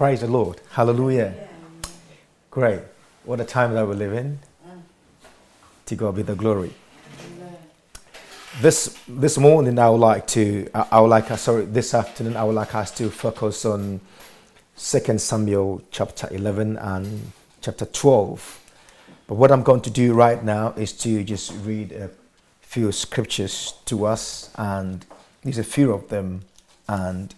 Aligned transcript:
Praise 0.00 0.22
the 0.22 0.28
Lord. 0.28 0.62
Hallelujah. 0.70 1.34
Great. 2.50 2.80
What 3.24 3.38
a 3.38 3.44
time 3.44 3.74
that 3.74 3.86
we 3.86 3.94
live 3.94 4.14
in. 4.14 4.38
To 5.84 5.94
God 5.94 6.16
be 6.16 6.22
the 6.22 6.34
glory. 6.34 6.72
This 8.62 8.98
this 9.06 9.36
morning 9.36 9.78
I 9.78 9.90
would 9.90 10.00
like 10.00 10.26
to 10.28 10.70
I, 10.72 11.00
would 11.02 11.08
like 11.08 11.30
uh, 11.30 11.36
sorry 11.36 11.66
this 11.66 11.92
afternoon 11.92 12.34
I 12.34 12.44
would 12.44 12.54
like 12.54 12.74
us 12.74 12.90
to 12.92 13.10
focus 13.10 13.66
on 13.66 14.00
Second 14.74 15.20
Samuel 15.20 15.82
chapter 15.90 16.28
11 16.30 16.78
and 16.78 17.32
chapter 17.60 17.84
12. 17.84 18.72
But 19.26 19.34
what 19.34 19.52
I'm 19.52 19.62
going 19.62 19.82
to 19.82 19.90
do 19.90 20.14
right 20.14 20.42
now 20.42 20.72
is 20.78 20.94
to 21.04 21.22
just 21.24 21.52
read 21.62 21.92
a 21.92 22.08
few 22.62 22.90
scriptures 22.90 23.74
to 23.84 24.06
us 24.06 24.48
and 24.56 25.04
there's 25.44 25.58
a 25.58 25.62
few 25.62 25.92
of 25.92 26.08
them 26.08 26.40
and 26.88 27.34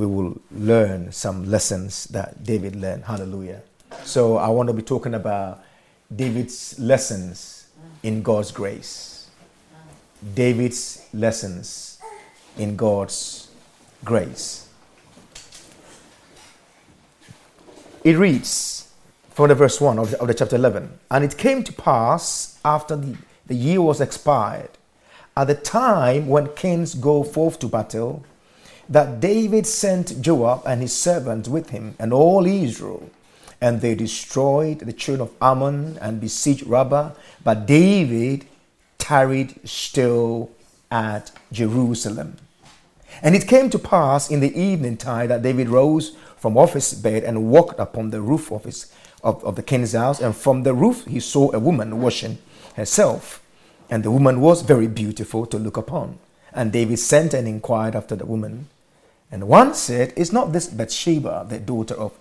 we 0.00 0.06
will 0.06 0.40
learn 0.50 1.12
some 1.12 1.50
lessons 1.50 2.06
that 2.06 2.42
David 2.42 2.74
learned. 2.74 3.04
Hallelujah. 3.04 3.60
So 4.02 4.38
I 4.38 4.48
want 4.48 4.68
to 4.68 4.72
be 4.72 4.80
talking 4.80 5.12
about 5.12 5.62
David's 6.14 6.78
lessons 6.78 7.66
in 8.02 8.22
God's 8.22 8.50
grace. 8.50 9.28
David's 10.34 11.06
lessons 11.12 11.98
in 12.56 12.76
God's 12.76 13.50
grace. 14.02 14.68
It 18.02 18.16
reads 18.16 18.90
from 19.28 19.48
the 19.50 19.54
verse 19.54 19.82
1 19.82 19.98
of 19.98 20.12
the, 20.12 20.20
of 20.22 20.28
the 20.28 20.34
chapter 20.34 20.56
11 20.56 20.98
And 21.10 21.24
it 21.24 21.36
came 21.36 21.62
to 21.64 21.72
pass 21.74 22.58
after 22.64 22.96
the, 22.96 23.18
the 23.46 23.54
year 23.54 23.82
was 23.82 24.00
expired, 24.00 24.70
at 25.36 25.46
the 25.46 25.54
time 25.54 26.26
when 26.26 26.48
kings 26.54 26.94
go 26.94 27.22
forth 27.22 27.58
to 27.58 27.68
battle, 27.68 28.24
that 28.90 29.20
David 29.20 29.68
sent 29.68 30.20
Joab 30.20 30.62
and 30.66 30.82
his 30.82 30.94
servants 30.94 31.48
with 31.48 31.70
him 31.70 31.94
and 31.98 32.12
all 32.12 32.44
Israel. 32.44 33.08
And 33.60 33.80
they 33.80 33.94
destroyed 33.94 34.80
the 34.80 34.92
children 34.92 35.28
of 35.28 35.34
Ammon 35.40 35.96
and 36.00 36.20
besieged 36.20 36.66
Rabbah. 36.66 37.12
But 37.44 37.66
David 37.66 38.46
tarried 38.98 39.60
still 39.68 40.50
at 40.90 41.30
Jerusalem. 41.52 42.36
And 43.22 43.36
it 43.36 43.46
came 43.46 43.70
to 43.70 43.78
pass 43.78 44.30
in 44.30 44.40
the 44.40 44.58
evening 44.58 44.96
time 44.96 45.28
that 45.28 45.42
David 45.42 45.68
rose 45.68 46.16
from 46.36 46.56
off 46.56 46.72
his 46.72 46.92
bed 46.94 47.22
and 47.22 47.50
walked 47.50 47.78
upon 47.78 48.10
the 48.10 48.20
roof 48.20 48.50
of, 48.50 48.64
his, 48.64 48.92
of, 49.22 49.44
of 49.44 49.56
the 49.56 49.62
king's 49.62 49.92
house. 49.92 50.20
And 50.20 50.34
from 50.34 50.64
the 50.64 50.74
roof 50.74 51.04
he 51.04 51.20
saw 51.20 51.52
a 51.52 51.60
woman 51.60 52.00
washing 52.00 52.38
herself. 52.74 53.42
And 53.88 54.02
the 54.02 54.10
woman 54.10 54.40
was 54.40 54.62
very 54.62 54.88
beautiful 54.88 55.46
to 55.46 55.58
look 55.58 55.76
upon. 55.76 56.18
And 56.52 56.72
David 56.72 56.98
sent 56.98 57.34
and 57.34 57.46
inquired 57.46 57.94
after 57.94 58.16
the 58.16 58.26
woman. 58.26 58.68
And 59.32 59.46
one 59.46 59.74
said, 59.74 60.12
Is 60.16 60.32
not 60.32 60.52
this 60.52 60.66
Bathsheba, 60.66 61.46
the 61.48 61.58
daughter 61.58 61.94
of 61.94 62.18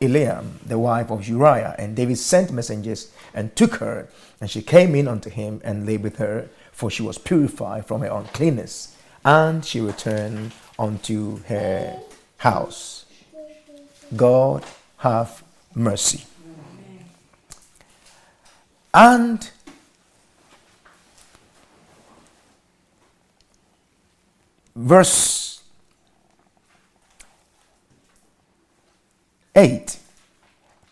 Eliam, 0.00 0.58
the 0.64 0.78
wife 0.78 1.10
of 1.10 1.28
Uriah? 1.28 1.74
And 1.78 1.94
David 1.94 2.18
sent 2.18 2.50
messengers 2.50 3.12
and 3.34 3.54
took 3.54 3.76
her, 3.76 4.08
and 4.40 4.50
she 4.50 4.62
came 4.62 4.94
in 4.94 5.08
unto 5.08 5.28
him 5.28 5.60
and 5.62 5.86
lay 5.86 5.98
with 5.98 6.16
her, 6.16 6.48
for 6.72 6.90
she 6.90 7.02
was 7.02 7.18
purified 7.18 7.86
from 7.86 8.00
her 8.00 8.10
uncleanness. 8.10 8.96
And 9.24 9.64
she 9.64 9.80
returned 9.80 10.52
unto 10.78 11.42
her 11.44 12.00
house. 12.38 13.04
God 14.16 14.64
have 14.98 15.42
mercy. 15.74 16.24
And 18.94 19.50
verse 24.74 25.51
8 29.54 29.98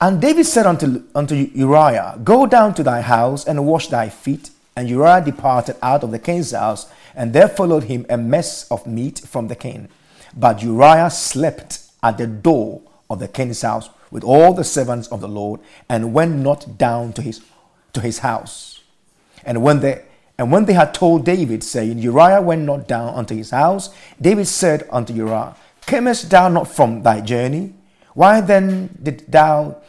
And 0.00 0.20
David 0.20 0.44
said 0.44 0.66
unto, 0.66 1.02
unto 1.14 1.34
Uriah, 1.34 2.18
Go 2.22 2.46
down 2.46 2.74
to 2.74 2.82
thy 2.82 3.00
house 3.00 3.46
and 3.46 3.66
wash 3.66 3.88
thy 3.88 4.08
feet. 4.08 4.50
And 4.76 4.88
Uriah 4.88 5.22
departed 5.24 5.76
out 5.82 6.04
of 6.04 6.10
the 6.10 6.18
king's 6.18 6.52
house, 6.52 6.86
and 7.14 7.32
there 7.32 7.48
followed 7.48 7.84
him 7.84 8.06
a 8.08 8.16
mess 8.16 8.70
of 8.70 8.86
meat 8.86 9.18
from 9.26 9.48
the 9.48 9.56
king. 9.56 9.88
But 10.36 10.62
Uriah 10.62 11.10
slept 11.10 11.80
at 12.02 12.18
the 12.18 12.26
door 12.26 12.82
of 13.10 13.18
the 13.18 13.28
king's 13.28 13.62
house 13.62 13.90
with 14.10 14.24
all 14.24 14.54
the 14.54 14.64
servants 14.64 15.08
of 15.08 15.20
the 15.20 15.28
Lord, 15.28 15.60
and 15.88 16.14
went 16.14 16.36
not 16.36 16.78
down 16.78 17.12
to 17.14 17.22
his 17.22 17.42
to 17.92 18.00
his 18.00 18.18
house. 18.18 18.82
And 19.44 19.62
when 19.62 19.80
they 19.80 20.04
and 20.38 20.50
when 20.50 20.64
they 20.64 20.72
had 20.72 20.94
told 20.94 21.24
David, 21.24 21.62
saying, 21.62 21.98
Uriah 21.98 22.40
went 22.40 22.62
not 22.62 22.88
down 22.88 23.14
unto 23.14 23.34
his 23.34 23.50
house, 23.50 23.90
David 24.20 24.46
said 24.46 24.88
unto 24.90 25.12
Uriah, 25.12 25.56
Camest 25.82 26.30
thou 26.30 26.48
not 26.48 26.68
from 26.68 27.02
thy 27.02 27.20
journey? 27.20 27.74
Why 28.14 28.40
then 28.40 28.98
did 29.02 29.24
thou 29.28 29.82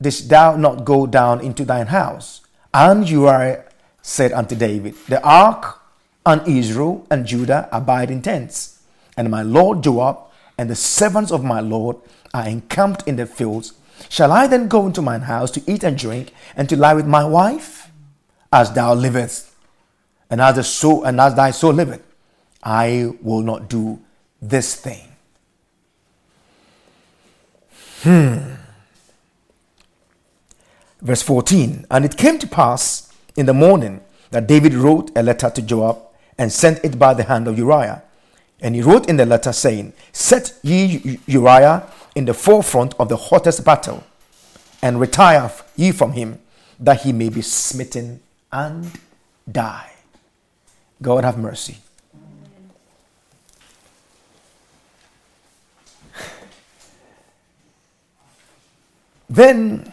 didst 0.00 0.28
thou 0.28 0.56
not 0.56 0.84
go 0.84 1.06
down 1.06 1.40
into 1.40 1.64
thine 1.64 1.86
house? 1.86 2.42
And 2.72 3.08
Uriah 3.08 3.64
said 4.02 4.32
unto 4.32 4.54
David, 4.54 4.94
The 5.08 5.22
ark 5.22 5.80
and 6.26 6.46
Israel 6.46 7.06
and 7.10 7.26
Judah 7.26 7.68
abide 7.72 8.10
in 8.10 8.22
tents, 8.22 8.82
and 9.16 9.30
my 9.30 9.42
lord 9.42 9.82
Joab 9.82 10.18
and 10.58 10.68
the 10.68 10.76
servants 10.76 11.32
of 11.32 11.44
my 11.44 11.60
lord 11.60 11.96
are 12.32 12.48
encamped 12.48 13.06
in 13.06 13.16
the 13.16 13.26
fields. 13.26 13.72
Shall 14.08 14.32
I 14.32 14.46
then 14.46 14.68
go 14.68 14.86
into 14.86 15.02
mine 15.02 15.22
house 15.22 15.50
to 15.52 15.62
eat 15.70 15.84
and 15.84 15.96
drink, 15.96 16.32
and 16.56 16.68
to 16.68 16.76
lie 16.76 16.94
with 16.94 17.06
my 17.06 17.24
wife? 17.24 17.90
As 18.52 18.72
thou 18.72 18.94
livest, 18.94 19.50
and 20.30 20.40
as, 20.40 20.56
the 20.56 20.64
soul, 20.64 21.04
and 21.04 21.20
as 21.20 21.34
thy 21.34 21.50
soul 21.50 21.72
liveth, 21.72 22.02
I 22.62 23.12
will 23.20 23.40
not 23.40 23.68
do 23.68 24.00
this 24.40 24.76
thing. 24.76 25.13
Hmm. 28.04 28.56
Verse 31.00 31.22
14 31.22 31.86
And 31.90 32.04
it 32.04 32.18
came 32.18 32.38
to 32.38 32.46
pass 32.46 33.10
in 33.34 33.46
the 33.46 33.54
morning 33.54 34.02
that 34.30 34.46
David 34.46 34.74
wrote 34.74 35.10
a 35.16 35.22
letter 35.22 35.48
to 35.48 35.62
Joab 35.62 35.98
and 36.36 36.52
sent 36.52 36.84
it 36.84 36.98
by 36.98 37.14
the 37.14 37.22
hand 37.22 37.48
of 37.48 37.56
Uriah. 37.56 38.02
And 38.60 38.74
he 38.74 38.82
wrote 38.82 39.08
in 39.08 39.16
the 39.16 39.24
letter, 39.24 39.54
saying, 39.54 39.94
Set 40.12 40.52
ye 40.62 41.18
Uriah 41.26 41.90
in 42.14 42.26
the 42.26 42.34
forefront 42.34 42.94
of 42.98 43.08
the 43.08 43.16
hottest 43.16 43.64
battle, 43.64 44.04
and 44.82 45.00
retire 45.00 45.50
ye 45.74 45.90
from 45.90 46.12
him, 46.12 46.40
that 46.78 47.02
he 47.02 47.12
may 47.12 47.30
be 47.30 47.40
smitten 47.40 48.20
and 48.52 48.90
die. 49.50 49.92
God 51.00 51.24
have 51.24 51.38
mercy. 51.38 51.78
Then, 59.28 59.92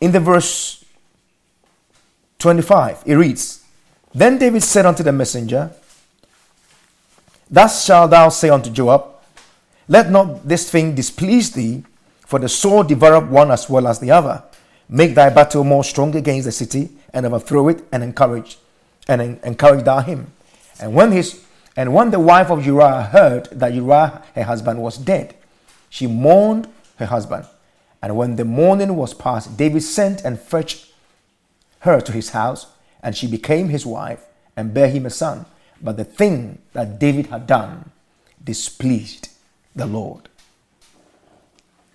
in 0.00 0.12
the 0.12 0.20
verse 0.20 0.84
25, 2.38 3.02
it 3.06 3.14
reads, 3.14 3.62
Then 4.14 4.38
David 4.38 4.62
said 4.62 4.86
unto 4.86 5.02
the 5.02 5.12
messenger, 5.12 5.70
Thus 7.50 7.84
shalt 7.84 8.10
thou 8.10 8.28
say 8.28 8.50
unto 8.50 8.70
Joab, 8.70 9.04
Let 9.88 10.10
not 10.10 10.46
this 10.46 10.70
thing 10.70 10.94
displease 10.94 11.52
thee, 11.52 11.84
for 12.20 12.38
the 12.38 12.48
sword 12.48 12.88
devoureth 12.88 13.28
one 13.28 13.50
as 13.50 13.70
well 13.70 13.86
as 13.86 14.00
the 14.00 14.10
other. 14.10 14.42
Make 14.88 15.14
thy 15.14 15.30
battle 15.30 15.64
more 15.64 15.84
strong 15.84 16.14
against 16.16 16.46
the 16.46 16.52
city, 16.52 16.90
and 17.12 17.24
overthrow 17.24 17.68
it, 17.68 17.84
and 17.92 18.02
encourage, 18.02 18.58
and 19.08 19.40
encourage 19.44 19.84
thou 19.84 20.00
him. 20.00 20.32
And 20.80 20.94
when 20.94 21.12
his 21.12 21.42
and 21.76 21.92
when 21.92 22.10
the 22.10 22.18
wife 22.18 22.50
of 22.50 22.64
Uriah 22.64 23.02
heard 23.02 23.48
that 23.52 23.74
Uriah 23.74 24.22
her 24.34 24.42
husband 24.44 24.80
was 24.80 24.96
dead, 24.96 25.34
she 25.90 26.06
mourned 26.06 26.68
her 26.96 27.06
husband. 27.06 27.46
And 28.06 28.16
when 28.16 28.36
the 28.36 28.44
morning 28.44 28.94
was 28.94 29.12
past, 29.12 29.56
David 29.56 29.82
sent 29.82 30.24
and 30.24 30.38
fetched 30.38 30.92
her 31.80 32.00
to 32.00 32.12
his 32.12 32.30
house, 32.30 32.68
and 33.02 33.16
she 33.16 33.26
became 33.26 33.68
his 33.68 33.84
wife 33.84 34.24
and 34.56 34.72
bare 34.72 34.88
him 34.88 35.06
a 35.06 35.10
son. 35.10 35.44
But 35.82 35.96
the 35.96 36.04
thing 36.04 36.60
that 36.72 37.00
David 37.00 37.26
had 37.26 37.48
done 37.48 37.90
displeased 38.44 39.30
the 39.74 39.86
Lord. 39.86 40.28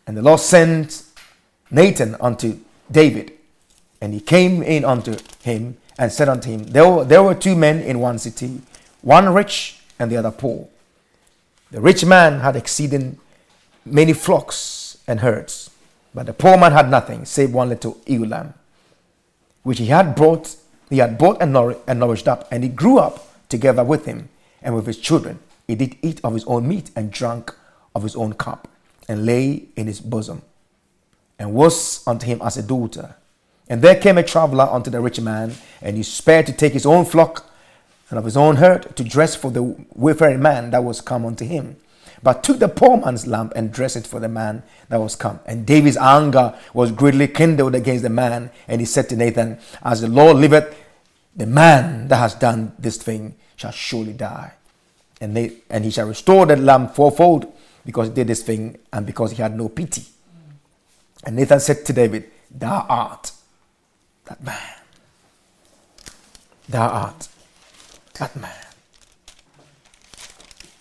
And 0.05 0.17
the 0.17 0.21
Lord 0.21 0.41
sent 0.41 1.05
Nathan 1.71 2.17
unto 2.19 2.59
David, 2.91 3.31
and 4.01 4.13
he 4.13 4.19
came 4.19 4.61
in 4.61 4.83
unto 4.83 5.15
him 5.41 5.77
and 5.97 6.11
said 6.11 6.27
unto 6.27 6.49
him, 6.49 6.63
There 6.63 6.89
were, 6.89 7.05
there 7.05 7.23
were 7.23 7.35
two 7.35 7.55
men 7.55 7.79
in 7.79 8.01
one 8.01 8.19
city, 8.19 8.59
one 9.01 9.33
rich 9.33 9.79
and 9.97 10.11
the 10.11 10.17
other 10.17 10.31
poor. 10.31 10.67
The 11.71 11.79
rich 11.79 12.03
man 12.03 12.41
had 12.41 12.57
exceeding 12.57 13.17
many 13.85 14.11
flocks 14.11 14.97
and 15.07 15.21
herds, 15.21 15.70
but 16.13 16.25
the 16.25 16.33
poor 16.33 16.57
man 16.57 16.71
had 16.71 16.89
nothing 16.89 17.25
save 17.25 17.53
one 17.53 17.69
little 17.69 17.97
ewe 18.05 18.25
lamb, 18.25 18.53
which 19.63 19.79
he 19.79 19.87
had 19.87 20.15
brought, 20.15 20.55
he 20.89 20.97
had 20.97 21.17
bought 21.17 21.41
and, 21.41 21.55
and 21.87 21.99
nourished 21.99 22.27
up, 22.27 22.47
and 22.51 22.63
he 22.63 22.69
grew 22.69 22.97
up 22.99 23.27
together 23.49 23.83
with 23.83 24.05
him 24.05 24.29
and 24.61 24.75
with 24.75 24.87
his 24.87 24.97
children. 24.97 25.39
He 25.67 25.75
did 25.75 25.95
eat 26.01 26.19
of 26.23 26.33
his 26.33 26.43
own 26.45 26.67
meat 26.67 26.91
and 26.95 27.11
drank 27.11 27.55
of 27.95 28.03
his 28.03 28.15
own 28.15 28.33
cup, 28.33 28.67
and 29.07 29.25
lay 29.25 29.63
in 29.75 29.87
his 29.87 29.99
bosom, 29.99 30.41
and 31.39 31.53
was 31.53 32.05
unto 32.07 32.25
him 32.25 32.41
as 32.41 32.57
a 32.57 32.63
daughter. 32.63 33.15
And 33.69 33.81
there 33.81 33.95
came 33.95 34.17
a 34.17 34.23
traveler 34.23 34.65
unto 34.65 34.89
the 34.89 34.99
rich 34.99 35.21
man, 35.21 35.53
and 35.81 35.95
he 35.95 36.03
spared 36.03 36.45
to 36.47 36.53
take 36.53 36.73
his 36.73 36.85
own 36.85 37.05
flock 37.05 37.49
and 38.09 38.19
of 38.19 38.25
his 38.25 38.35
own 38.35 38.57
herd 38.57 38.93
to 38.97 39.03
dress 39.03 39.35
for 39.35 39.49
the 39.49 39.63
wayfaring 39.95 40.41
man 40.41 40.71
that 40.71 40.83
was 40.83 40.99
come 40.99 41.25
unto 41.25 41.45
him. 41.45 41.77
But 42.23 42.43
took 42.43 42.59
the 42.59 42.67
poor 42.67 42.97
man's 42.97 43.25
lamp 43.25 43.53
and 43.55 43.71
dressed 43.71 43.95
it 43.95 44.05
for 44.05 44.19
the 44.19 44.29
man 44.29 44.63
that 44.89 44.99
was 44.99 45.15
come. 45.15 45.39
And 45.45 45.65
David's 45.65 45.97
anger 45.97 46.57
was 46.73 46.91
greatly 46.91 47.27
kindled 47.27 47.75
against 47.75 48.03
the 48.03 48.09
man, 48.09 48.51
and 48.67 48.81
he 48.81 48.85
said 48.85 49.09
to 49.09 49.15
Nathan, 49.15 49.59
As 49.83 50.01
the 50.01 50.07
Lord 50.07 50.37
liveth, 50.37 50.75
the 51.35 51.45
man 51.45 52.07
that 52.09 52.17
has 52.17 52.35
done 52.35 52.73
this 52.77 52.97
thing 52.97 53.35
shall 53.55 53.71
surely 53.71 54.13
die. 54.13 54.53
And, 55.19 55.35
they, 55.35 55.53
and 55.69 55.85
he 55.85 55.91
shall 55.91 56.07
restore 56.07 56.45
that 56.47 56.59
lamp 56.59 56.95
fourfold 56.95 57.51
because 57.85 58.09
he 58.09 58.13
did 58.13 58.27
this 58.27 58.43
thing 58.43 58.77
and 58.91 59.05
because 59.05 59.31
he 59.31 59.41
had 59.41 59.55
no 59.55 59.69
pity. 59.69 60.03
And 61.23 61.35
Nathan 61.35 61.59
said 61.59 61.85
to 61.85 61.93
David, 61.93 62.29
Thou 62.49 62.85
art 62.89 63.31
that 64.25 64.43
man. 64.43 64.75
Thou 66.67 66.87
art 66.87 67.27
that 68.15 68.35
man. 68.35 68.51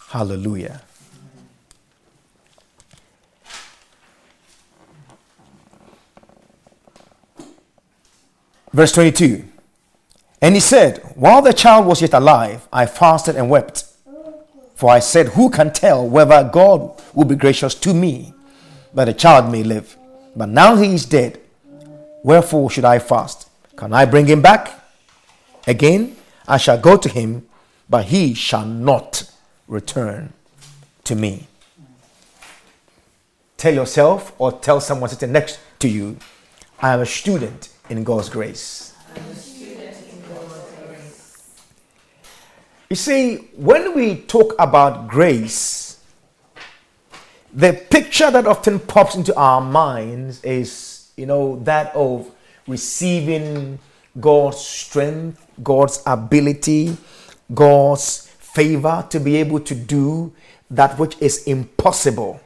Hallelujah. 0.09 0.83
Verse 8.73 8.93
22 8.93 9.45
And 10.41 10.55
he 10.55 10.61
said, 10.61 10.99
While 11.15 11.43
the 11.43 11.53
child 11.53 11.87
was 11.87 12.01
yet 12.01 12.15
alive, 12.15 12.69
I 12.73 12.87
fasted 12.87 13.37
and 13.37 13.51
wept. 13.51 13.85
For 14.75 14.91
I 14.91 15.01
said, 15.01 15.29
Who 15.29 15.51
can 15.51 15.73
tell 15.73 16.07
whether 16.07 16.49
God 16.51 17.03
will 17.15 17.25
be 17.25 17.35
gracious 17.35 17.75
to 17.77 17.93
me 17.93 18.33
that 18.95 19.07
the 19.07 19.15
child 19.15 19.51
may 19.51 19.63
live? 19.63 19.97
But 20.37 20.49
now 20.49 20.77
he 20.77 20.95
is 20.95 21.05
dead. 21.05 21.41
Wherefore 22.23 22.71
should 22.71 22.85
I 22.85 22.99
fast? 22.99 23.49
Can 23.77 23.93
I 23.93 24.05
bring 24.05 24.27
him 24.27 24.43
back? 24.43 24.73
Again, 25.67 26.17
I 26.47 26.57
shall 26.57 26.79
go 26.79 26.97
to 26.97 27.09
him, 27.09 27.47
but 27.89 28.07
he 28.07 28.35
shall 28.35 28.65
not 28.65 29.31
return 29.67 30.33
to 31.05 31.15
me. 31.15 31.47
Tell 33.57 33.75
yourself 33.75 34.33
or 34.39 34.53
tell 34.53 34.81
someone 34.81 35.11
sitting 35.11 35.33
next 35.33 35.61
to 35.81 35.89
you, 35.89 36.17
I 36.81 36.95
am 36.95 37.01
a 37.01 37.07
student 37.07 37.69
in 37.91 38.05
God's 38.05 38.29
grace. 38.29 38.95
You 42.89 42.97
see, 42.97 43.37
when 43.55 43.95
we 43.95 44.17
talk 44.17 44.55
about 44.59 45.07
grace, 45.09 46.03
the 47.53 47.73
picture 47.73 48.31
that 48.31 48.47
often 48.47 48.81
pops 48.81 49.15
into 49.15 49.35
our 49.37 49.61
minds 49.61 50.43
is, 50.43 51.13
you 51.17 51.27
know, 51.27 51.61
that 51.65 51.95
of 51.95 52.31
receiving 52.67 53.79
God's 54.19 54.59
strength, 54.59 55.45
God's 55.63 56.03
ability, 56.07 56.97
God's 57.55 58.29
favor 58.29 59.07
to 59.11 59.21
be 59.21 59.37
able 59.37 59.61
to 59.61 59.75
do 59.75 60.33
that 60.71 60.99
which 60.99 61.17
is 61.21 61.45
impossible. 61.45 62.41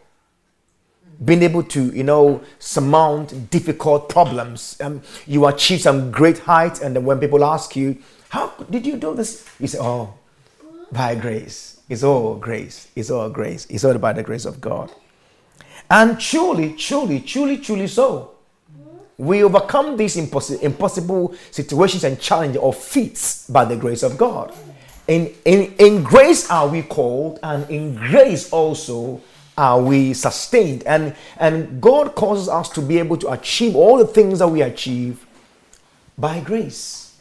Being 1.24 1.42
able 1.42 1.62
to, 1.62 1.84
you 1.94 2.04
know, 2.04 2.42
surmount 2.58 3.50
difficult 3.50 4.08
problems. 4.08 4.76
Um, 4.80 5.02
you 5.26 5.46
achieve 5.46 5.80
some 5.80 6.10
great 6.10 6.38
height, 6.38 6.80
and 6.82 6.96
then 6.96 7.04
when 7.04 7.18
people 7.20 7.44
ask 7.44 7.76
you, 7.76 7.98
How 8.28 8.48
did 8.68 8.84
you 8.86 8.96
do 8.96 9.14
this? 9.14 9.48
You 9.60 9.68
say, 9.68 9.78
Oh, 9.80 10.14
by 10.92 11.14
grace. 11.14 11.80
It's 11.88 12.02
all 12.02 12.36
grace. 12.36 12.88
It's 12.96 13.10
all 13.10 13.28
grace. 13.28 13.66
It's 13.68 13.84
all 13.84 13.98
by 13.98 14.12
the 14.12 14.22
grace 14.22 14.44
of 14.44 14.60
God. 14.60 14.90
And 15.90 16.18
truly, 16.18 16.72
truly, 16.72 17.20
truly, 17.20 17.58
truly 17.58 17.86
so. 17.86 18.32
We 19.16 19.44
overcome 19.44 19.96
these 19.96 20.16
impossible, 20.16 20.60
impossible 20.60 21.34
situations 21.50 22.04
and 22.04 22.18
challenges 22.18 22.56
or 22.60 22.72
feats 22.72 23.48
by 23.48 23.64
the 23.64 23.76
grace 23.76 24.02
of 24.02 24.18
God. 24.18 24.52
In, 25.06 25.32
in, 25.44 25.74
in 25.78 26.02
grace 26.02 26.50
are 26.50 26.66
we 26.66 26.82
called, 26.82 27.38
and 27.42 27.68
in 27.70 27.94
grace 27.94 28.50
also 28.50 29.20
are 29.56 29.80
we 29.80 30.14
sustained. 30.14 30.82
And, 30.84 31.14
and 31.36 31.80
God 31.80 32.14
causes 32.14 32.48
us 32.48 32.68
to 32.70 32.80
be 32.80 32.98
able 32.98 33.16
to 33.18 33.30
achieve 33.30 33.76
all 33.76 33.98
the 33.98 34.06
things 34.06 34.40
that 34.40 34.48
we 34.48 34.62
achieve 34.62 35.24
by 36.18 36.40
grace. 36.40 37.16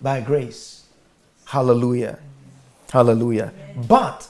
By 0.00 0.20
grace. 0.20 0.84
Hallelujah. 1.44 2.18
Hallelujah. 2.90 3.52
But 3.88 4.28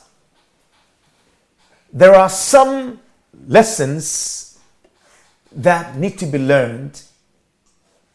there 1.93 2.15
are 2.15 2.29
some 2.29 3.01
lessons 3.47 4.59
that 5.53 5.97
need 5.97 6.19
to 6.19 6.27
be 6.27 6.39
learned 6.39 7.01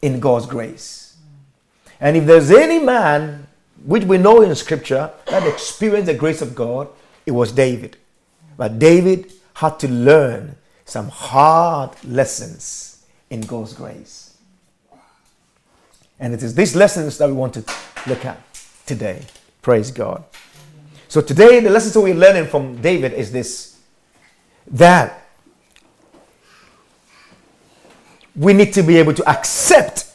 in 0.02 0.20
God's 0.20 0.46
grace. 0.46 1.16
And 2.00 2.16
if 2.16 2.26
there's 2.26 2.50
any 2.50 2.78
man 2.78 3.46
which 3.84 4.04
we 4.04 4.18
know 4.18 4.42
in 4.42 4.54
scripture 4.54 5.10
that 5.26 5.46
experienced 5.46 6.06
the 6.06 6.14
grace 6.14 6.42
of 6.42 6.54
God, 6.54 6.88
it 7.26 7.32
was 7.32 7.52
David. 7.52 7.96
But 8.60 8.78
David 8.78 9.32
had 9.54 9.78
to 9.78 9.88
learn 9.88 10.54
some 10.84 11.08
hard 11.08 11.92
lessons 12.04 13.06
in 13.30 13.40
God's 13.40 13.72
grace. 13.72 14.36
And 16.18 16.34
it 16.34 16.42
is 16.42 16.54
these 16.54 16.76
lessons 16.76 17.16
that 17.16 17.26
we 17.26 17.32
want 17.32 17.54
to 17.54 17.64
look 18.06 18.26
at 18.26 18.38
today. 18.84 19.22
Praise 19.62 19.90
God. 19.90 20.24
So 21.08 21.22
today, 21.22 21.60
the 21.60 21.70
lessons 21.70 21.94
that 21.94 22.02
we're 22.02 22.14
learning 22.14 22.48
from 22.48 22.78
David 22.82 23.14
is 23.14 23.32
this 23.32 23.78
that 24.66 25.26
we 28.36 28.52
need 28.52 28.74
to 28.74 28.82
be 28.82 28.98
able 28.98 29.14
to 29.14 29.26
accept 29.26 30.12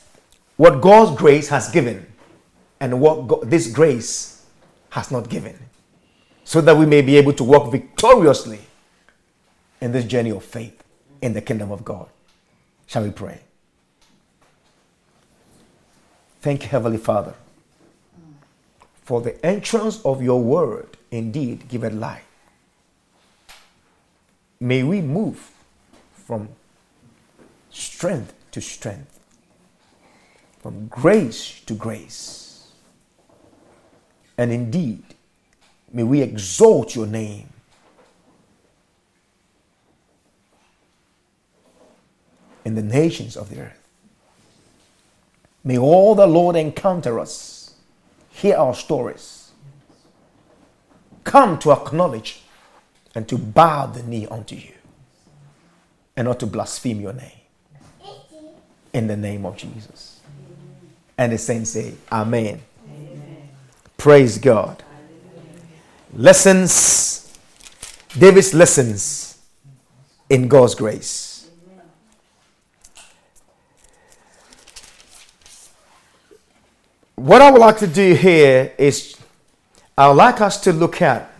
what 0.57 0.81
God's 0.81 1.17
grace 1.17 1.47
has 1.47 1.69
given 1.69 2.05
and 2.79 3.01
what 3.01 3.27
God, 3.27 3.49
this 3.49 3.65
grace 3.65 4.45
has 4.91 5.09
not 5.09 5.29
given, 5.29 5.57
so 6.45 6.61
that 6.61 6.77
we 6.77 6.85
may 6.85 7.01
be 7.01 7.17
able 7.17 7.33
to 7.33 7.43
walk 7.43 7.69
victoriously 7.69 8.59
in 9.81 9.91
this 9.91 10.05
journey 10.05 10.29
of 10.29 10.45
faith 10.45 10.81
in 11.21 11.33
the 11.33 11.41
kingdom 11.41 11.71
of 11.71 11.83
God. 11.83 12.07
Shall 12.87 13.03
we 13.03 13.11
pray? 13.11 13.41
Thank 16.39 16.63
you, 16.63 16.69
Heavenly 16.69 16.99
Father, 16.99 17.33
for 19.03 19.19
the 19.19 19.43
entrance 19.45 20.01
of 20.05 20.21
your 20.21 20.41
word 20.41 20.95
indeed 21.11 21.67
give 21.67 21.83
it 21.83 21.93
light. 21.93 22.23
May 24.59 24.83
we 24.83 25.01
move 25.01 25.51
from 26.13 26.47
strength 27.71 28.33
to 28.51 28.61
strength, 28.61 29.19
from 30.61 30.87
grace 30.87 31.59
to 31.65 31.73
grace 31.73 32.45
and 34.37 34.51
indeed, 34.51 35.14
may 35.95 36.03
we 36.03 36.21
exalt 36.21 36.93
your 36.93 37.07
name. 37.07 37.47
In 42.65 42.75
the 42.75 42.83
nations 42.83 43.37
of 43.37 43.49
the 43.49 43.61
earth. 43.61 43.81
May 45.63 45.77
all 45.77 46.13
the 46.13 46.27
Lord 46.27 46.57
encounter 46.57 47.17
us, 47.17 47.75
hear 48.29 48.57
our 48.57 48.75
stories, 48.75 49.51
come 51.23 51.57
to 51.59 51.71
acknowledge 51.71 52.43
and 53.15 53.27
to 53.29 53.37
bow 53.37 53.85
the 53.85 54.03
knee 54.03 54.27
unto 54.27 54.55
you, 54.55 54.73
and 56.17 56.27
not 56.27 56.41
to 56.41 56.45
blaspheme 56.45 56.99
your 56.99 57.13
name. 57.13 57.31
In 58.93 59.07
the 59.07 59.17
name 59.17 59.45
of 59.45 59.55
Jesus. 59.55 60.19
And 61.17 61.31
the 61.31 61.37
saints 61.37 61.69
say, 61.69 61.93
Amen. 62.11 62.61
Praise 63.97 64.37
God. 64.37 64.83
Lessons, 66.15 67.37
David's 68.17 68.53
lessons 68.53 69.37
in 70.29 70.47
God's 70.47 70.73
grace. 70.73 71.49
What 77.15 77.41
I 77.41 77.51
would 77.51 77.59
like 77.59 77.77
to 77.79 77.87
do 77.87 78.13
here 78.13 78.73
is 78.77 79.17
I 79.97 80.07
would 80.07 80.15
like 80.15 80.39
us 80.39 80.61
to 80.61 80.71
look 80.71 81.01
at 81.01 81.31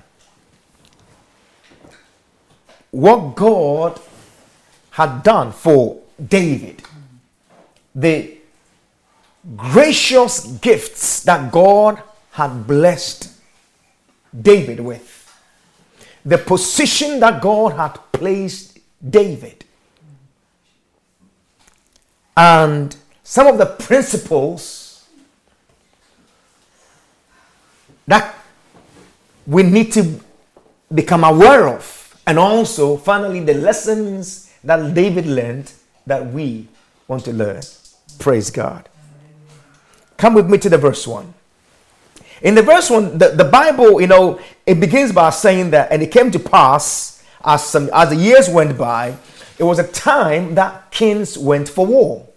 what 2.92 3.36
God 3.36 4.00
had 4.92 5.24
done 5.24 5.54
for 5.54 6.02
David. 6.28 6.82
The 7.94 8.38
gracious 9.56 10.46
gifts 10.58 11.24
that 11.24 11.52
God 11.52 12.02
had 12.32 12.68
blessed 12.68 13.35
David 14.42 14.80
with. 14.80 15.22
The 16.26 16.38
position 16.38 17.20
that 17.20 17.42
God 17.42 17.74
had 17.74 18.00
placed 18.12 18.80
David. 19.08 19.64
And 22.36 22.96
some 23.24 23.48
of 23.48 23.58
the 23.58 23.66
principles 23.66 25.06
that 28.08 28.36
we 29.48 29.64
need 29.64 29.92
to 29.94 30.20
become 30.94 31.24
aware 31.24 31.68
of. 31.68 32.18
And 32.28 32.40
also, 32.40 32.98
finally, 32.98 33.40
the 33.40 33.54
lessons 33.54 34.52
that 34.64 34.94
David 34.94 35.28
learned 35.28 35.72
that 36.08 36.26
we 36.26 36.68
want 37.08 37.26
to 37.26 37.34
learn. 37.34 37.62
Praise 38.18 38.50
God. 38.50 38.90
Come 40.18 40.34
with 40.34 40.50
me 40.50 40.58
to 40.60 40.70
the 40.70 40.78
verse 40.78 41.06
1. 41.06 41.34
In 42.42 42.56
the 42.56 42.62
verse 42.62 42.90
one, 42.90 43.18
the, 43.18 43.30
the 43.30 43.46
Bible, 43.46 44.02
you 44.02 44.08
know, 44.08 44.40
it 44.66 44.80
begins 44.80 45.12
by 45.12 45.30
saying 45.30 45.72
that, 45.72 45.92
and 45.92 46.02
it 46.02 46.12
came 46.12 46.32
to 46.32 46.40
pass 46.40 47.24
as 47.44 47.66
some 47.66 47.90
as 47.94 48.10
the 48.10 48.16
years 48.16 48.50
went 48.50 48.78
by, 48.78 49.16
it 49.58 49.64
was 49.64 49.80
a 49.80 49.88
time 49.88 50.56
that 50.56 50.92
kings 50.92 51.38
went 51.38 51.70
for 51.70 51.86
war. 51.86 52.28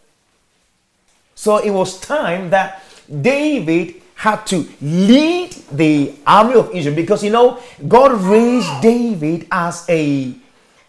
So 1.34 1.58
it 1.58 1.70
was 1.70 1.98
time 2.00 2.50
that 2.50 2.82
David 3.22 4.02
had 4.14 4.44
to 4.46 4.68
lead 4.82 5.52
the 5.72 6.12
army 6.26 6.54
of 6.54 6.74
Israel 6.74 6.96
because 6.96 7.22
you 7.22 7.30
know 7.30 7.60
God 7.86 8.20
raised 8.20 8.82
David 8.82 9.46
as 9.50 9.86
a 9.88 10.34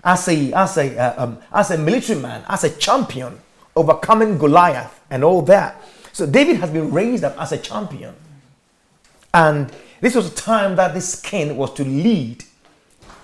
as 0.04 0.28
a 0.28 0.52
as 0.54 0.78
a 0.78 0.98
uh, 0.98 1.24
um, 1.24 1.38
as 1.54 1.72
a 1.72 1.78
military 1.78 2.20
man, 2.20 2.44
as 2.50 2.64
a 2.64 2.70
champion, 2.72 3.40
overcoming 3.76 4.38
Goliath 4.38 5.00
and 5.10 5.24
all 5.24 5.42
that. 5.44 5.82
So 6.12 6.26
David 6.26 6.58
has 6.58 6.70
been 6.70 6.92
raised 6.92 7.24
up 7.24 7.40
as 7.40 7.52
a 7.52 7.58
champion, 7.58 8.16
and 9.34 9.72
this 10.02 10.16
was 10.16 10.32
a 10.32 10.36
time 10.36 10.76
that 10.78 10.94
this 10.94 11.20
king 11.20 11.58
was 11.58 11.74
to 11.74 11.84
lead 11.84 12.44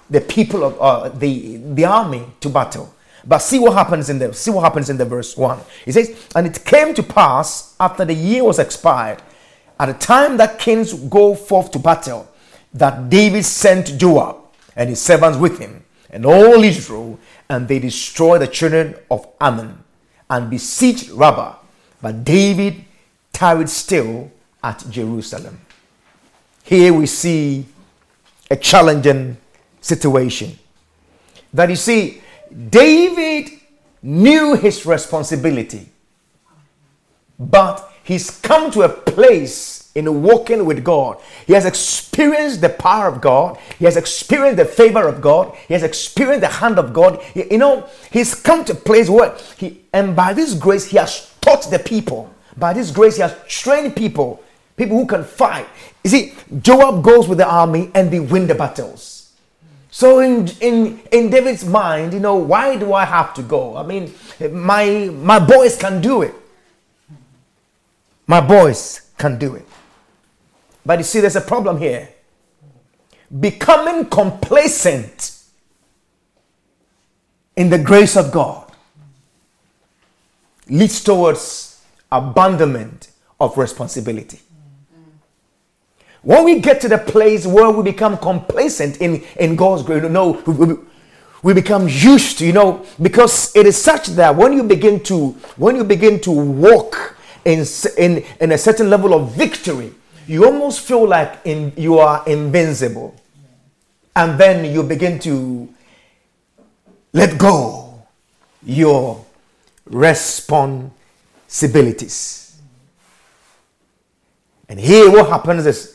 the 0.09 0.21
people 0.21 0.63
of 0.63 0.79
uh, 0.79 1.09
the 1.09 1.57
the 1.57 1.85
army 1.85 2.25
to 2.41 2.50
battle. 2.50 2.93
But 3.27 3.39
see 3.39 3.57
what 3.57 3.74
happens 3.74 4.09
in 4.09 4.19
the 4.19 4.33
see 4.33 4.51
what 4.51 4.63
happens 4.63 4.89
in 4.89 4.97
the 4.97 5.05
verse 5.05 5.35
one. 5.35 5.59
It 5.85 5.93
says, 5.93 6.15
"And 6.35 6.45
it 6.45 6.63
came 6.63 6.93
to 6.93 7.03
pass 7.03 7.74
after 7.79 8.05
the 8.05 8.13
year 8.13 8.43
was 8.43 8.59
expired, 8.59 9.21
at 9.79 9.88
the 9.88 9.93
time 9.93 10.38
that 10.38 10.59
kings 10.59 10.93
go 10.93 11.33
forth 11.33 11.71
to 11.71 11.79
battle, 11.79 12.27
that 12.74 13.09
David 13.09 13.43
sent 13.45 13.97
Joab 13.97 14.38
and 14.75 14.89
his 14.89 15.01
servants 15.01 15.39
with 15.39 15.57
him, 15.59 15.83
and 16.12 16.25
all 16.25 16.63
Israel, 16.63 17.17
and 17.50 17.67
they 17.67 17.79
destroyed 17.79 18.41
the 18.41 18.47
children 18.47 18.95
of 19.09 19.27
Ammon 19.41 19.83
and 20.29 20.50
besieged 20.50 21.09
Rabbah. 21.09 21.55
But 22.01 22.24
David 22.24 22.85
tarried 23.33 23.69
still 23.69 24.29
at 24.63 24.85
Jerusalem." 24.89 25.64
Here 26.65 26.91
we 26.91 27.05
see 27.05 27.63
a 28.50 28.55
challenging 28.55 29.38
situation. 29.81 30.57
That 31.53 31.69
you 31.69 31.75
see, 31.75 32.24
David 32.69 33.51
knew 34.01 34.55
his 34.55 34.84
responsibility, 34.84 35.88
but 37.38 37.88
he's 38.03 38.31
come 38.31 38.72
to 38.72 38.81
a 38.81 38.89
place 38.89 39.91
in 39.93 40.24
walking 40.24 40.65
with 40.65 40.84
God. 40.84 41.19
He 41.45 41.53
has 41.53 41.65
experienced 41.65 42.62
the 42.62 42.69
power 42.69 43.07
of 43.07 43.22
God, 43.22 43.60
he 43.77 43.86
has 43.86 43.95
experienced 43.95 44.57
the 44.57 44.65
favor 44.65 45.07
of 45.07 45.22
God, 45.22 45.55
he 45.67 45.74
has 45.75 45.84
experienced 45.84 46.41
the 46.41 46.48
hand 46.48 46.79
of 46.79 46.93
God. 46.93 47.24
You 47.36 47.60
know, 47.60 47.88
he's 48.12 48.34
come 48.34 48.65
to 48.65 48.74
a 48.74 48.75
place 48.75 49.07
where 49.07 49.38
he, 49.57 49.81
and 49.93 50.15
by 50.15 50.34
this 50.34 50.55
grace, 50.55 50.86
he 50.86 50.98
has 50.98 51.31
taught 51.41 51.69
the 51.69 51.79
people. 51.79 52.34
By 52.57 52.74
this 52.74 52.89
grace, 52.89 53.17
he 53.17 53.22
has 53.22 53.36
trained 53.48 53.95
people, 53.95 54.41
people 54.75 54.98
who 54.98 55.05
can 55.05 55.24
fight. 55.24 55.67
You 56.05 56.12
see, 56.12 56.33
Joab 56.62 57.03
goes 57.03 57.27
with 57.27 57.39
the 57.39 57.47
army 57.47 57.89
and 57.95 58.12
they 58.12 58.19
win 58.19 58.45
the 58.45 58.53
battles. 58.53 59.33
So 59.89 60.19
in, 60.19 60.47
in, 60.62 61.00
in 61.12 61.31
David's 61.31 61.65
mind, 61.65 62.13
you 62.13 62.19
know, 62.19 62.35
why 62.35 62.75
do 62.75 62.93
I 62.93 63.05
have 63.05 63.33
to 63.33 63.41
go? 63.41 63.75
I 63.75 63.81
mean, 63.81 64.13
my, 64.51 65.09
my 65.12 65.39
boys 65.39 65.75
can 65.75 66.01
do 66.01 66.21
it. 66.21 66.35
My 68.27 68.39
boys 68.39 69.09
can 69.17 69.39
do 69.39 69.55
it. 69.55 69.65
But 70.85 71.00
you 71.00 71.03
see, 71.03 71.21
there's 71.21 71.38
a 71.38 71.41
problem 71.41 71.79
here. 71.79 72.07
Becoming 73.39 74.05
complacent 74.05 75.41
in 77.55 77.71
the 77.71 77.79
grace 77.79 78.15
of 78.15 78.31
God 78.31 78.71
leads 80.69 81.03
towards 81.03 81.83
abandonment 82.12 83.07
of 83.39 83.57
responsibility. 83.57 84.41
When 86.25 86.44
we 86.44 86.60
get 86.60 86.82
to 86.82 86.89
the 86.89 86.98
place 86.98 87.46
where 87.46 87.70
we 87.70 87.84
become 87.84 88.17
complacent 88.17 88.98
in, 88.98 89.24
in 89.39 89.55
God's 89.55 89.84
grace, 89.84 90.01
you 90.01 90.10
know, 90.10 90.32
we, 90.48 90.75
we 91.44 91.53
become 91.53 91.88
used 91.88 92.39
to, 92.39 92.48
you 92.48 92.51
know, 92.51 92.84
because 93.00 93.55
it 93.55 93.67
is 93.67 93.79
such 93.79 94.08
that 94.08 94.36
when 94.36 94.51
you 94.51 94.63
begin 94.63 95.03
to 95.03 95.34
when 95.55 95.75
you 95.75 95.84
begin 95.84 96.20
to 96.22 96.32
walk 96.32 97.15
in 97.46 97.63
in, 98.00 98.25
in 98.41 98.53
a 98.53 98.58
certain 98.58 98.89
level 98.89 99.13
of 99.13 99.36
victory, 99.36 99.94
you 100.25 100.46
almost 100.46 100.82
feel 100.82 101.08
like 101.08 101.41
in, 101.46 101.72
you 101.77 102.00
are 102.00 102.24
invincible. 102.25 103.15
And 104.15 104.39
then 104.39 104.74
you 104.74 104.82
begin 104.82 105.20
to 105.20 105.70
let 107.13 107.38
go 107.38 108.01
your 108.63 109.24
responsibilities. 109.86 112.60
And 114.67 114.79
here 114.79 115.12
what 115.12 115.29
happens 115.29 115.67
is 115.67 115.94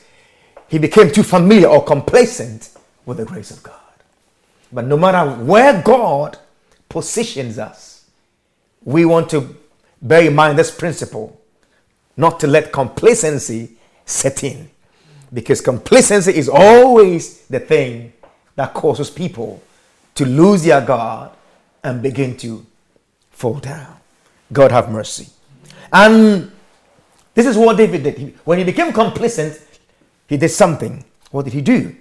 he 0.70 0.78
became 0.78 1.10
too 1.10 1.24
familiar 1.24 1.66
or 1.66 1.84
complacent 1.84 2.70
with 3.04 3.16
the 3.16 3.24
grace 3.24 3.50
of 3.50 3.60
God. 3.62 3.74
But 4.72 4.86
no 4.86 4.96
matter 4.96 5.28
where 5.42 5.82
God 5.82 6.38
positions 6.88 7.58
us, 7.58 8.06
we 8.84 9.04
want 9.04 9.28
to 9.30 9.56
bear 10.00 10.26
in 10.26 10.34
mind 10.34 10.56
this 10.58 10.70
principle 10.70 11.40
not 12.16 12.38
to 12.40 12.46
let 12.46 12.70
complacency 12.70 13.72
set 14.04 14.44
in. 14.44 14.70
Because 15.32 15.60
complacency 15.60 16.36
is 16.36 16.48
always 16.48 17.46
the 17.46 17.58
thing 17.58 18.12
that 18.54 18.72
causes 18.72 19.10
people 19.10 19.60
to 20.14 20.24
lose 20.24 20.62
their 20.62 20.84
God 20.84 21.32
and 21.82 22.00
begin 22.00 22.36
to 22.38 22.64
fall 23.30 23.54
down. 23.54 23.96
God 24.52 24.70
have 24.70 24.90
mercy. 24.90 25.28
And 25.92 26.52
this 27.34 27.46
is 27.46 27.56
what 27.56 27.76
David 27.76 28.04
did. 28.04 28.38
When 28.44 28.58
he 28.58 28.64
became 28.64 28.92
complacent, 28.92 29.60
he 30.30 30.36
did 30.36 30.48
something. 30.48 31.04
What 31.32 31.44
did 31.44 31.52
he 31.52 31.60
do? 31.60 31.94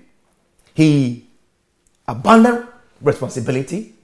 He 0.76 1.26
abandoned 2.08 2.68
responsibility 3.02 3.96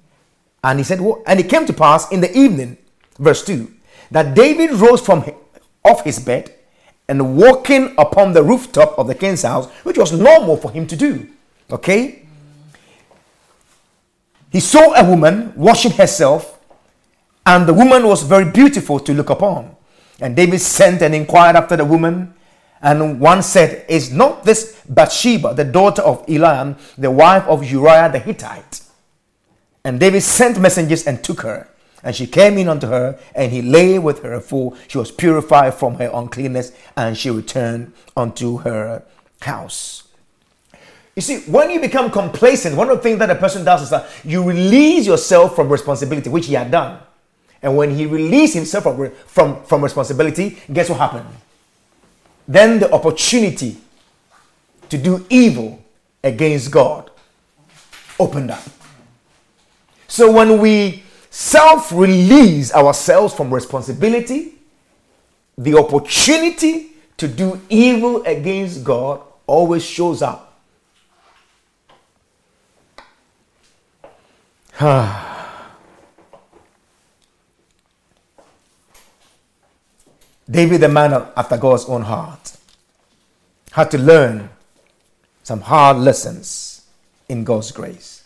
and 0.64 0.80
he 0.80 0.84
said, 0.84 1.00
well, 1.00 1.22
and 1.28 1.40
it 1.40 1.48
came 1.48 1.66
to 1.68 1.74
pass 1.74 2.12
in 2.12 2.22
the 2.22 2.36
evening, 2.36 2.78
verse 3.20 3.46
2, 3.46 3.72
that 4.10 4.36
David 4.36 4.72
rose 4.72 5.00
from 5.00 5.24
off 5.84 6.04
his 6.04 6.18
bed 6.18 6.56
and 7.08 7.38
walking 7.38 7.94
upon 8.00 8.34
the 8.34 8.42
rooftop 8.42 8.98
of 8.98 9.06
the 9.06 9.14
king's 9.14 9.44
house, 9.44 9.70
which 9.84 9.98
was 9.98 10.12
normal 10.12 10.58
for 10.58 10.72
him 10.72 10.88
to 10.88 10.96
do. 10.96 11.30
Okay? 11.70 12.26
He 14.52 14.60
saw 14.60 14.94
a 14.94 15.08
woman 15.08 15.54
washing 15.56 15.92
herself, 15.92 16.58
and 17.46 17.68
the 17.68 17.74
woman 17.76 18.08
was 18.08 18.24
very 18.24 18.50
beautiful 18.50 19.00
to 19.02 19.14
look 19.14 19.30
upon. 19.30 19.76
And 20.20 20.36
David 20.36 20.62
sent 20.62 21.04
and 21.04 21.14
inquired 21.14 21.56
after 21.56 21.78
the 21.78 21.86
woman. 21.86 22.34
And 22.82 23.20
one 23.20 23.42
said, 23.42 23.86
Is 23.90 24.12
not 24.12 24.44
this 24.44 24.80
Bathsheba, 24.88 25.54
the 25.54 25.64
daughter 25.64 26.02
of 26.02 26.26
Eliam, 26.28 26.78
the 26.98 27.12
wife 27.12 27.44
of 27.48 27.64
Uriah 27.64 28.12
the 28.12 28.20
Hittite? 28.20 28.82
And 29.84 30.00
David 30.00 30.22
sent 30.22 30.60
messengers 30.60 31.06
and 31.06 31.24
took 31.24 31.42
her. 31.42 31.70
And 32.04 32.16
she 32.16 32.28
came 32.28 32.58
in 32.60 32.68
unto 32.68 32.88
her, 32.88 33.18
and 33.34 33.52
he 33.52 33.64
lay 33.64 33.98
with 33.98 34.22
her, 34.22 34.40
for 34.40 34.76
she 34.88 34.98
was 34.98 35.12
purified 35.12 35.74
from 35.74 35.96
her 35.96 36.12
uncleanness, 36.14 36.72
and 36.96 37.18
she 37.18 37.32
returned 37.32 37.94
unto 38.16 38.58
her 38.58 39.04
house. 39.42 40.04
You 41.16 41.22
see, 41.22 41.40
when 41.50 41.72
you 41.72 41.80
become 41.80 42.12
complacent, 42.12 42.76
one 42.76 42.90
of 42.90 42.98
the 42.98 43.04
things 43.04 43.20
that 43.20 43.30
a 43.30 43.36
person 43.36 43.64
does 43.64 43.84
is 43.84 43.90
that 43.90 44.08
you 44.24 44.44
release 44.44 45.08
yourself 45.08 45.56
from 45.56 45.70
responsibility, 45.70 46.30
which 46.30 46.46
he 46.46 46.54
had 46.54 46.70
done. 46.70 47.00
And 47.62 47.76
when 47.76 47.90
he 47.90 48.06
released 48.06 48.54
himself 48.54 48.84
from, 48.84 49.12
from, 49.26 49.64
from 49.64 49.84
responsibility, 49.84 50.62
guess 50.72 50.90
what 50.90 51.00
happened? 51.00 51.26
Then 52.48 52.80
the 52.80 52.92
opportunity 52.92 53.78
to 54.90 54.98
do 54.98 55.26
evil 55.30 55.84
against 56.24 56.72
God 56.72 57.10
opened 58.20 58.52
up. 58.52 58.64
So 60.08 60.32
when 60.32 60.60
we 60.60 61.04
self 61.30 61.92
release 61.92 62.74
ourselves 62.74 63.34
from 63.34 63.54
responsibility, 63.54 64.54
the 65.58 65.78
opportunity 65.78 66.92
to 67.18 67.28
do 67.28 67.62
evil 67.70 68.24
against 68.24 68.84
God 68.84 69.22
always 69.48 69.84
shows 69.84 70.22
up. 70.22 70.54
Ah. 74.78 75.35
David, 80.50 80.82
the 80.82 80.90
man 80.90 81.14
after 81.36 81.58
God's 81.58 81.86
own 81.86 82.04
heart, 82.04 82.58
had 83.72 83.92
to 83.92 83.98
learn 83.98 84.50
some 85.44 85.62
hard 85.62 85.98
lessons 85.98 86.86
in 87.28 87.44
God's 87.44 87.72
grace. 87.72 88.24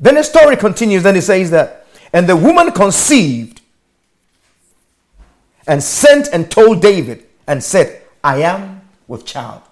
Then 0.00 0.14
the 0.14 0.22
story 0.22 0.56
continues, 0.56 1.02
then 1.02 1.16
it 1.16 1.22
says 1.22 1.50
that, 1.50 1.86
and 2.12 2.26
the 2.26 2.36
woman 2.36 2.72
conceived 2.72 3.60
and 5.66 5.82
sent 5.82 6.28
and 6.32 6.50
told 6.50 6.80
David 6.80 7.26
and 7.46 7.62
said, 7.62 8.02
I 8.24 8.42
am 8.42 8.82
with 9.06 9.26
child. 9.26 9.62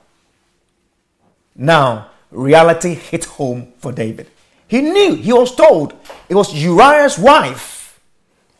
Now, 1.54 2.10
reality 2.30 2.94
hit 2.94 3.24
home 3.24 3.72
for 3.78 3.92
David. 3.92 4.28
He 4.68 4.82
knew, 4.82 5.14
he 5.14 5.32
was 5.32 5.54
told 5.54 5.94
it 6.28 6.34
was 6.34 6.52
Uriah's 6.54 7.18
wife, 7.18 8.00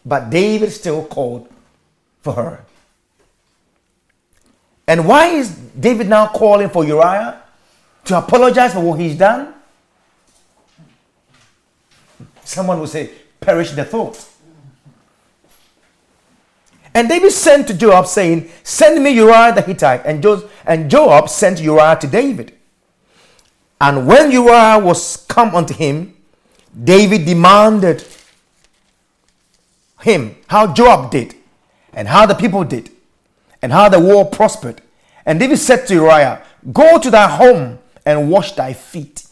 but 0.05 0.31
David 0.31 0.71
still 0.71 1.05
called 1.05 1.49
for 2.23 2.33
her. 2.33 2.66
And 4.87 5.07
why 5.07 5.29
is 5.29 5.51
David 5.51 6.09
now 6.09 6.29
calling 6.29 6.69
for 6.69 6.85
Uriah? 6.85 7.43
To 8.05 8.19
apologize 8.19 8.73
for 8.73 8.81
what 8.81 9.01
he's 9.01 9.17
done? 9.17 9.55
Someone 12.45 12.79
will 12.79 12.87
say, 12.87 13.11
perish 13.41 13.73
the 13.73 13.85
thought. 13.85 14.25
And 16.95 17.09
David 17.09 17.33
sent 17.33 17.67
to 17.69 17.75
Joab, 17.75 18.07
saying, 18.07 18.49
Send 18.63 19.03
me 19.05 19.11
Uriah 19.11 19.53
the 19.55 19.61
Hittite. 19.61 20.07
And, 20.07 20.25
and 20.65 20.91
Joab 20.91 21.29
sent 21.29 21.61
Uriah 21.61 21.99
to 22.01 22.07
David. 22.07 22.57
And 23.79 24.07
when 24.07 24.31
Uriah 24.31 24.79
was 24.79 25.17
come 25.29 25.55
unto 25.55 25.75
him, 25.75 26.17
David 26.85 27.27
demanded 27.27 28.03
him 30.01 30.37
how 30.47 30.73
Joab 30.73 31.11
did, 31.11 31.35
and 31.93 32.09
how 32.09 32.25
the 32.25 32.35
people 32.35 32.65
did, 32.65 32.91
and 33.63 33.73
how 33.73 33.89
the 33.89 34.01
war 34.01 34.25
prospered. 34.25 34.83
And 35.25 35.41
David 35.41 35.59
said 35.59 35.87
to 35.87 35.95
Uriah, 35.95 36.43
Go 36.73 36.99
to 36.99 37.11
thy 37.11 37.29
home 37.29 37.79
and 38.05 38.31
wash 38.31 38.53
thy 38.53 38.73
feet. 38.73 39.27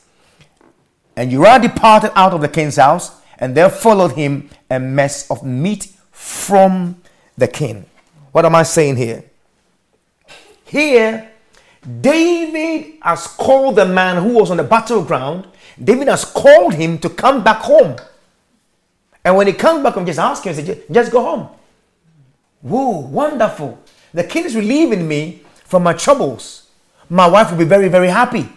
And 1.17 1.31
Uriah 1.31 1.61
departed 1.61 2.11
out 2.17 2.33
of 2.35 2.41
the 2.41 2.49
king's 2.49 2.77
house, 2.77 3.21
and 3.39 3.57
there 3.57 3.71
followed 3.71 4.13
him 4.13 4.51
a 4.71 4.81
mess 4.81 5.31
of 5.31 5.45
meat 5.45 5.93
from 6.11 7.01
the 7.37 7.47
king. 7.47 7.87
What 8.33 8.45
am 8.45 8.55
I 8.55 8.65
saying 8.65 8.97
here? 8.97 9.25
Here, 10.65 11.31
David 12.01 12.99
has 13.03 13.27
called 13.27 13.77
the 13.77 13.87
man 13.87 14.23
who 14.23 14.35
was 14.35 14.51
on 14.51 14.57
the 14.57 14.65
battleground, 14.65 15.47
David 15.83 16.09
has 16.09 16.25
called 16.25 16.75
him 16.75 16.99
to 16.99 17.11
come 17.11 17.43
back 17.45 17.59
home. 17.59 17.97
And 19.25 19.37
when 19.37 19.47
he 19.47 19.53
comes 19.53 19.83
back 19.83 19.95
home, 19.95 20.07
just 20.07 20.19
ask 20.19 20.45
him, 20.45 20.55
just 20.91 21.11
go 21.11 21.23
home. 21.23 21.49
Whoa, 22.63 23.01
wonderful. 23.01 23.79
The 24.15 24.23
king 24.23 24.45
is 24.45 24.55
relieving 24.55 25.07
me 25.07 25.43
from 25.65 25.83
my 25.83 25.93
troubles. 25.93 26.71
My 27.11 27.27
wife 27.27 27.51
will 27.51 27.59
be 27.59 27.65
very, 27.65 27.89
very 27.89 28.09
happy. 28.09 28.49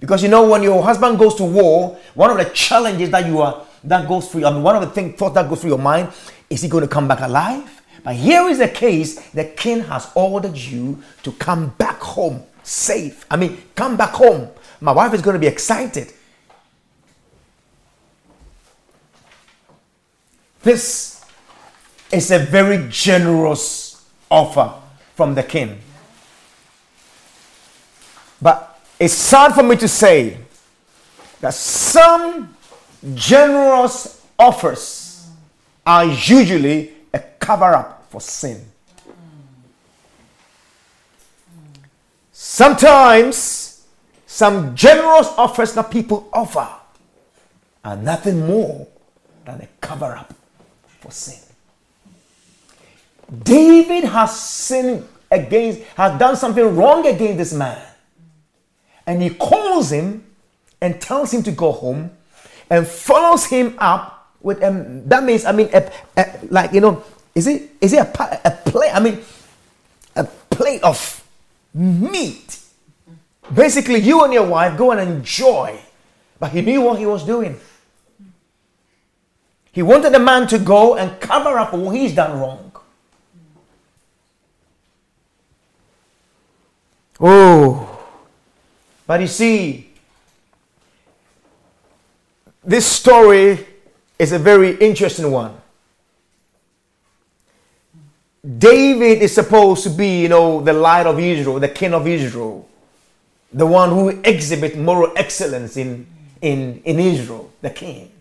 Because 0.00 0.22
you 0.22 0.28
know, 0.28 0.48
when 0.48 0.62
your 0.62 0.82
husband 0.82 1.18
goes 1.18 1.36
to 1.36 1.44
war, 1.44 1.96
one 2.14 2.30
of 2.30 2.36
the 2.36 2.52
challenges 2.52 3.10
that 3.10 3.24
you 3.26 3.40
are 3.40 3.64
that 3.84 4.08
goes 4.08 4.30
through, 4.30 4.44
I 4.44 4.50
mean, 4.50 4.62
one 4.62 4.74
of 4.74 4.82
the 4.82 4.90
things 4.90 5.16
thoughts 5.16 5.36
that 5.36 5.48
goes 5.48 5.60
through 5.60 5.70
your 5.70 5.78
mind, 5.78 6.12
is 6.50 6.62
he 6.62 6.68
going 6.68 6.82
to 6.82 6.88
come 6.88 7.06
back 7.06 7.20
alive? 7.20 7.80
But 8.02 8.16
here 8.16 8.48
is 8.48 8.58
the 8.58 8.68
case 8.68 9.30
the 9.30 9.44
king 9.44 9.80
has 9.82 10.10
ordered 10.14 10.56
you 10.56 11.02
to 11.22 11.32
come 11.32 11.70
back 11.78 12.00
home 12.00 12.42
safe. 12.64 13.24
I 13.30 13.36
mean, 13.36 13.62
come 13.76 13.96
back 13.96 14.10
home. 14.10 14.48
My 14.80 14.92
wife 14.92 15.14
is 15.14 15.22
going 15.22 15.34
to 15.34 15.40
be 15.40 15.46
excited. 15.46 16.12
This 20.62 21.24
is 22.10 22.30
a 22.30 22.38
very 22.40 22.88
generous 22.88 24.04
offer 24.30 24.74
from 25.18 25.34
the 25.34 25.42
king. 25.42 25.76
But 28.40 28.78
it's 29.00 29.14
sad 29.14 29.52
for 29.52 29.64
me 29.64 29.74
to 29.74 29.88
say 29.88 30.38
that 31.40 31.54
some 31.54 32.54
generous 33.14 34.24
offers 34.38 35.28
are 35.84 36.04
usually 36.04 36.92
a 37.12 37.18
cover 37.18 37.74
up 37.74 38.06
for 38.10 38.20
sin. 38.20 38.64
Sometimes 42.30 43.84
some 44.24 44.76
generous 44.76 45.26
offers 45.36 45.72
that 45.74 45.90
people 45.90 46.28
offer 46.32 46.68
are 47.84 47.96
nothing 47.96 48.46
more 48.46 48.86
than 49.44 49.62
a 49.62 49.68
cover 49.80 50.14
up 50.14 50.32
for 51.00 51.10
sin. 51.10 51.47
David 53.42 54.04
has 54.04 54.38
sinned 54.40 55.06
against, 55.30 55.82
has 55.96 56.18
done 56.18 56.36
something 56.36 56.76
wrong 56.76 57.06
against 57.06 57.38
this 57.38 57.52
man. 57.52 57.80
And 59.06 59.22
he 59.22 59.30
calls 59.30 59.90
him 59.92 60.24
and 60.80 61.00
tells 61.00 61.32
him 61.32 61.42
to 61.42 61.50
go 61.52 61.72
home 61.72 62.10
and 62.70 62.86
follows 62.86 63.46
him 63.46 63.74
up 63.78 64.18
with 64.40 64.62
um, 64.62 65.06
that 65.08 65.24
means 65.24 65.44
I 65.44 65.52
mean 65.52 65.68
a, 65.72 65.90
a, 66.16 66.38
like 66.50 66.72
you 66.72 66.80
know 66.80 67.02
is 67.34 67.46
it 67.46 67.70
is 67.80 67.92
it 67.92 67.98
a, 67.98 68.40
a 68.44 68.50
plate 68.50 68.90
I 68.94 69.00
mean 69.00 69.18
a 70.14 70.24
plate 70.24 70.82
of 70.82 71.24
meat. 71.74 72.60
Basically 73.52 73.98
you 73.98 74.22
and 74.24 74.32
your 74.32 74.46
wife 74.46 74.76
go 74.76 74.92
and 74.92 75.00
enjoy. 75.00 75.80
But 76.38 76.52
he 76.52 76.60
knew 76.60 76.82
what 76.82 76.98
he 76.98 77.06
was 77.06 77.24
doing. 77.24 77.58
He 79.72 79.82
wanted 79.82 80.12
the 80.12 80.18
man 80.18 80.46
to 80.48 80.58
go 80.58 80.96
and 80.96 81.20
cover 81.20 81.58
up 81.58 81.72
what 81.72 81.96
he's 81.96 82.14
done 82.14 82.38
wrong 82.38 82.67
oh 87.20 87.98
but 89.06 89.20
you 89.20 89.26
see 89.26 89.88
this 92.62 92.86
story 92.86 93.66
is 94.18 94.32
a 94.32 94.38
very 94.38 94.76
interesting 94.76 95.30
one. 95.30 95.54
David 98.58 99.22
is 99.22 99.34
supposed 99.34 99.84
to 99.84 99.90
be, 99.90 100.20
you 100.20 100.28
know, 100.28 100.60
the 100.60 100.74
light 100.74 101.06
of 101.06 101.18
Israel, 101.18 101.58
the 101.58 101.68
king 101.68 101.94
of 101.94 102.06
Israel, 102.06 102.68
the 103.52 103.66
one 103.66 103.88
who 103.88 104.10
exhibits 104.22 104.76
moral 104.76 105.12
excellence 105.16 105.78
in, 105.78 106.06
in, 106.42 106.82
in 106.84 106.98
Israel, 106.98 107.50
the 107.62 107.70
king, 107.70 108.12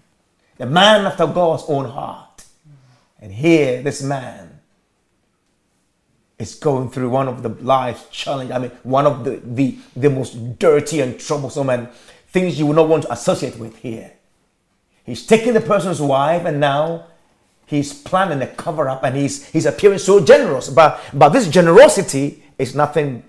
the 0.57 0.65
man 0.65 1.05
after 1.05 1.27
God's 1.27 1.63
own 1.67 1.89
heart. 1.89 2.45
And 3.19 3.33
here, 3.33 3.81
this 3.81 4.01
man 4.01 4.56
is 6.39 6.55
going 6.55 6.89
through 6.89 7.09
one 7.09 7.27
of 7.27 7.41
the 7.41 7.49
life's 7.63 8.07
challenge. 8.09 8.51
I 8.51 8.59
mean, 8.59 8.71
one 8.83 9.07
of 9.07 9.23
the, 9.23 9.41
the, 9.43 9.77
the 9.95 10.09
most 10.09 10.59
dirty 10.59 11.01
and 11.01 11.19
troublesome 11.19 11.69
and 11.69 11.89
things 12.27 12.59
you 12.59 12.67
would 12.67 12.75
not 12.75 12.87
want 12.87 13.03
to 13.03 13.11
associate 13.11 13.57
with 13.57 13.77
here. 13.77 14.13
He's 15.03 15.25
taking 15.25 15.53
the 15.53 15.61
person's 15.61 16.01
wife 16.01 16.45
and 16.45 16.59
now 16.59 17.05
he's 17.65 17.93
planning 17.93 18.41
a 18.41 18.47
cover 18.47 18.87
up 18.87 19.03
and 19.03 19.15
he's, 19.15 19.47
he's 19.47 19.65
appearing 19.65 19.97
so 19.97 20.23
generous. 20.23 20.69
But, 20.69 21.01
but 21.13 21.29
this 21.29 21.47
generosity 21.47 22.43
is 22.59 22.75
nothing 22.75 23.23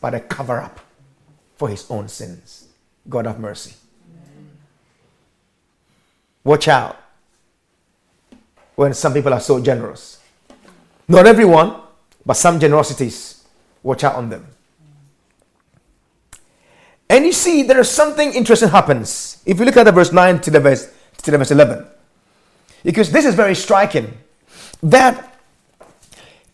but 0.00 0.14
a 0.14 0.20
cover 0.20 0.60
up 0.60 0.80
for 1.56 1.68
his 1.68 1.90
own 1.90 2.08
sins. 2.08 2.68
God 3.08 3.26
have 3.26 3.40
mercy. 3.40 3.74
Watch 6.44 6.68
out 6.68 7.00
when 8.74 8.92
some 8.92 9.14
people 9.14 9.32
are 9.32 9.40
so 9.40 9.60
generous. 9.60 10.20
Not 11.08 11.26
everyone, 11.26 11.80
but 12.26 12.34
some 12.34 12.58
generosities. 12.58 13.44
Watch 13.82 14.02
out 14.02 14.16
on 14.16 14.28
them. 14.28 14.44
And 17.08 17.24
you 17.24 17.32
see, 17.32 17.62
there 17.62 17.78
is 17.78 17.88
something 17.88 18.34
interesting 18.34 18.68
happens. 18.68 19.40
If 19.46 19.60
you 19.60 19.64
look 19.64 19.76
at 19.76 19.84
the 19.84 19.92
verse 19.92 20.12
9 20.12 20.40
to 20.40 20.50
the 20.50 20.58
verse 20.58 20.92
to 21.22 21.30
the 21.30 21.38
verse 21.38 21.52
11. 21.52 21.86
Because 22.82 23.10
this 23.12 23.24
is 23.24 23.34
very 23.34 23.54
striking. 23.54 24.12
That 24.82 25.38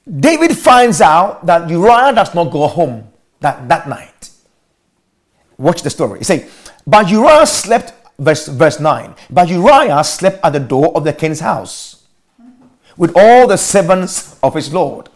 David 0.09 0.57
finds 0.57 1.01
out 1.01 1.47
that 1.47 1.69
Uriah 1.71 2.13
does 2.15 2.35
not 2.35 2.53
go 2.53 2.67
home 2.67 3.09
that, 3.41 3.67
that 3.69 3.89
night. 3.89 4.31
Watch 5.57 5.83
the 5.83 5.91
story. 5.91 6.19
He 6.19 6.25
say, 6.25 6.49
But 6.87 7.09
Uriah 7.09 7.47
slept, 7.47 7.95
verse, 8.19 8.47
verse 8.49 8.79
9, 8.79 9.15
but 9.31 9.49
Uriah 9.49 10.05
slept 10.05 10.41
at 10.45 10.53
the 10.53 10.61
door 10.61 10.95
of 10.97 11.05
the 11.05 11.13
king's 11.13 11.41
house 11.41 12.05
with 12.97 13.13
all 13.17 13.47
the 13.47 13.57
servants 13.57 14.39
of 14.43 14.55
his 14.55 14.73
lord 14.73 15.09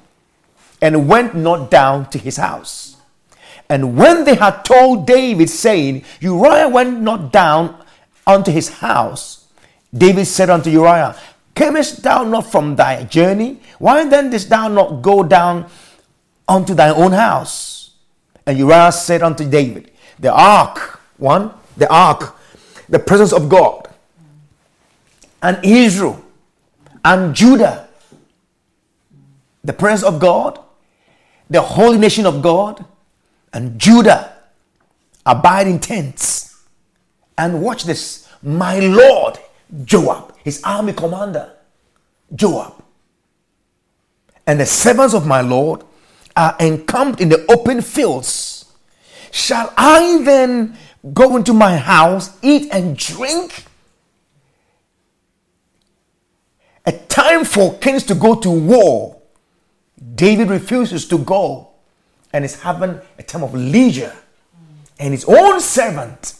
and 0.80 1.08
went 1.08 1.34
not 1.34 1.70
down 1.70 2.08
to 2.10 2.18
his 2.18 2.36
house. 2.36 2.96
And 3.68 3.96
when 3.96 4.24
they 4.24 4.34
had 4.34 4.64
told 4.64 5.06
David, 5.06 5.50
saying, 5.50 6.04
Uriah 6.20 6.68
went 6.68 7.00
not 7.00 7.32
down 7.32 7.76
unto 8.26 8.50
his 8.50 8.68
house, 8.68 9.46
David 9.92 10.26
said 10.26 10.50
unto 10.50 10.70
Uriah, 10.70 11.16
Camest 11.54 12.02
thou 12.02 12.22
not 12.22 12.46
from 12.46 12.76
thy 12.76 13.04
journey? 13.04 13.60
Why 13.78 14.04
then 14.04 14.30
didst 14.30 14.50
thou 14.50 14.68
not 14.68 15.02
go 15.02 15.22
down 15.22 15.68
unto 16.46 16.74
thy 16.74 16.90
own 16.90 17.12
house? 17.12 17.94
And 18.46 18.58
Uriah 18.58 18.92
said 18.92 19.22
unto 19.22 19.48
David, 19.48 19.90
The 20.18 20.32
ark, 20.32 21.00
one, 21.16 21.52
the 21.76 21.90
ark, 21.90 22.36
the 22.88 22.98
presence 22.98 23.32
of 23.32 23.48
God, 23.48 23.88
and 25.42 25.58
Israel, 25.64 26.22
and 27.04 27.34
Judah, 27.34 27.88
the 29.64 29.72
presence 29.72 30.02
of 30.02 30.20
God, 30.20 30.60
the 31.48 31.60
holy 31.60 31.98
nation 31.98 32.26
of 32.26 32.42
God, 32.42 32.84
and 33.52 33.78
Judah 33.78 34.36
abide 35.24 35.66
in 35.66 35.78
tents. 35.78 36.64
And 37.38 37.62
watch 37.62 37.84
this, 37.84 38.28
my 38.42 38.78
Lord 38.78 39.38
Joab, 39.84 40.34
his 40.42 40.62
army 40.62 40.92
commander, 40.92 41.52
Joab. 42.34 42.82
And 44.46 44.60
the 44.60 44.66
servants 44.66 45.14
of 45.14 45.26
my 45.26 45.40
Lord 45.40 45.82
are 46.36 46.56
encamped 46.60 47.20
in 47.20 47.28
the 47.28 47.44
open 47.50 47.82
fields. 47.82 48.72
Shall 49.32 49.72
I 49.76 50.22
then 50.22 50.76
go 51.12 51.36
into 51.36 51.52
my 51.52 51.76
house, 51.76 52.36
eat 52.42 52.68
and 52.72 52.96
drink? 52.96 53.64
A 56.84 56.92
time 56.92 57.44
for 57.44 57.76
kings 57.78 58.04
to 58.04 58.14
go 58.14 58.36
to 58.36 58.50
war. 58.50 59.15
David 60.14 60.50
refuses 60.50 61.06
to 61.08 61.18
go 61.18 61.68
and 62.32 62.44
is 62.44 62.60
having 62.60 63.00
a 63.18 63.22
time 63.22 63.42
of 63.42 63.54
leisure. 63.54 64.14
And 64.98 65.12
his 65.12 65.24
own 65.26 65.60
servant, 65.60 66.34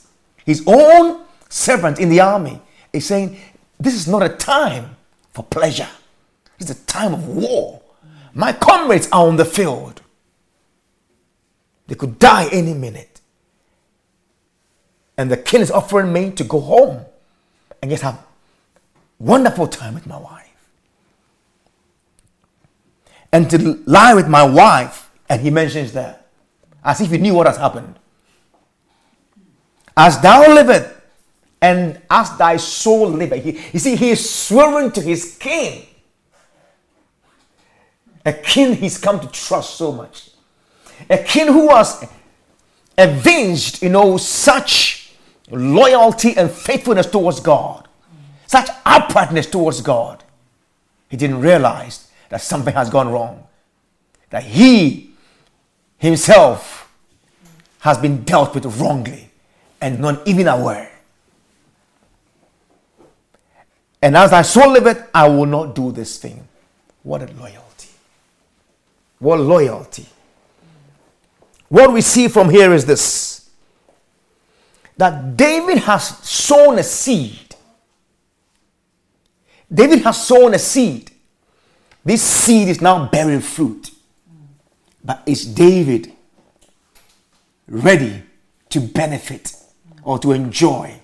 his 0.45 0.62
own 0.66 1.23
servant 1.49 1.99
in 1.99 2.09
the 2.09 2.21
army, 2.21 2.61
is 2.92 3.07
saying, 3.07 3.38
This 3.79 3.95
is 3.95 4.09
not 4.09 4.23
a 4.23 4.29
time 4.29 4.97
for 5.33 5.42
pleasure. 5.42 5.88
It's 6.59 6.71
a 6.71 6.87
time 6.87 7.14
of 7.14 7.29
war. 7.29 7.83
My 8.35 8.53
comrades 8.53 9.09
are 9.12 9.27
on 9.27 9.37
the 9.37 9.45
field. 9.45 10.03
They 11.87 11.95
could 11.95 12.19
die 12.19 12.49
any 12.53 12.75
minute. 12.75 13.21
And 15.16 15.31
the 15.31 15.37
king 15.37 15.61
is 15.61 15.71
offering 15.71 16.12
me 16.12 16.31
to 16.33 16.45
go 16.45 16.61
home 16.61 17.05
and 17.81 17.90
just 17.90 18.03
have 18.03 18.19
wonderful 19.19 19.66
time 19.66 19.95
with 19.95 20.07
my 20.07 20.19
wife. 20.19 20.36
And 23.33 23.51
to 23.51 23.83
lie 23.87 24.15
with 24.15 24.29
my 24.29 24.45
wife, 24.45 25.11
and 25.29 25.41
he 25.41 25.51
mentions 25.51 25.93
that 25.93 26.27
as 26.85 27.01
if 27.01 27.11
he 27.11 27.19
knew 27.19 27.35
what 27.35 27.47
has 27.47 27.57
happened. 27.57 27.99
As 29.97 30.21
thou 30.21 30.55
livest, 30.55 30.95
and 31.61 32.01
as 32.11 32.37
thy 32.37 32.57
soul 32.59 33.09
liveth. 33.09 33.43
He, 33.43 33.59
you 33.73 33.79
see, 33.79 33.97
he 33.97 34.11
is 34.11 34.31
swearing 34.31 34.93
to 34.93 35.01
his 35.01 35.37
king. 35.37 35.87
A 38.25 38.33
king 38.33 38.75
he's 38.77 38.99
come 38.99 39.19
to 39.21 39.27
trust 39.29 39.77
so 39.77 39.91
much. 39.93 40.31
A 41.11 41.19
king 41.19 41.49
who 41.49 41.67
was 41.67 42.05
avenged, 42.97 43.83
you 43.83 43.89
know, 43.89 44.17
such 44.17 45.12
loyalty 45.51 46.37
and 46.37 46.51
faithfulness 46.51 47.07
towards 47.07 47.41
God, 47.41 47.89
such 48.47 48.69
uprightness 48.85 49.47
towards 49.47 49.81
God. 49.81 50.25
He 51.09 51.17
didn't 51.17 51.41
realize 51.41 52.06
that 52.29 52.41
something 52.41 52.75
has 52.75 52.91
gone 52.91 53.11
wrong, 53.11 53.47
that 54.31 54.43
he 54.43 55.11
himself 55.99 56.93
has 57.81 57.99
been 57.99 58.25
dealt 58.25 58.55
with 58.55 58.65
wrongly 58.81 59.31
and 59.81 60.01
not 60.01 60.27
even 60.27 60.49
aware. 60.49 60.91
And 64.03 64.17
as 64.17 64.33
I 64.33 64.43
so 64.43 64.69
live 64.69 64.87
it, 64.87 65.03
I 65.15 65.29
will 65.29 65.47
not 65.47 65.75
do 65.75 65.91
this 65.93 66.19
thing. 66.19 66.47
What 67.03 67.23
a 67.23 67.33
loyalty. 67.35 67.89
What 69.19 69.41
loyalty. 69.41 70.07
What 71.69 71.93
we 71.93 72.01
see 72.01 72.29
from 72.29 72.51
here 72.51 72.73
is 72.73 72.85
this 72.87 73.51
that 74.97 75.37
David 75.37 75.79
has 75.79 76.19
sown 76.27 76.79
a 76.79 76.83
seed. 76.83 77.55
David 79.73 80.01
has 80.03 80.27
sown 80.27 80.55
a 80.55 80.59
seed. 80.59 81.11
This 82.07 82.23
seed 82.23 82.69
is 82.69 82.81
now 82.81 83.09
bearing 83.09 83.40
fruit. 83.40 83.90
But 85.05 85.25
is 85.27 85.45
David 85.45 86.12
ready 87.66 88.23
to 88.71 88.81
benefit 88.81 89.57
or 90.05 90.16
to 90.21 90.31
enjoy 90.31 91.01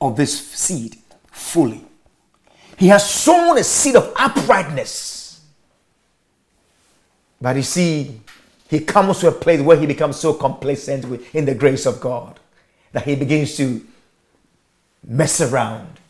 of 0.00 0.16
this 0.16 0.50
seed 0.52 0.96
fully? 1.30 1.84
He 2.78 2.88
has 2.88 3.10
sown 3.10 3.58
a 3.58 3.62
seed 3.62 3.96
of 3.96 4.10
uprightness. 4.16 5.44
But 7.38 7.56
you 7.56 7.62
see, 7.62 8.18
he 8.70 8.80
comes 8.80 9.18
to 9.18 9.28
a 9.28 9.32
place 9.32 9.60
where 9.60 9.76
he 9.76 9.84
becomes 9.84 10.16
so 10.16 10.32
complacent 10.32 11.04
in 11.34 11.44
the 11.44 11.54
grace 11.54 11.84
of 11.84 12.00
God 12.00 12.40
that 12.92 13.04
he 13.04 13.16
begins 13.16 13.54
to 13.58 13.86
mess 15.06 15.42
around. 15.42 16.00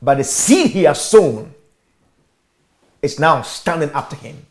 But 0.00 0.16
the 0.16 0.24
seed 0.24 0.70
he 0.70 0.84
has 0.84 0.98
sown 0.98 1.54
is 3.02 3.18
now 3.18 3.42
standing 3.42 3.90
up 3.90 4.10
to 4.10 4.16
him. 4.16 4.46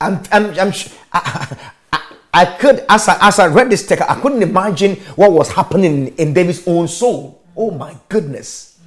I'm, 0.00 0.22
I'm, 0.32 0.58
I'm, 0.58 0.72
I, 1.12 1.56
I, 1.92 2.02
I 2.34 2.44
could, 2.44 2.84
as 2.88 3.08
I, 3.08 3.28
as 3.28 3.38
I 3.38 3.46
read 3.46 3.70
this 3.70 3.86
text, 3.86 4.04
I 4.08 4.20
couldn't 4.20 4.42
imagine 4.42 4.96
what 5.16 5.32
was 5.32 5.52
happening 5.52 6.08
in 6.16 6.32
David's 6.32 6.66
own 6.66 6.88
soul. 6.88 7.42
Oh 7.56 7.70
my 7.70 7.96
goodness. 8.08 8.80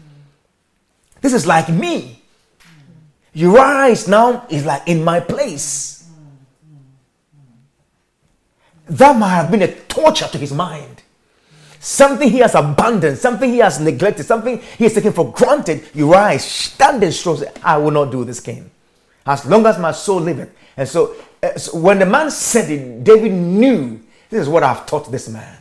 This 1.21 1.33
is 1.33 1.47
like 1.47 1.69
me. 1.69 2.21
Uriah 3.33 3.95
now 4.07 4.45
is 4.49 4.65
like 4.65 4.87
in 4.87 5.03
my 5.03 5.19
place. 5.19 6.09
That 8.87 9.17
might 9.17 9.29
have 9.29 9.51
been 9.51 9.61
a 9.61 9.73
torture 9.73 10.27
to 10.27 10.37
his 10.37 10.53
mind. 10.53 11.01
Something 11.79 12.29
he 12.29 12.39
has 12.39 12.55
abandoned, 12.55 13.17
something 13.17 13.49
he 13.49 13.59
has 13.59 13.79
neglected, 13.79 14.25
something 14.25 14.59
he 14.77 14.85
has 14.85 14.93
taken 14.93 15.13
for 15.13 15.31
granted. 15.31 15.87
Uriah 15.93 16.33
is 16.33 16.43
standing 16.43 17.11
strong. 17.11 17.43
I 17.63 17.77
will 17.77 17.91
not 17.91 18.11
do 18.11 18.23
this, 18.23 18.39
king. 18.39 18.71
As 19.25 19.45
long 19.45 19.65
as 19.65 19.79
my 19.79 19.91
soul 19.91 20.21
liveth. 20.21 20.55
And 20.77 20.87
so, 20.87 21.15
uh, 21.41 21.57
so 21.57 21.77
when 21.77 21.99
the 21.99 22.05
man 22.05 22.29
said 22.29 22.69
it, 22.69 23.03
David 23.03 23.31
knew 23.31 24.01
this 24.29 24.41
is 24.41 24.49
what 24.49 24.63
I've 24.63 24.85
taught 24.85 25.11
this 25.11 25.27
man. 25.29 25.57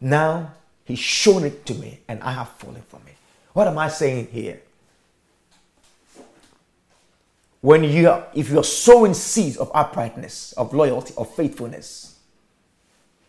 Now 0.00 0.52
he's 0.84 0.98
shown 0.98 1.44
it 1.44 1.66
to 1.66 1.74
me, 1.74 2.00
and 2.08 2.22
I 2.22 2.32
have 2.32 2.48
fallen 2.50 2.82
from 2.88 3.00
it. 3.06 3.16
What 3.52 3.68
am 3.68 3.78
I 3.78 3.88
saying 3.88 4.28
here? 4.30 4.60
when 7.66 7.82
you 7.82 8.08
are, 8.08 8.24
if 8.32 8.48
you 8.48 8.60
are 8.60 8.64
sowing 8.64 9.12
seeds 9.12 9.56
of 9.56 9.68
uprightness, 9.74 10.52
of 10.52 10.72
loyalty, 10.72 11.12
of 11.16 11.28
faithfulness, 11.34 12.16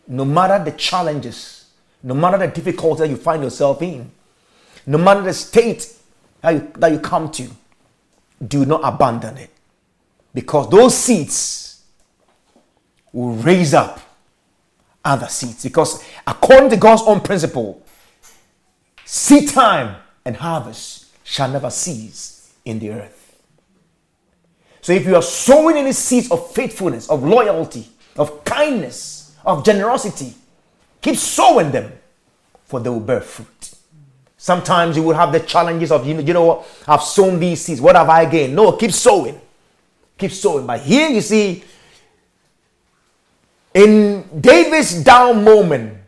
no 0.06 0.24
matter 0.24 0.62
the 0.62 0.70
challenges, 0.76 1.72
no 2.04 2.14
matter 2.14 2.38
the 2.38 2.46
difficulty 2.46 3.00
that 3.00 3.08
you 3.08 3.16
find 3.16 3.42
yourself 3.42 3.82
in, 3.82 4.08
no 4.86 4.96
matter 4.96 5.22
the 5.22 5.32
state 5.32 5.92
that 6.40 6.54
you, 6.54 6.72
that 6.76 6.92
you 6.92 7.00
come 7.00 7.28
to, 7.32 7.48
do 8.46 8.64
not 8.64 8.80
abandon 8.84 9.36
it. 9.38 9.50
Because 10.34 10.68
those 10.70 10.96
seeds 10.96 11.82
will 13.12 13.34
raise 13.34 13.74
up 13.74 14.00
other 15.04 15.26
seeds. 15.26 15.62
Because 15.62 16.04
according 16.26 16.70
to 16.70 16.76
God's 16.76 17.02
own 17.02 17.20
principle, 17.20 17.82
seed 19.04 19.48
time 19.48 19.96
and 20.24 20.36
harvest 20.36 21.06
shall 21.24 21.50
never 21.50 21.70
cease 21.70 22.52
in 22.64 22.78
the 22.78 22.90
earth. 22.90 23.14
So 24.80 24.92
if 24.92 25.06
you 25.06 25.16
are 25.16 25.22
sowing 25.22 25.76
any 25.76 25.92
seeds 25.92 26.30
of 26.30 26.52
faithfulness, 26.52 27.10
of 27.10 27.22
loyalty, 27.22 27.88
of 28.16 28.44
kindness, 28.44 29.36
of 29.44 29.64
generosity, 29.64 30.34
keep 31.00 31.16
sowing 31.16 31.70
them, 31.70 31.92
for 32.64 32.80
they 32.80 32.90
will 32.90 33.00
bear 33.00 33.20
fruit. 33.20 33.74
Sometimes 34.38 34.96
you 34.96 35.02
will 35.02 35.14
have 35.14 35.32
the 35.32 35.40
challenges 35.40 35.92
of, 35.92 36.06
you 36.06 36.14
know, 36.14 36.20
you 36.20 36.32
know 36.32 36.44
what, 36.44 36.66
I've 36.86 37.02
sown 37.02 37.38
these 37.38 37.60
seeds. 37.60 37.80
What 37.80 37.96
have 37.96 38.08
I 38.08 38.24
gained? 38.24 38.54
No, 38.54 38.72
keep 38.72 38.92
sowing. 38.92 39.38
Keep 40.16 40.30
sowing. 40.30 40.64
But 40.64 40.80
here 40.80 41.10
you 41.10 41.20
see, 41.20 41.64
in 43.74 44.40
David's 44.40 45.02
down 45.02 45.44
moment, 45.44 45.98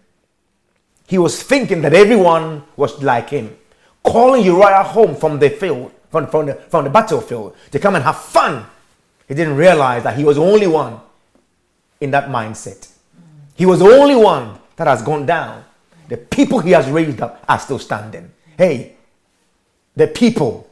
he 1.07 1.19
was 1.19 1.43
thinking 1.43 1.83
that 1.83 1.93
everyone 1.93 2.63
was 2.77 3.03
like 3.03 3.31
him, 3.31 3.57
calling 4.03 4.45
Uriah 4.45 4.85
home 4.85 5.17
from 5.17 5.39
the 5.39 5.51
field 5.51 5.93
from, 6.11 6.27
from, 6.27 6.47
the, 6.47 6.55
from 6.55 6.85
the 6.85 6.91
battlefield 6.91 7.57
to 7.71 7.79
come 7.79 7.95
and 7.95 8.05
have 8.05 8.21
fun. 8.21 8.67
He 9.29 9.35
didn't 9.35 9.57
realize 9.57 10.03
that 10.03 10.17
he 10.17 10.25
was 10.25 10.37
the 10.37 10.43
only 10.43 10.67
one 10.67 11.01
in 12.01 12.11
that 12.11 12.29
mindset. 12.29 12.91
He 13.55 13.65
was 13.65 13.79
the 13.79 13.87
only 13.87 14.17
one 14.17 14.59
that 14.77 14.87
has 14.87 15.03
gone 15.03 15.25
down. 15.25 15.65
The 16.11 16.17
people 16.17 16.59
he 16.59 16.73
has 16.73 16.91
raised 16.91 17.21
up 17.21 17.43
are 17.49 17.59
still 17.61 17.79
standing. 17.79 18.33
Hey, 18.59 18.97
the 19.95 20.09
people 20.09 20.69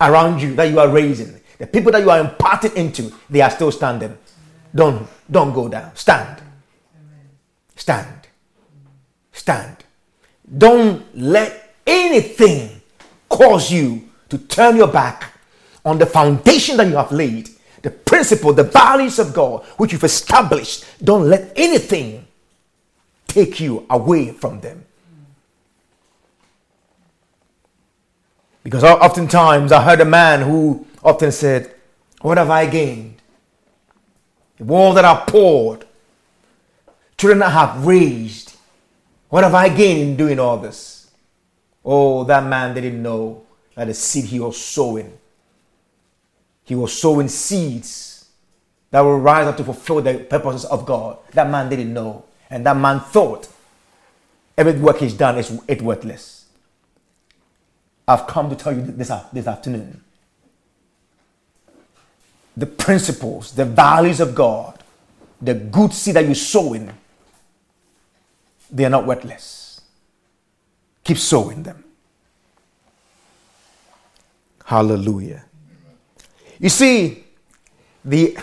around 0.00 0.40
you 0.40 0.54
that 0.54 0.70
you 0.70 0.80
are 0.80 0.88
raising, 0.88 1.38
the 1.58 1.66
people 1.66 1.92
that 1.92 2.00
you 2.00 2.10
are 2.10 2.18
imparting 2.18 2.74
into, 2.76 3.12
they 3.28 3.42
are 3.42 3.50
still 3.50 3.70
standing. 3.70 4.16
Don't, 4.74 5.06
don't 5.30 5.52
go 5.52 5.68
down. 5.68 5.94
Stand. 5.94 6.40
Stand. 7.76 8.26
Stand. 9.32 9.76
Don't 10.56 11.04
let 11.14 11.76
anything 11.86 12.80
cause 13.28 13.70
you 13.70 14.08
to 14.30 14.38
turn 14.38 14.76
your 14.76 14.88
back 14.88 15.34
on 15.84 15.98
the 15.98 16.06
foundation 16.06 16.78
that 16.78 16.88
you 16.88 16.96
have 16.96 17.12
laid, 17.12 17.50
the 17.82 17.90
principle, 17.90 18.54
the 18.54 18.64
values 18.64 19.18
of 19.18 19.34
God, 19.34 19.62
which 19.76 19.92
you've 19.92 20.04
established. 20.04 20.86
Don't 21.04 21.28
let 21.28 21.52
anything 21.54 22.26
take 23.30 23.60
you 23.60 23.86
away 23.88 24.32
from 24.32 24.60
them. 24.60 24.84
Because 28.62 28.84
oftentimes 28.84 29.72
I 29.72 29.82
heard 29.82 30.00
a 30.00 30.04
man 30.04 30.42
who 30.42 30.86
often 31.02 31.32
said, 31.32 31.74
What 32.20 32.38
have 32.38 32.50
I 32.50 32.66
gained? 32.66 33.16
The 34.58 34.72
all 34.72 34.92
that 34.92 35.04
I 35.04 35.24
poured, 35.26 35.86
children 37.16 37.38
that 37.38 37.46
I 37.46 37.66
have 37.66 37.86
raised, 37.86 38.56
what 39.30 39.44
have 39.44 39.54
I 39.54 39.68
gained 39.68 40.00
in 40.00 40.16
doing 40.16 40.38
all 40.38 40.58
this? 40.58 41.10
Oh, 41.84 42.24
that 42.24 42.44
man 42.44 42.74
didn't 42.74 43.02
know 43.02 43.46
that 43.74 43.86
the 43.86 43.94
seed 43.94 44.26
he 44.26 44.40
was 44.40 44.62
sowing. 44.62 45.16
He 46.64 46.74
was 46.74 46.92
sowing 46.92 47.28
seeds 47.28 48.26
that 48.90 49.00
will 49.00 49.18
rise 49.18 49.46
up 49.46 49.56
to 49.56 49.64
fulfill 49.64 50.02
the 50.02 50.18
purposes 50.18 50.66
of 50.66 50.84
God. 50.84 51.18
That 51.32 51.48
man 51.48 51.70
didn't 51.70 51.94
know. 51.94 52.24
And 52.50 52.66
that 52.66 52.76
man 52.76 53.00
thought 53.00 53.48
every 54.58 54.72
work 54.72 54.98
he's 54.98 55.14
done 55.14 55.38
is 55.38 55.58
it 55.68 55.80
worthless. 55.80 56.46
I've 58.08 58.26
come 58.26 58.50
to 58.50 58.56
tell 58.56 58.72
you 58.72 58.82
this, 58.82 59.12
this 59.32 59.46
afternoon 59.46 60.02
the 62.56 62.66
principles, 62.66 63.52
the 63.52 63.64
values 63.64 64.20
of 64.20 64.34
God 64.34 64.80
the 65.40 65.54
good 65.54 65.92
seed 65.92 66.16
that 66.16 66.26
you 66.26 66.34
sow 66.34 66.74
in, 66.74 66.92
they 68.70 68.84
are 68.84 68.90
not 68.90 69.06
worthless. 69.06 69.80
Keep 71.02 71.18
sowing 71.18 71.62
them. 71.62 71.82
Hallelujah. 74.64 75.44
You 76.58 76.68
see, 76.68 77.24
the 78.04 78.36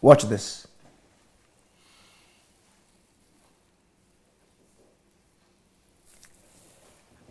watch 0.00 0.24
this. 0.24 0.66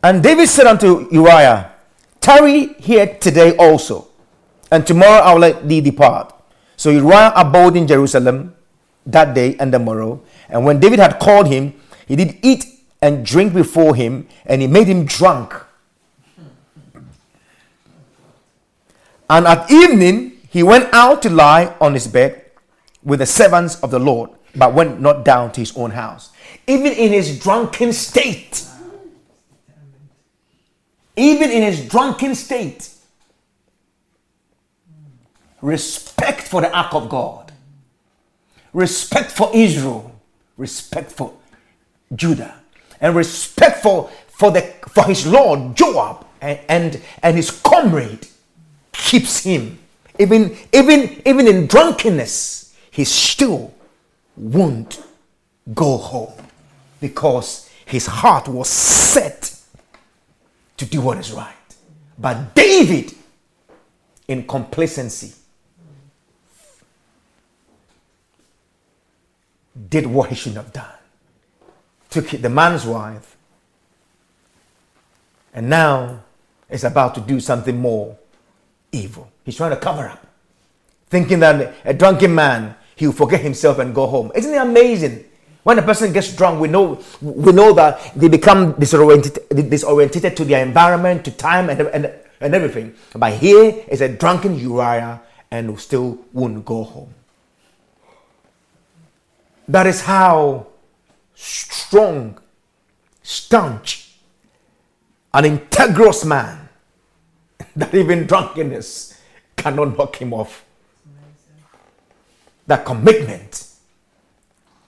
And 0.04 0.24
David 0.24 0.48
said 0.48 0.68
unto 0.68 1.08
Uriah, 1.12 1.74
Tarry 2.22 2.74
here 2.80 3.18
today 3.20 3.56
also, 3.58 4.08
and 4.72 4.86
tomorrow 4.86 5.22
I 5.22 5.34
will 5.34 5.42
let 5.42 5.68
thee 5.68 5.82
depart. 5.82 6.34
So 6.76 6.90
Uriah 6.92 7.34
abode 7.36 7.76
in 7.76 7.88
Jerusalem 7.88 8.56
that 9.06 9.34
day 9.34 9.56
and 9.60 9.74
the 9.74 9.80
morrow. 9.80 10.22
And 10.50 10.66
when 10.66 10.80
David 10.80 11.00
had 11.00 11.20
called 11.20 11.48
him, 11.48 11.74
he 12.08 12.16
did 12.16 12.38
eat 12.44 12.66
and 13.02 13.26
drink 13.26 13.54
before 13.54 13.96
him, 13.96 14.28
and 14.46 14.62
he 14.62 14.68
made 14.68 14.88
him 14.88 15.06
drunk. 15.06 15.54
And 19.30 19.46
at 19.46 19.70
evening 19.70 20.40
he 20.50 20.64
went 20.64 20.94
out 20.94 21.22
to 21.24 21.30
lie 21.30 21.76
on 21.82 21.94
his 21.94 22.08
bed 22.08 22.47
with 23.08 23.20
the 23.20 23.26
servants 23.26 23.80
of 23.80 23.90
the 23.90 24.00
Lord, 24.00 24.30
but 24.54 24.74
went 24.74 25.00
not 25.00 25.24
down 25.24 25.54
to 25.54 25.62
his 25.62 25.76
own 25.78 25.92
house. 25.92 26.32
Even 26.68 26.92
in 26.92 27.14
his 27.14 27.40
drunken 27.40 27.94
state, 27.94 28.66
even 31.16 31.50
in 31.50 31.64
his 31.64 31.88
drunken 31.88 32.36
state, 32.36 32.90
respect 35.62 36.42
for 36.42 36.60
the 36.60 36.78
ark 36.78 36.94
of 36.94 37.08
God, 37.08 37.54
respect 38.74 39.32
for 39.32 39.50
Israel, 39.54 40.12
respect 40.58 41.10
for 41.10 41.34
Judah, 42.14 42.60
and 43.00 43.16
respect 43.16 43.82
for, 43.82 44.10
for, 44.28 44.52
the, 44.52 44.62
for 44.90 45.06
his 45.06 45.26
Lord 45.26 45.78
Joab 45.78 46.26
and, 46.42 46.60
and, 46.68 47.02
and 47.24 47.38
his 47.38 47.52
comrade 47.52 48.28
keeps 48.92 49.40
him. 49.40 49.80
Even, 50.20 50.58
even, 50.74 51.22
even 51.26 51.48
in 51.48 51.68
drunkenness, 51.68 52.67
he 52.98 53.06
still 53.06 53.72
won't 54.36 55.04
go 55.76 55.98
home 55.98 56.34
because 57.00 57.70
his 57.86 58.08
heart 58.08 58.48
was 58.48 58.68
set 58.68 59.56
to 60.78 60.84
do 60.84 61.00
what 61.02 61.20
is 61.20 61.32
right. 61.32 61.54
But 62.18 62.56
David, 62.56 63.14
in 64.28 64.48
complacency, 64.48 65.32
did 69.90 70.08
what 70.08 70.30
he 70.30 70.36
shouldn't 70.36 70.66
have 70.66 70.74
done. 70.74 70.98
Took 72.10 72.30
the 72.30 72.50
man's 72.50 72.84
wife, 72.84 73.38
and 75.54 75.70
now 75.70 76.24
is 76.68 76.84
about 76.84 77.14
to 77.14 77.22
do 77.22 77.40
something 77.40 77.78
more 77.78 78.18
evil. 78.92 79.32
He's 79.46 79.56
trying 79.56 79.70
to 79.70 79.78
cover 79.78 80.10
up, 80.10 80.26
thinking 81.12 81.42
that 81.42 81.76
a 81.86 81.94
drunken 81.94 82.34
man 82.34 82.74
he'll 82.98 83.14
forget 83.14 83.42
himself 83.42 83.80
and 83.80 83.96
go 83.96 84.06
home. 84.08 84.32
Isn't 84.36 84.54
it 84.54 84.58
amazing? 84.58 85.24
When 85.64 85.80
a 85.80 85.82
person 85.82 86.12
gets 86.14 86.36
drunk, 86.36 86.60
we 86.60 86.68
know 86.68 87.00
we 87.22 87.52
know 87.52 87.74
that 87.74 88.14
they 88.16 88.28
become 88.28 88.74
disoriented, 88.74 89.40
disoriented 89.70 90.36
to 90.36 90.46
their 90.46 90.66
environment, 90.66 91.26
to 91.26 91.32
time, 91.32 91.70
and, 91.70 91.82
and, 91.82 92.12
and 92.42 92.56
everything. 92.56 92.96
But 93.14 93.34
here 93.34 93.84
is 93.88 94.02
a 94.02 94.10
drunken 94.10 94.58
Uriah 94.58 95.22
and 95.52 95.80
still 95.80 96.20
won't 96.34 96.66
go 96.66 96.84
home. 96.84 97.14
That 99.68 99.88
is 99.88 100.02
how 100.02 100.68
strong, 101.36 102.40
staunch, 103.22 104.16
an 105.34 105.44
integrous 105.44 106.26
man 106.26 106.70
that 107.76 107.94
even 107.94 108.26
drunkenness 108.26 109.20
cannot 109.58 109.98
knock 109.98 110.16
him 110.16 110.34
off. 110.34 110.64
That 112.68 112.86
commitment 112.86 113.68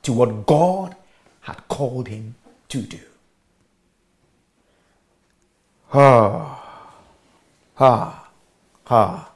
to 0.04 0.14
what 0.14 0.46
God 0.46 0.96
had 1.42 1.68
called 1.68 2.08
him 2.08 2.36
to 2.70 2.82
do. 2.82 3.00
Ha, 5.88 6.94
ha, 7.76 8.30
ha. 8.86 9.32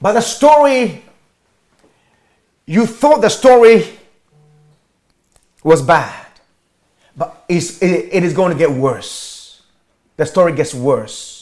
But 0.00 0.12
the 0.12 0.20
story, 0.20 1.02
you 2.66 2.86
thought 2.86 3.20
the 3.20 3.28
story 3.28 3.86
was 5.62 5.80
bad, 5.82 6.26
but 7.16 7.44
it, 7.48 7.82
it 7.82 8.24
is 8.24 8.34
going 8.34 8.52
to 8.52 8.58
get 8.58 8.70
worse. 8.70 9.62
The 10.16 10.26
story 10.26 10.52
gets 10.52 10.74
worse. 10.74 11.33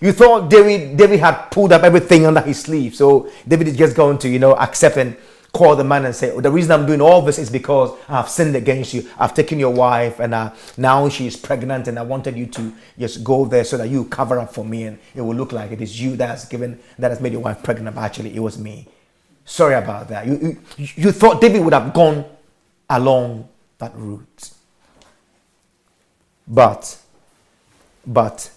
You 0.00 0.12
thought 0.12 0.50
David, 0.50 0.96
David 0.96 1.20
had 1.20 1.50
pulled 1.50 1.72
up 1.72 1.82
everything 1.82 2.26
under 2.26 2.40
his 2.40 2.60
sleeve, 2.60 2.94
so 2.94 3.30
David 3.46 3.68
is 3.68 3.76
just 3.76 3.96
going 3.96 4.18
to, 4.18 4.28
you 4.28 4.38
know, 4.38 4.54
accept 4.56 4.96
and 4.96 5.16
call 5.52 5.74
the 5.74 5.84
man 5.84 6.04
and 6.04 6.14
say, 6.14 6.30
oh, 6.32 6.40
The 6.40 6.50
reason 6.50 6.72
I'm 6.72 6.86
doing 6.86 7.00
all 7.00 7.22
this 7.22 7.38
is 7.38 7.48
because 7.48 7.98
I've 8.08 8.28
sinned 8.28 8.54
against 8.56 8.92
you. 8.92 9.08
I've 9.18 9.32
taken 9.32 9.58
your 9.58 9.72
wife, 9.72 10.20
and 10.20 10.34
uh, 10.34 10.52
now 10.76 11.08
she 11.08 11.26
is 11.26 11.36
pregnant, 11.36 11.88
and 11.88 11.98
I 11.98 12.02
wanted 12.02 12.36
you 12.36 12.46
to 12.46 12.72
just 12.98 13.24
go 13.24 13.46
there 13.46 13.64
so 13.64 13.78
that 13.78 13.88
you 13.88 14.04
cover 14.04 14.38
up 14.38 14.52
for 14.52 14.64
me, 14.64 14.84
and 14.84 14.98
it 15.14 15.22
will 15.22 15.34
look 15.34 15.52
like 15.52 15.72
it 15.72 15.80
is 15.80 16.00
you 16.00 16.16
that 16.16 16.28
has 16.28 16.44
given, 16.44 16.78
that 16.98 17.10
has 17.10 17.20
made 17.20 17.32
your 17.32 17.42
wife 17.42 17.62
pregnant. 17.62 17.96
But 17.96 18.02
actually, 18.02 18.36
it 18.36 18.40
was 18.40 18.58
me. 18.58 18.86
Sorry 19.44 19.74
about 19.74 20.08
that. 20.08 20.26
You, 20.26 20.58
you, 20.76 20.88
you 20.96 21.12
thought 21.12 21.40
David 21.40 21.64
would 21.64 21.72
have 21.72 21.94
gone 21.94 22.24
along 22.90 23.48
that 23.78 23.92
route. 23.94 24.50
But, 26.46 26.98
but, 28.06 28.50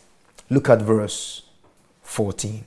look 0.50 0.70
at 0.70 0.82
verse 0.82 1.44
14. 2.02 2.64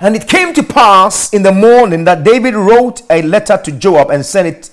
And 0.00 0.16
it 0.16 0.28
came 0.28 0.52
to 0.54 0.62
pass 0.62 1.32
in 1.32 1.42
the 1.42 1.52
morning 1.52 2.04
that 2.04 2.24
David 2.24 2.54
wrote 2.54 3.02
a 3.08 3.22
letter 3.22 3.56
to 3.56 3.72
Joab 3.72 4.10
and 4.10 4.24
sent 4.24 4.48
it 4.48 4.70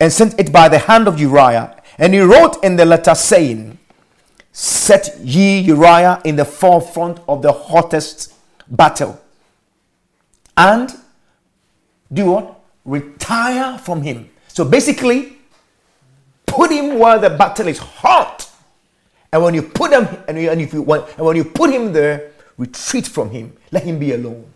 and 0.00 0.12
sent 0.12 0.38
it 0.38 0.52
by 0.52 0.68
the 0.68 0.78
hand 0.78 1.08
of 1.08 1.18
Uriah. 1.18 1.82
And 1.98 2.14
he 2.14 2.20
wrote 2.20 2.62
in 2.62 2.76
the 2.76 2.84
letter 2.84 3.14
saying, 3.14 3.78
Set 4.52 5.18
ye 5.20 5.58
Uriah 5.60 6.20
in 6.24 6.36
the 6.36 6.44
forefront 6.44 7.20
of 7.28 7.42
the 7.42 7.52
hottest 7.52 8.34
battle. 8.68 9.20
And 10.56 10.92
do 12.12 12.26
what? 12.26 12.60
Retire 12.84 13.78
from 13.78 14.02
him. 14.02 14.30
So 14.48 14.64
basically, 14.64 15.36
put 16.46 16.70
him 16.70 16.98
where 16.98 17.18
the 17.18 17.30
battle 17.30 17.68
is 17.68 17.78
hot. 17.78 18.47
And 19.32 19.42
when 19.42 19.54
you 19.54 19.62
put 19.62 19.92
him, 19.92 20.06
and, 20.26 20.38
and 20.38 20.60
if 20.60 20.72
you 20.72 20.82
want, 20.82 21.08
and 21.16 21.26
when 21.26 21.36
you 21.36 21.44
put 21.44 21.70
him 21.70 21.92
there, 21.92 22.32
retreat 22.56 23.06
from 23.06 23.30
him. 23.30 23.56
Let 23.70 23.84
him 23.84 23.98
be 23.98 24.12
alone. 24.12 24.46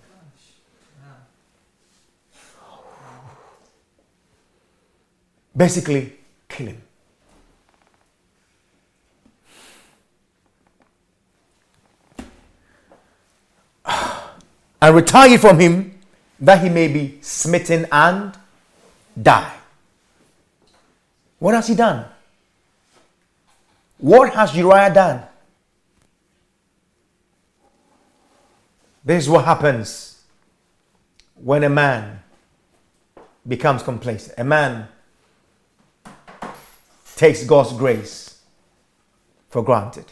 Basically, 5.54 6.12
kill 6.48 6.68
him. 6.68 6.82
And 14.80 14.96
retire 14.96 15.38
from 15.38 15.60
him 15.60 15.98
that 16.40 16.60
he 16.60 16.68
may 16.68 16.88
be 16.88 17.18
smitten 17.20 17.86
and 17.92 18.36
die. 19.20 19.54
What 21.38 21.54
has 21.54 21.68
he 21.68 21.76
done? 21.76 22.06
What 24.02 24.34
has 24.34 24.56
Uriah 24.56 24.92
done? 24.92 25.22
This 29.04 29.22
is 29.22 29.30
what 29.30 29.44
happens 29.44 30.24
when 31.36 31.62
a 31.62 31.68
man 31.68 32.20
becomes 33.46 33.84
complacent. 33.84 34.34
A 34.40 34.42
man 34.42 34.88
takes 37.14 37.44
God's 37.44 37.74
grace 37.74 38.42
for 39.50 39.62
granted. 39.62 40.06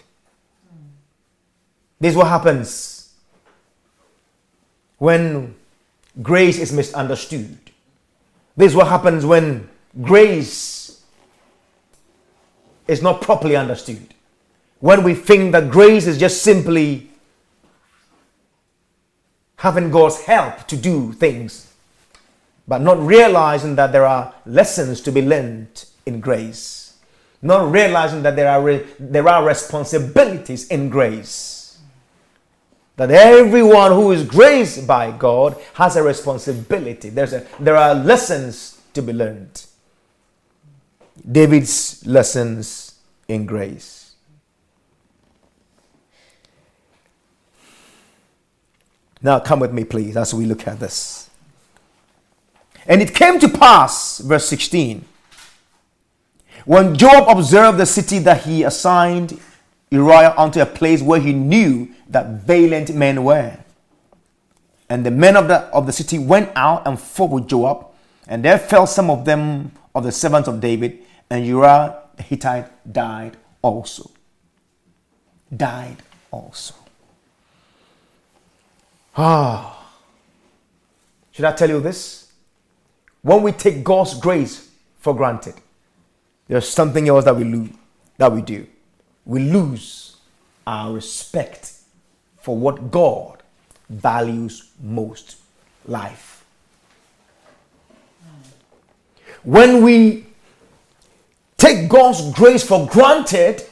This 1.98 2.12
is 2.12 2.16
what 2.16 2.28
happens 2.28 3.12
when 4.98 5.56
grace 6.22 6.60
is 6.60 6.72
misunderstood. 6.72 7.58
This 8.56 8.70
is 8.70 8.76
what 8.76 8.86
happens 8.86 9.26
when 9.26 9.68
grace 10.00 10.79
is 12.90 13.02
not 13.02 13.20
properly 13.20 13.56
understood. 13.56 14.14
When 14.80 15.02
we 15.02 15.14
think 15.14 15.52
that 15.52 15.70
grace 15.70 16.06
is 16.06 16.18
just 16.18 16.42
simply 16.42 17.10
having 19.56 19.90
God's 19.90 20.20
help 20.22 20.66
to 20.68 20.76
do 20.76 21.12
things, 21.12 21.72
but 22.66 22.80
not 22.80 22.98
realizing 22.98 23.76
that 23.76 23.92
there 23.92 24.06
are 24.06 24.34
lessons 24.46 25.00
to 25.02 25.12
be 25.12 25.22
learned 25.22 25.84
in 26.06 26.20
grace, 26.20 26.98
not 27.42 27.70
realizing 27.70 28.22
that 28.22 28.36
there 28.36 28.48
are, 28.48 28.62
re- 28.62 28.86
there 28.98 29.28
are 29.28 29.46
responsibilities 29.46 30.66
in 30.68 30.88
grace. 30.88 31.60
that 33.00 33.10
everyone 33.10 33.92
who 33.92 34.12
is 34.12 34.22
graced 34.22 34.86
by 34.86 35.10
God 35.10 35.56
has 35.72 35.96
a 35.96 36.02
responsibility. 36.02 37.08
There's 37.08 37.32
a, 37.32 37.46
there 37.58 37.74
are 37.74 37.94
lessons 37.94 38.78
to 38.92 39.00
be 39.00 39.14
learned. 39.14 39.64
David's 41.30 42.04
lessons 42.06 42.94
in 43.28 43.46
grace. 43.46 44.14
Now, 49.22 49.38
come 49.38 49.60
with 49.60 49.72
me, 49.72 49.84
please, 49.84 50.16
as 50.16 50.32
we 50.32 50.46
look 50.46 50.66
at 50.66 50.80
this. 50.80 51.28
And 52.86 53.02
it 53.02 53.14
came 53.14 53.38
to 53.38 53.48
pass, 53.48 54.18
verse 54.18 54.48
16, 54.48 55.04
when 56.64 56.96
Joab 56.96 57.28
observed 57.28 57.78
the 57.78 57.86
city 57.86 58.18
that 58.20 58.42
he 58.42 58.62
assigned 58.62 59.38
Uriah 59.90 60.34
unto 60.36 60.60
a 60.60 60.66
place 60.66 61.02
where 61.02 61.20
he 61.20 61.32
knew 61.32 61.88
that 62.08 62.42
valiant 62.42 62.94
men 62.94 63.24
were. 63.24 63.56
And 64.88 65.04
the 65.04 65.10
men 65.10 65.36
of 65.36 65.48
the, 65.48 65.58
of 65.66 65.86
the 65.86 65.92
city 65.92 66.18
went 66.18 66.50
out 66.56 66.86
and 66.86 66.98
fought 66.98 67.30
with 67.30 67.48
Joab, 67.48 67.86
and 68.26 68.44
there 68.44 68.58
fell 68.58 68.86
some 68.86 69.10
of 69.10 69.24
them 69.24 69.72
of 69.94 70.04
the 70.04 70.12
servants 70.12 70.48
of 70.48 70.60
David, 70.60 71.04
and 71.30 71.46
Uriah 71.46 71.96
the 72.16 72.22
Hittite 72.24 72.92
died 72.92 73.36
also. 73.62 74.10
Died 75.56 75.96
also. 76.30 76.74
Ah. 79.16 79.76
Should 81.32 81.44
I 81.44 81.52
tell 81.52 81.70
you 81.70 81.80
this? 81.80 82.32
When 83.22 83.42
we 83.42 83.52
take 83.52 83.84
God's 83.84 84.18
grace 84.18 84.68
for 84.98 85.14
granted, 85.14 85.54
there's 86.48 86.68
something 86.68 87.08
else 87.08 87.24
that 87.24 87.36
we 87.36 87.44
lose, 87.44 87.70
that 88.18 88.32
we 88.32 88.42
do. 88.42 88.66
We 89.24 89.40
lose 89.40 90.16
our 90.66 90.92
respect 90.92 91.72
for 92.38 92.56
what 92.56 92.90
God 92.90 93.42
values 93.88 94.70
most 94.80 95.36
life. 95.86 96.44
When 99.42 99.82
we 99.82 100.26
take 101.60 101.88
God's 101.88 102.32
grace 102.32 102.66
for 102.66 102.86
granted, 102.86 103.62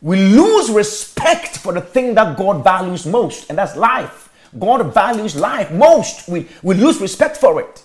we 0.00 0.16
lose 0.16 0.70
respect 0.70 1.58
for 1.58 1.72
the 1.72 1.80
thing 1.80 2.14
that 2.14 2.36
God 2.36 2.64
values 2.64 3.06
most, 3.06 3.48
and 3.50 3.58
that's 3.58 3.76
life. 3.76 4.30
God 4.58 4.94
values 4.94 5.36
life 5.36 5.70
most. 5.70 6.28
We, 6.28 6.48
we 6.62 6.74
lose 6.74 7.00
respect 7.00 7.36
for 7.36 7.60
it. 7.60 7.82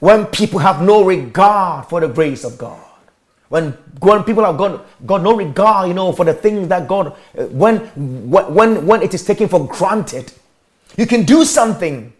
When 0.00 0.26
people 0.26 0.58
have 0.58 0.82
no 0.82 1.04
regard 1.04 1.86
for 1.88 2.00
the 2.00 2.08
grace 2.08 2.44
of 2.44 2.56
God. 2.58 2.80
When, 3.50 3.72
when 4.00 4.24
people 4.24 4.44
have 4.44 4.56
got, 4.56 4.86
got 5.04 5.22
no 5.22 5.36
regard, 5.36 5.88
you 5.88 5.94
know, 5.94 6.12
for 6.12 6.24
the 6.24 6.32
things 6.32 6.68
that 6.68 6.88
God, 6.88 7.14
uh, 7.36 7.44
when, 7.48 7.78
when, 8.30 8.86
when 8.86 9.02
it 9.02 9.12
is 9.12 9.22
taken 9.24 9.48
for 9.48 9.68
granted, 9.68 10.32
you 10.96 11.06
can 11.06 11.24
do 11.24 11.44
something, 11.44 12.12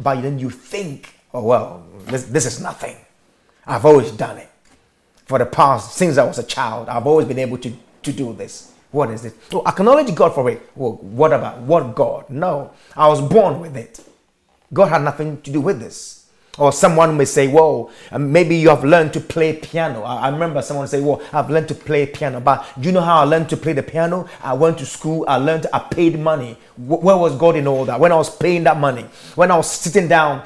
but 0.00 0.22
then 0.22 0.38
you 0.38 0.48
think, 0.48 1.14
oh, 1.34 1.42
well, 1.42 1.86
this, 2.06 2.24
this 2.24 2.46
is 2.46 2.60
nothing. 2.60 2.96
I've 3.66 3.84
always 3.84 4.10
done 4.12 4.38
it. 4.38 4.48
For 5.26 5.38
the 5.38 5.46
past, 5.46 5.94
since 5.94 6.18
I 6.18 6.24
was 6.24 6.38
a 6.38 6.42
child, 6.42 6.88
I've 6.88 7.06
always 7.06 7.26
been 7.26 7.38
able 7.38 7.58
to, 7.58 7.72
to 8.02 8.12
do 8.12 8.32
this. 8.32 8.72
What 8.90 9.10
is 9.10 9.24
it? 9.24 9.34
Oh, 9.52 9.62
acknowledge 9.66 10.14
God 10.14 10.34
for 10.34 10.48
it. 10.50 10.70
Well, 10.74 10.96
what 10.96 11.32
about 11.32 11.60
what 11.60 11.94
God? 11.94 12.28
No, 12.28 12.72
I 12.94 13.08
was 13.08 13.20
born 13.22 13.60
with 13.60 13.76
it. 13.76 14.00
God 14.72 14.86
had 14.86 15.02
nothing 15.02 15.40
to 15.42 15.50
do 15.50 15.60
with 15.60 15.80
this. 15.80 16.22
Or 16.58 16.70
someone 16.70 17.16
may 17.16 17.24
say, 17.24 17.48
Whoa, 17.48 17.90
um, 18.10 18.30
maybe 18.30 18.56
you 18.56 18.68
have 18.68 18.84
learned 18.84 19.14
to 19.14 19.20
play 19.20 19.54
piano. 19.54 20.02
I, 20.02 20.28
remember 20.28 20.60
someone 20.60 20.86
say, 20.86 21.00
Well, 21.00 21.22
I've 21.32 21.48
learned 21.48 21.68
to 21.68 21.74
play 21.74 22.04
piano. 22.04 22.40
But 22.40 22.66
do 22.78 22.88
you 22.88 22.92
know 22.92 23.00
how 23.00 23.22
I 23.22 23.24
learned 23.24 23.48
to 23.50 23.56
play 23.56 23.72
the 23.72 23.82
piano? 23.82 24.28
I 24.42 24.52
went 24.52 24.76
to 24.78 24.86
school, 24.86 25.24
I 25.26 25.36
learned, 25.36 25.66
I 25.72 25.78
paid 25.78 26.18
money. 26.18 26.58
Where 26.76 27.16
was 27.16 27.34
God 27.36 27.56
in 27.56 27.66
all 27.66 27.86
that? 27.86 27.98
When 27.98 28.12
I 28.12 28.16
was 28.16 28.34
paying 28.36 28.64
that 28.64 28.78
money, 28.78 29.06
when 29.34 29.50
I 29.50 29.56
was 29.56 29.70
sitting 29.70 30.08
down 30.08 30.44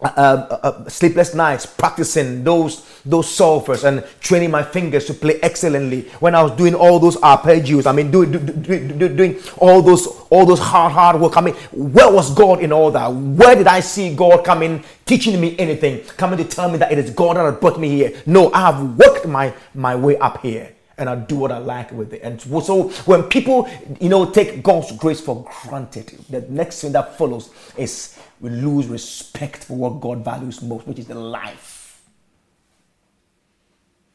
Uh, 0.00 0.06
uh, 0.16 0.60
uh, 0.62 0.88
sleepless 0.88 1.34
nights 1.34 1.66
practicing 1.66 2.44
those 2.44 3.00
those 3.04 3.26
solfers 3.26 3.82
and 3.82 4.04
training 4.20 4.48
my 4.48 4.62
fingers 4.62 5.06
to 5.06 5.12
play 5.12 5.40
excellently. 5.42 6.02
When 6.20 6.36
i 6.36 6.42
was 6.44 6.52
doing 6.52 6.72
all 6.72 7.00
those 7.00 7.16
arpeggios 7.16 7.84
i 7.84 7.90
mean 7.90 8.08
doing, 8.12 8.30
doing, 8.30 9.16
doing 9.16 9.40
all 9.56 9.82
those 9.82 10.06
all 10.30 10.46
those 10.46 10.60
hard 10.60 10.92
hard 10.92 11.20
work 11.20 11.36
i 11.36 11.40
mean 11.40 11.54
where 11.72 12.12
was 12.12 12.32
god 12.32 12.60
in 12.60 12.72
all 12.72 12.92
that? 12.92 13.08
Where 13.08 13.56
did 13.56 13.66
i 13.66 13.80
see 13.80 14.14
god 14.14 14.44
coming 14.44 14.84
teaching 15.04 15.40
me 15.40 15.58
anything 15.58 16.04
coming 16.16 16.38
to 16.38 16.44
tell 16.44 16.70
me 16.70 16.78
that 16.78 16.92
it 16.92 16.98
is 16.98 17.10
god 17.10 17.36
that 17.36 17.60
brought 17.60 17.80
me 17.80 17.88
here? 17.88 18.22
No 18.24 18.52
i 18.52 18.60
have 18.60 18.96
worked 18.96 19.26
my 19.26 19.52
my 19.74 19.96
way 19.96 20.16
up 20.18 20.42
here 20.42 20.76
and 20.98 21.08
I 21.08 21.14
do 21.14 21.36
what 21.36 21.52
I 21.52 21.58
like 21.58 21.92
with 21.92 22.12
it. 22.12 22.22
And 22.22 22.40
so 22.40 22.88
when 23.06 23.22
people, 23.22 23.70
you 24.00 24.08
know, 24.08 24.28
take 24.28 24.64
God's 24.64 24.90
grace 24.96 25.20
for 25.20 25.48
granted, 25.68 26.08
the 26.28 26.40
next 26.42 26.80
thing 26.80 26.90
that 26.92 27.16
follows 27.16 27.50
is 27.76 28.17
we 28.40 28.50
lose 28.50 28.86
respect 28.86 29.64
for 29.64 29.76
what 29.76 30.00
God 30.00 30.24
values 30.24 30.62
most, 30.62 30.86
which 30.86 30.98
is 30.98 31.06
the 31.06 31.14
life 31.14 32.02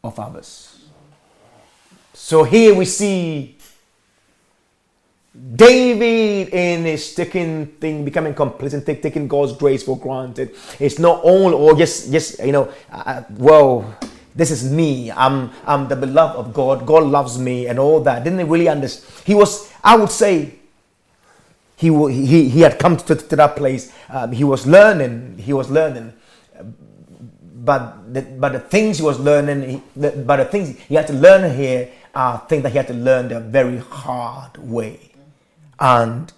of 0.03 0.19
others. 0.19 0.79
So 2.13 2.43
here 2.43 2.73
we 2.73 2.85
see 2.85 3.57
David 5.55 6.53
in 6.53 6.83
his 6.83 7.15
taking 7.15 7.65
thing, 7.65 8.05
becoming 8.05 8.33
complacent, 8.33 8.85
taking 8.85 9.27
God's 9.27 9.53
grace 9.53 9.83
for 9.83 9.97
granted. 9.97 10.55
It's 10.79 10.99
not 10.99 11.21
all, 11.23 11.53
or 11.55 11.75
just, 11.75 12.11
just 12.11 12.39
you 12.39 12.51
know, 12.51 12.71
uh, 12.91 13.23
well, 13.31 13.97
this 14.35 14.51
is 14.51 14.71
me. 14.71 15.11
I'm, 15.11 15.51
I'm 15.65 15.87
the 15.87 15.95
beloved 15.95 16.37
of 16.37 16.53
God. 16.53 16.85
God 16.85 17.03
loves 17.03 17.37
me, 17.37 17.67
and 17.67 17.79
all 17.79 17.99
that. 18.01 18.23
Didn't 18.23 18.47
really 18.47 18.67
understand. 18.67 19.25
He 19.25 19.35
was, 19.35 19.71
I 19.83 19.95
would 19.95 20.11
say, 20.11 20.55
he, 21.83 22.25
he, 22.25 22.49
he 22.49 22.61
had 22.61 22.79
come 22.79 22.95
to, 22.95 23.15
to 23.15 23.35
that 23.35 23.55
place. 23.57 23.93
Um, 24.09 24.31
he 24.31 24.43
was 24.43 24.65
learning. 24.65 25.37
He 25.37 25.51
was 25.51 25.69
learning. 25.69 26.13
But 27.55 28.13
the, 28.13 28.21
but 28.21 28.53
the 28.53 28.59
things 28.59 28.99
he 28.99 29.03
was 29.03 29.19
learning, 29.19 29.69
he, 29.69 29.81
the, 29.95 30.11
but 30.11 30.37
the 30.37 30.45
things 30.45 30.77
he 30.79 30.95
had 30.95 31.07
to 31.07 31.13
learn 31.13 31.55
here 31.55 31.89
are 32.15 32.43
things 32.47 32.63
that 32.63 32.71
he 32.71 32.77
had 32.77 32.87
to 32.87 32.93
learn 32.93 33.27
the 33.27 33.39
very 33.39 33.79
hard 33.79 34.57
way. 34.57 35.11
And 35.79 36.31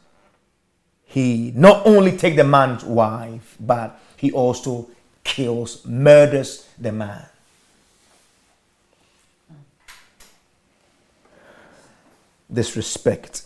he 1.04 1.52
not 1.56 1.86
only 1.86 2.18
take 2.18 2.36
the 2.36 2.44
man's 2.44 2.84
wife, 2.84 3.56
but 3.60 4.00
he 4.18 4.32
also 4.32 4.90
kills, 5.24 5.86
murders 5.86 6.68
the 6.80 6.92
man. 6.92 7.26
Disrespect. 12.52 13.45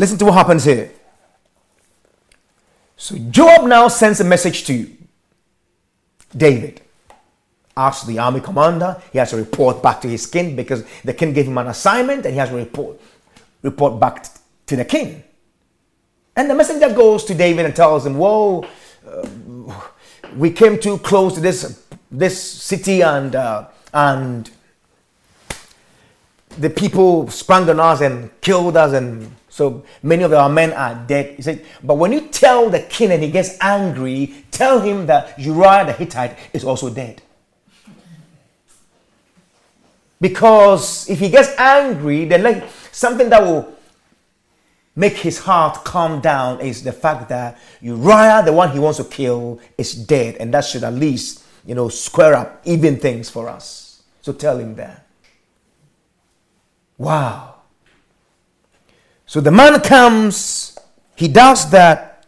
Listen 0.00 0.16
to 0.16 0.24
what 0.24 0.32
happens 0.32 0.64
here. 0.64 0.90
So 2.96 3.18
Joab 3.18 3.68
now 3.68 3.86
sends 3.88 4.18
a 4.20 4.24
message 4.24 4.64
to 4.64 4.90
David. 6.34 6.80
Asks 7.76 8.06
the 8.06 8.18
army 8.18 8.40
commander. 8.40 8.96
He 9.12 9.18
has 9.18 9.28
to 9.28 9.36
report 9.36 9.82
back 9.82 10.00
to 10.00 10.08
his 10.08 10.24
king 10.24 10.56
because 10.56 10.86
the 11.04 11.12
king 11.12 11.34
gave 11.34 11.46
him 11.46 11.58
an 11.58 11.66
assignment 11.66 12.24
and 12.24 12.32
he 12.32 12.38
has 12.38 12.48
to 12.48 12.54
report 12.54 12.98
report 13.60 14.00
back 14.00 14.24
to 14.68 14.74
the 14.74 14.86
king. 14.86 15.22
And 16.34 16.48
the 16.48 16.54
messenger 16.54 16.88
goes 16.94 17.22
to 17.26 17.34
David 17.34 17.66
and 17.66 17.76
tells 17.76 18.06
him, 18.06 18.16
"Whoa, 18.16 18.64
uh, 19.06 19.28
we 20.34 20.50
came 20.50 20.80
too 20.80 20.96
close 20.96 21.34
to 21.34 21.40
this 21.40 21.84
this 22.10 22.40
city 22.40 23.02
and 23.02 23.36
uh, 23.36 23.68
and 23.92 24.50
the 26.56 26.70
people 26.70 27.28
sprang 27.28 27.68
on 27.68 27.78
us 27.78 28.00
and 28.00 28.30
killed 28.40 28.78
us 28.78 28.94
and 28.94 29.36
so 29.60 29.84
many 30.02 30.22
of 30.22 30.32
our 30.32 30.48
men 30.48 30.72
are 30.72 30.94
dead. 31.06 31.36
He 31.36 31.42
said, 31.42 31.66
but 31.84 31.96
when 31.96 32.12
you 32.12 32.28
tell 32.28 32.70
the 32.70 32.80
king 32.80 33.10
and 33.12 33.22
he 33.22 33.30
gets 33.30 33.58
angry, 33.60 34.46
tell 34.50 34.80
him 34.80 35.04
that 35.04 35.38
Uriah 35.38 35.84
the 35.84 35.92
Hittite 35.92 36.34
is 36.54 36.64
also 36.64 36.88
dead. 36.88 37.20
Because 40.18 41.10
if 41.10 41.18
he 41.18 41.28
gets 41.28 41.50
angry, 41.58 42.24
then 42.24 42.42
like 42.42 42.64
something 42.90 43.28
that 43.28 43.42
will 43.42 43.76
make 44.96 45.18
his 45.18 45.40
heart 45.40 45.84
calm 45.84 46.22
down 46.22 46.62
is 46.62 46.82
the 46.82 46.92
fact 46.92 47.28
that 47.28 47.58
Uriah, 47.82 48.42
the 48.42 48.54
one 48.54 48.70
he 48.70 48.78
wants 48.78 48.96
to 48.96 49.04
kill, 49.04 49.60
is 49.76 49.92
dead. 49.92 50.36
And 50.36 50.54
that 50.54 50.64
should 50.64 50.84
at 50.84 50.94
least, 50.94 51.44
you 51.66 51.74
know, 51.74 51.90
square 51.90 52.32
up, 52.32 52.62
even 52.64 52.96
things 52.98 53.28
for 53.28 53.46
us. 53.46 54.02
So 54.22 54.32
tell 54.32 54.56
him 54.56 54.74
that. 54.76 55.06
Wow. 56.96 57.59
So 59.30 59.40
the 59.40 59.52
man 59.52 59.80
comes, 59.80 60.76
he 61.14 61.28
does 61.28 61.70
that. 61.70 62.26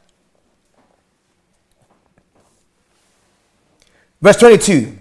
Verse 4.21 4.37
22. 4.37 4.99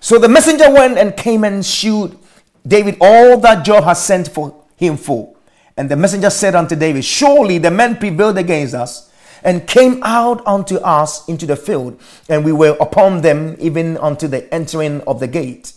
So 0.00 0.18
the 0.18 0.28
messenger 0.28 0.68
went 0.68 0.98
and 0.98 1.16
came 1.16 1.44
and 1.44 1.64
shewed 1.64 2.18
David 2.66 2.96
all 3.00 3.38
that 3.38 3.64
Joab 3.64 3.84
has 3.84 4.04
sent 4.04 4.26
for 4.26 4.64
him 4.74 4.96
for. 4.96 5.36
And 5.76 5.88
the 5.88 5.94
messenger 5.94 6.28
said 6.28 6.56
unto 6.56 6.74
David, 6.74 7.04
Surely 7.04 7.58
the 7.58 7.70
men 7.70 7.98
prevailed 7.98 8.36
against 8.36 8.74
us 8.74 9.08
and 9.44 9.64
came 9.64 10.02
out 10.02 10.44
unto 10.44 10.78
us 10.78 11.28
into 11.28 11.46
the 11.46 11.54
field, 11.54 12.00
and 12.28 12.44
we 12.44 12.50
were 12.50 12.76
upon 12.80 13.20
them 13.20 13.54
even 13.60 13.96
unto 13.98 14.26
the 14.26 14.52
entering 14.52 15.02
of 15.02 15.20
the 15.20 15.28
gate. 15.28 15.72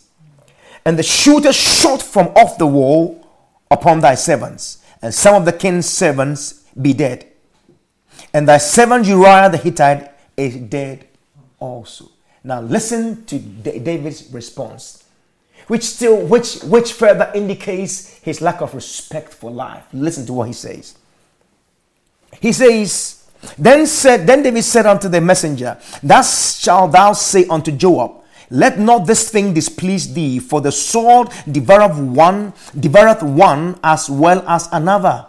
And 0.86 0.98
the 0.98 1.04
shooter 1.04 1.54
shot 1.54 2.02
from 2.02 2.30
off 2.30 2.58
the 2.58 2.66
wall 2.66 3.28
upon 3.70 4.00
thy 4.00 4.16
servants, 4.16 4.81
and 5.02 5.14
some 5.14 5.36
of 5.36 5.46
the 5.46 5.54
king's 5.54 5.88
servants 5.88 6.64
be 6.80 6.94
dead. 6.94 7.28
And 8.34 8.48
thy 8.48 8.58
servant 8.58 9.06
Uriah 9.06 9.50
the 9.50 9.58
Hittite 9.58 10.12
is 10.38 10.56
dead 10.56 11.08
also. 11.60 12.10
Now 12.44 12.62
listen 12.62 13.26
to 13.26 13.38
David's 13.38 14.32
response, 14.32 15.04
which 15.68 15.84
still 15.84 16.26
which 16.26 16.62
which 16.64 16.94
further 16.94 17.32
indicates 17.36 18.18
his 18.20 18.42
lack 18.42 18.62
of 18.62 18.74
respect 18.74 19.34
for 19.34 19.52
life. 19.52 19.84
Listen 19.94 20.26
to 20.26 20.34
what 20.34 20.48
he 20.48 20.54
says. 20.54 20.98
He 22.40 22.52
says, 22.52 23.30
Then 23.58 23.86
said, 23.86 24.26
then 24.26 24.44
David 24.44 24.64
said 24.64 24.86
unto 24.86 25.10
the 25.10 25.22
messenger, 25.22 25.78
Thus 26.02 26.60
shalt 26.60 26.92
thou 26.92 27.14
say 27.14 27.46
unto 27.46 27.72
Joab, 27.72 28.21
let 28.52 28.78
not 28.78 29.08
this 29.08 29.32
thing 29.32 29.54
displease 29.54 30.14
thee, 30.14 30.40
for 30.40 30.60
the 30.60 30.72
sword 30.72 31.30
devoureth 31.48 31.98
one, 31.98 32.52
devoureth 32.78 33.24
one 33.24 33.80
as 33.82 34.10
well 34.10 34.44
as 34.48 34.68
another. 34.74 35.26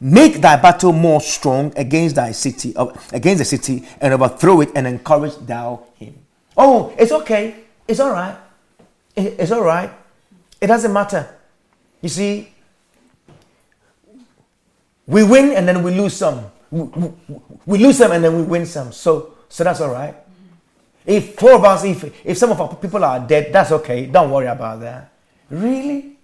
Make 0.00 0.42
thy 0.42 0.56
battle 0.56 0.92
more 0.92 1.20
strong 1.20 1.72
against 1.76 2.16
thy 2.16 2.32
city, 2.32 2.74
uh, 2.76 2.92
against 3.12 3.38
the 3.38 3.44
city, 3.44 3.86
and 4.00 4.12
overthrow 4.12 4.60
it, 4.60 4.70
and 4.74 4.86
encourage 4.86 5.36
thou 5.46 5.84
him. 5.94 6.18
Oh, 6.56 6.92
it's 6.98 7.12
okay. 7.12 7.54
It's 7.86 8.00
all 8.00 8.10
right. 8.10 8.36
It's 9.14 9.52
all 9.52 9.62
right. 9.62 9.90
It 10.60 10.66
doesn't 10.66 10.92
matter. 10.92 11.28
You 12.02 12.08
see, 12.08 12.52
we 15.06 15.22
win 15.22 15.52
and 15.52 15.68
then 15.68 15.82
we 15.82 15.92
lose 15.92 16.14
some. 16.14 16.50
We, 16.70 16.82
we 17.64 17.78
lose 17.78 17.98
some 17.98 18.10
and 18.10 18.24
then 18.24 18.36
we 18.36 18.42
win 18.42 18.66
some. 18.66 18.92
So, 18.92 19.34
so 19.48 19.62
that's 19.64 19.80
all 19.80 19.92
right. 19.92 20.14
If 21.06 21.36
four 21.36 21.54
of 21.54 21.64
us, 21.64 21.84
if, 21.84 22.26
if 22.26 22.36
some 22.36 22.50
of 22.50 22.60
our 22.60 22.74
people 22.74 23.04
are 23.04 23.20
dead, 23.20 23.52
that's 23.52 23.70
okay. 23.70 24.06
Don't 24.06 24.28
worry 24.30 24.48
about 24.48 24.80
that. 24.80 25.12
Really? 25.48 26.16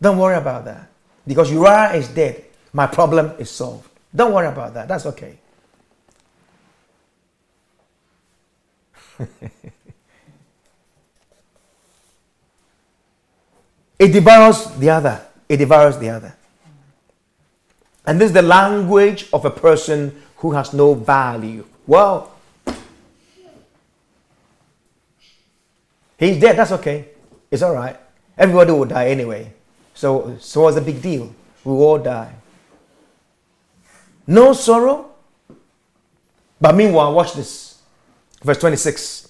Don't 0.00 0.18
worry 0.18 0.36
about 0.36 0.66
that. 0.66 0.90
Because 1.26 1.50
Uriah 1.50 1.94
is 1.94 2.08
dead. 2.08 2.44
My 2.74 2.86
problem 2.86 3.32
is 3.38 3.50
solved. 3.50 3.88
Don't 4.14 4.34
worry 4.34 4.48
about 4.48 4.74
that. 4.74 4.86
That's 4.86 5.06
okay. 5.06 5.38
it 13.98 14.08
devours 14.12 14.66
the 14.76 14.90
other. 14.90 15.26
It 15.48 15.56
devours 15.56 15.96
the 15.96 16.10
other. 16.10 16.36
And 18.06 18.20
this 18.20 18.26
is 18.28 18.34
the 18.34 18.42
language 18.42 19.30
of 19.32 19.46
a 19.46 19.50
person 19.50 20.20
who 20.36 20.52
has 20.52 20.74
no 20.74 20.92
value 20.92 21.64
well, 21.86 22.34
he's 26.18 26.40
dead. 26.40 26.56
That's 26.56 26.72
okay. 26.72 27.08
It's 27.50 27.62
all 27.62 27.74
right. 27.74 27.96
Everybody 28.36 28.72
will 28.72 28.84
die 28.84 29.08
anyway. 29.08 29.52
So, 29.94 30.36
so 30.40 30.62
what's 30.62 30.76
the 30.76 30.82
big 30.82 31.00
deal? 31.00 31.34
We 31.64 31.72
all 31.72 31.98
die. 31.98 32.34
No 34.26 34.52
sorrow. 34.52 35.10
But 36.60 36.74
meanwhile, 36.74 37.12
watch 37.12 37.34
this. 37.34 37.80
Verse 38.42 38.58
26. 38.58 39.28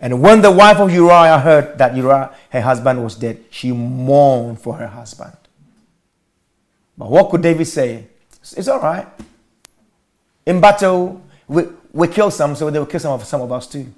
And 0.00 0.20
when 0.20 0.42
the 0.42 0.50
wife 0.50 0.78
of 0.78 0.92
Uriah 0.92 1.38
heard 1.38 1.78
that 1.78 1.96
Uriah, 1.96 2.34
her 2.50 2.60
husband, 2.60 3.02
was 3.02 3.14
dead, 3.14 3.44
she 3.50 3.72
mourned 3.72 4.60
for 4.60 4.74
her 4.74 4.86
husband. 4.86 5.36
But 6.98 7.10
what 7.10 7.30
could 7.30 7.42
David 7.42 7.66
say? 7.66 8.06
It's 8.40 8.68
all 8.68 8.80
right. 8.80 9.06
In 10.44 10.60
battle, 10.60 11.22
we, 11.48 11.64
we 11.92 12.08
kill 12.08 12.30
some, 12.30 12.54
so 12.56 12.70
they 12.70 12.78
will 12.78 12.86
kill 12.86 13.00
some 13.00 13.12
of 13.12 13.24
some 13.24 13.40
of 13.40 13.52
us 13.52 13.66
too. 13.66 13.92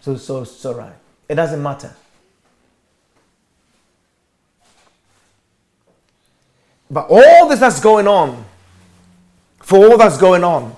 So 0.00 0.16
so 0.16 0.44
so 0.44 0.74
right. 0.74 0.92
It 1.28 1.34
doesn't 1.34 1.62
matter. 1.62 1.94
But 6.90 7.06
all 7.08 7.48
this 7.48 7.60
that's 7.60 7.80
going 7.80 8.08
on, 8.08 8.44
for 9.60 9.78
all 9.78 9.96
that's 9.96 10.18
going 10.18 10.42
on, 10.42 10.74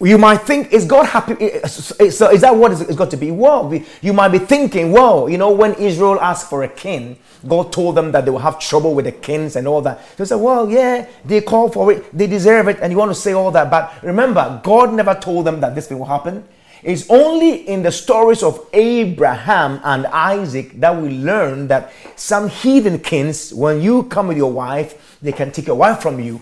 you 0.00 0.18
might 0.18 0.38
think, 0.38 0.72
is 0.72 0.84
God 0.84 1.06
happy? 1.06 1.60
So 1.68 2.30
is 2.30 2.40
that 2.40 2.56
what 2.56 2.72
it's 2.72 2.96
got 2.96 3.10
to 3.12 3.16
be? 3.16 3.30
Well, 3.30 3.72
you 4.02 4.12
might 4.12 4.28
be 4.28 4.38
thinking, 4.38 4.90
well, 4.90 5.28
you 5.28 5.38
know, 5.38 5.50
when 5.52 5.74
Israel 5.74 6.20
asked 6.20 6.50
for 6.50 6.64
a 6.64 6.68
king, 6.68 7.16
God 7.46 7.72
told 7.72 7.94
them 7.94 8.10
that 8.12 8.24
they 8.24 8.30
will 8.30 8.38
have 8.38 8.58
trouble 8.58 8.94
with 8.94 9.04
the 9.04 9.12
kings 9.12 9.54
and 9.54 9.68
all 9.68 9.82
that. 9.82 10.00
They 10.16 10.24
said, 10.24 10.36
well, 10.36 10.68
yeah, 10.68 11.06
they 11.24 11.40
call 11.42 11.68
for 11.68 11.92
it, 11.92 12.16
they 12.16 12.26
deserve 12.26 12.68
it, 12.68 12.78
and 12.80 12.90
you 12.90 12.98
want 12.98 13.10
to 13.10 13.14
say 13.14 13.34
all 13.34 13.50
that. 13.52 13.70
But 13.70 13.92
remember, 14.02 14.60
God 14.64 14.92
never 14.94 15.14
told 15.14 15.46
them 15.46 15.60
that 15.60 15.74
this 15.74 15.86
thing 15.88 15.98
will 15.98 16.06
happen. 16.06 16.44
It's 16.82 17.08
only 17.08 17.66
in 17.68 17.82
the 17.82 17.92
stories 17.92 18.42
of 18.42 18.66
Abraham 18.72 19.80
and 19.84 20.06
Isaac 20.06 20.80
that 20.80 21.00
we 21.00 21.10
learn 21.10 21.68
that 21.68 21.92
some 22.16 22.48
heathen 22.48 22.98
kings, 22.98 23.54
when 23.54 23.80
you 23.80 24.02
come 24.04 24.28
with 24.28 24.36
your 24.36 24.52
wife, 24.52 25.18
they 25.22 25.32
can 25.32 25.50
take 25.52 25.66
your 25.66 25.76
wife 25.76 26.02
from 26.02 26.20
you 26.20 26.40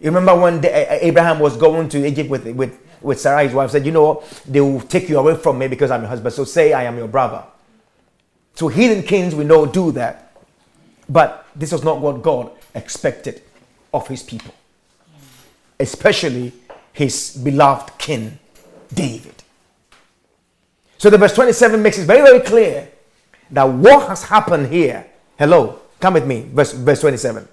you 0.00 0.06
remember 0.10 0.38
when 0.38 0.60
the, 0.60 1.04
Abraham 1.04 1.38
was 1.38 1.56
going 1.56 1.88
to 1.90 2.06
Egypt 2.06 2.28
with, 2.28 2.46
with, 2.46 2.78
with 3.00 3.20
Sarah, 3.20 3.44
his 3.44 3.54
wife, 3.54 3.70
said, 3.70 3.86
You 3.86 3.92
know, 3.92 4.22
they 4.46 4.60
will 4.60 4.80
take 4.80 5.08
you 5.08 5.18
away 5.18 5.36
from 5.36 5.58
me 5.58 5.68
because 5.68 5.90
I'm 5.90 6.02
your 6.02 6.08
husband. 6.08 6.34
So 6.34 6.44
say 6.44 6.72
I 6.72 6.84
am 6.84 6.96
your 6.98 7.08
brother. 7.08 7.44
So 8.54 8.68
heathen 8.68 9.02
kings, 9.02 9.34
we 9.34 9.44
know, 9.44 9.66
do 9.66 9.92
that. 9.92 10.32
But 11.08 11.46
this 11.54 11.72
was 11.72 11.84
not 11.84 12.00
what 12.00 12.22
God 12.22 12.50
expected 12.74 13.42
of 13.92 14.08
his 14.08 14.22
people, 14.22 14.52
especially 15.78 16.52
his 16.92 17.36
beloved 17.42 17.96
king, 17.98 18.38
David. 18.92 19.34
So 20.98 21.10
the 21.10 21.18
verse 21.18 21.34
27 21.34 21.82
makes 21.82 21.98
it 21.98 22.06
very, 22.06 22.22
very 22.22 22.40
clear 22.40 22.88
that 23.50 23.64
what 23.64 24.08
has 24.08 24.24
happened 24.24 24.72
here. 24.72 25.06
Hello, 25.38 25.80
come 26.00 26.14
with 26.14 26.26
me. 26.26 26.46
Verse, 26.52 26.72
verse 26.72 27.00
27. 27.00 27.46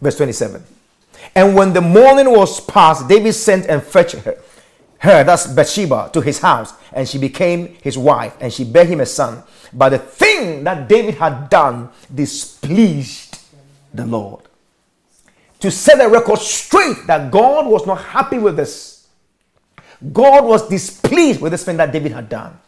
Verse 0.00 0.16
27. 0.16 0.62
And 1.34 1.54
when 1.54 1.72
the 1.72 1.80
morning 1.80 2.30
was 2.30 2.60
past, 2.60 3.08
David 3.08 3.32
sent 3.32 3.66
and 3.66 3.82
fetched 3.82 4.16
her, 4.16 4.38
her, 4.98 5.24
that's 5.24 5.46
Bathsheba, 5.46 6.10
to 6.12 6.20
his 6.20 6.38
house, 6.38 6.72
and 6.92 7.08
she 7.08 7.18
became 7.18 7.76
his 7.82 7.98
wife, 7.98 8.36
and 8.40 8.52
she 8.52 8.64
bare 8.64 8.84
him 8.84 9.00
a 9.00 9.06
son. 9.06 9.42
But 9.72 9.90
the 9.90 9.98
thing 9.98 10.64
that 10.64 10.88
David 10.88 11.14
had 11.14 11.50
done 11.50 11.90
displeased 12.14 13.40
the 13.92 14.06
Lord. 14.06 14.42
To 15.60 15.70
set 15.70 15.98
the 15.98 16.08
record 16.08 16.38
straight 16.38 17.06
that 17.06 17.30
God 17.30 17.66
was 17.66 17.86
not 17.86 18.00
happy 18.02 18.38
with 18.38 18.56
this. 18.56 19.06
God 20.12 20.44
was 20.44 20.68
displeased 20.68 21.40
with 21.40 21.52
this 21.52 21.64
thing 21.64 21.78
that 21.78 21.92
David 21.92 22.12
had 22.12 22.28
done. 22.28 22.58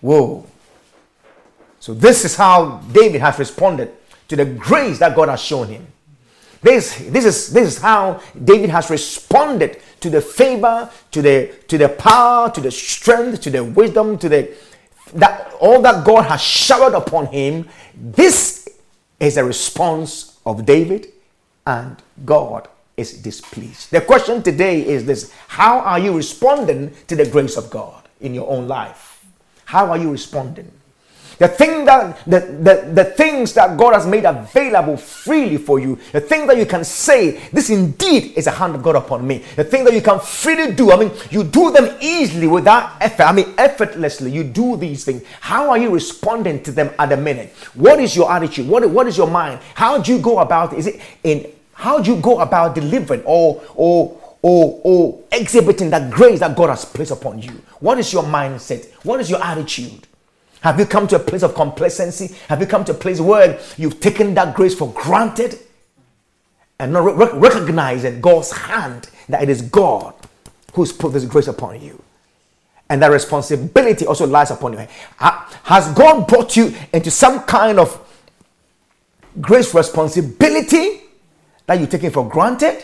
Whoa. 0.00 0.46
So, 1.80 1.94
this 1.94 2.24
is 2.24 2.34
how 2.34 2.78
David 2.92 3.20
has 3.20 3.38
responded 3.38 3.92
to 4.28 4.36
the 4.36 4.44
grace 4.44 4.98
that 4.98 5.14
God 5.14 5.28
has 5.28 5.40
shown 5.40 5.68
him. 5.68 5.86
This, 6.62 6.96
this, 7.10 7.24
is, 7.24 7.52
this 7.52 7.76
is 7.76 7.78
how 7.78 8.20
David 8.42 8.70
has 8.70 8.90
responded 8.90 9.80
to 10.00 10.10
the 10.10 10.20
favor, 10.20 10.90
to 11.12 11.22
the, 11.22 11.54
to 11.68 11.78
the 11.78 11.88
power, 11.88 12.50
to 12.50 12.60
the 12.60 12.70
strength, 12.70 13.40
to 13.42 13.50
the 13.50 13.62
wisdom, 13.62 14.18
to 14.18 14.28
the 14.28 14.54
that 15.14 15.52
all 15.60 15.80
that 15.82 16.04
God 16.04 16.22
has 16.22 16.40
showered 16.40 16.94
upon 16.94 17.26
him. 17.26 17.68
This 17.94 18.68
is 19.20 19.36
a 19.36 19.44
response 19.44 20.38
of 20.44 20.66
David, 20.66 21.12
and 21.66 21.96
God 22.24 22.68
is 22.96 23.20
displeased. 23.22 23.90
The 23.90 24.00
question 24.00 24.42
today 24.42 24.86
is 24.86 25.04
this 25.04 25.32
How 25.48 25.80
are 25.80 25.98
you 25.98 26.16
responding 26.16 26.92
to 27.08 27.16
the 27.16 27.26
grace 27.26 27.56
of 27.56 27.70
God 27.70 28.08
in 28.20 28.34
your 28.34 28.48
own 28.50 28.66
life? 28.68 29.24
How 29.64 29.90
are 29.90 29.98
you 29.98 30.10
responding? 30.10 30.70
The 31.38 31.48
thing 31.48 31.84
that 31.84 32.24
the, 32.24 32.40
the, 32.40 32.90
the 32.94 33.04
things 33.04 33.52
that 33.54 33.76
God 33.76 33.92
has 33.94 34.06
made 34.06 34.24
available 34.24 34.96
freely 34.96 35.58
for 35.58 35.78
you, 35.78 35.98
the 36.12 36.20
thing 36.20 36.46
that 36.46 36.56
you 36.56 36.64
can 36.64 36.82
say, 36.84 37.48
this 37.52 37.68
indeed 37.68 38.32
is 38.36 38.46
a 38.46 38.50
hand 38.50 38.74
of 38.74 38.82
God 38.82 38.96
upon 38.96 39.26
me. 39.26 39.44
The 39.54 39.64
thing 39.64 39.84
that 39.84 39.92
you 39.92 40.00
can 40.00 40.18
freely 40.20 40.72
do. 40.72 40.92
I 40.92 40.96
mean, 40.96 41.12
you 41.30 41.44
do 41.44 41.70
them 41.70 41.96
easily 42.00 42.46
without 42.46 42.92
effort. 43.00 43.24
I 43.24 43.32
mean, 43.32 43.54
effortlessly. 43.58 44.30
You 44.30 44.44
do 44.44 44.76
these 44.76 45.04
things. 45.04 45.22
How 45.40 45.68
are 45.70 45.78
you 45.78 45.90
responding 45.90 46.62
to 46.62 46.72
them 46.72 46.90
at 46.98 47.10
the 47.10 47.16
minute? 47.16 47.52
What 47.74 48.00
is 48.00 48.16
your 48.16 48.32
attitude? 48.32 48.68
What, 48.68 48.88
what 48.90 49.06
is 49.06 49.18
your 49.18 49.28
mind? 49.28 49.60
How 49.74 49.98
do 49.98 50.14
you 50.14 50.20
go 50.20 50.38
about 50.38 50.72
it? 50.72 50.78
Is 50.78 50.86
it 50.86 51.00
in 51.22 51.52
how 51.72 52.00
do 52.00 52.14
you 52.14 52.20
go 52.20 52.40
about 52.40 52.74
delivering 52.74 53.22
or 53.26 53.62
or 53.74 54.18
or, 54.42 54.80
or 54.84 55.24
exhibiting 55.32 55.90
that 55.90 56.10
grace 56.10 56.40
that 56.40 56.56
God 56.56 56.70
has 56.70 56.84
placed 56.84 57.10
upon 57.10 57.42
you? 57.42 57.50
What 57.80 57.98
is 57.98 58.12
your 58.12 58.22
mindset? 58.22 58.90
What 59.02 59.20
is 59.20 59.28
your 59.28 59.42
attitude? 59.42 60.06
Have 60.66 60.80
you 60.80 60.86
come 60.86 61.06
to 61.06 61.14
a 61.14 61.20
place 61.20 61.44
of 61.44 61.54
complacency? 61.54 62.34
Have 62.48 62.60
you 62.60 62.66
come 62.66 62.84
to 62.86 62.90
a 62.90 62.94
place 62.96 63.20
where 63.20 63.60
you've 63.76 64.00
taken 64.00 64.34
that 64.34 64.56
grace 64.56 64.74
for 64.74 64.92
granted 64.94 65.60
and 66.80 66.92
not 66.92 67.04
re- 67.04 67.38
recognizing 67.38 68.20
God's 68.20 68.50
hand 68.50 69.08
that 69.28 69.44
it 69.44 69.48
is 69.48 69.62
God 69.62 70.12
who's 70.72 70.92
put 70.92 71.12
this 71.12 71.24
grace 71.24 71.46
upon 71.46 71.80
you? 71.80 72.02
And 72.90 73.00
that 73.00 73.12
responsibility 73.12 74.06
also 74.06 74.26
lies 74.26 74.50
upon 74.50 74.72
you. 74.72 74.88
Has 75.18 75.86
God 75.94 76.26
brought 76.26 76.56
you 76.56 76.74
into 76.92 77.12
some 77.12 77.44
kind 77.44 77.78
of 77.78 78.04
grace 79.40 79.72
responsibility 79.72 81.02
that 81.66 81.78
you're 81.78 81.86
taking 81.86 82.10
for 82.10 82.28
granted? 82.28 82.82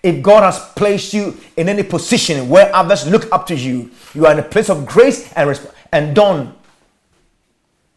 If 0.00 0.22
God 0.22 0.42
has 0.44 0.60
placed 0.76 1.12
you 1.12 1.36
in 1.56 1.68
any 1.68 1.82
position 1.82 2.48
where 2.48 2.72
others 2.72 3.04
look 3.08 3.32
up 3.32 3.48
to 3.48 3.56
you, 3.56 3.90
you 4.14 4.26
are 4.26 4.32
in 4.32 4.38
a 4.38 4.42
place 4.42 4.68
of 4.70 4.86
grace 4.86 5.32
and 5.32 5.48
resp- 5.50 5.72
and 5.94 6.12
don't 6.14 6.52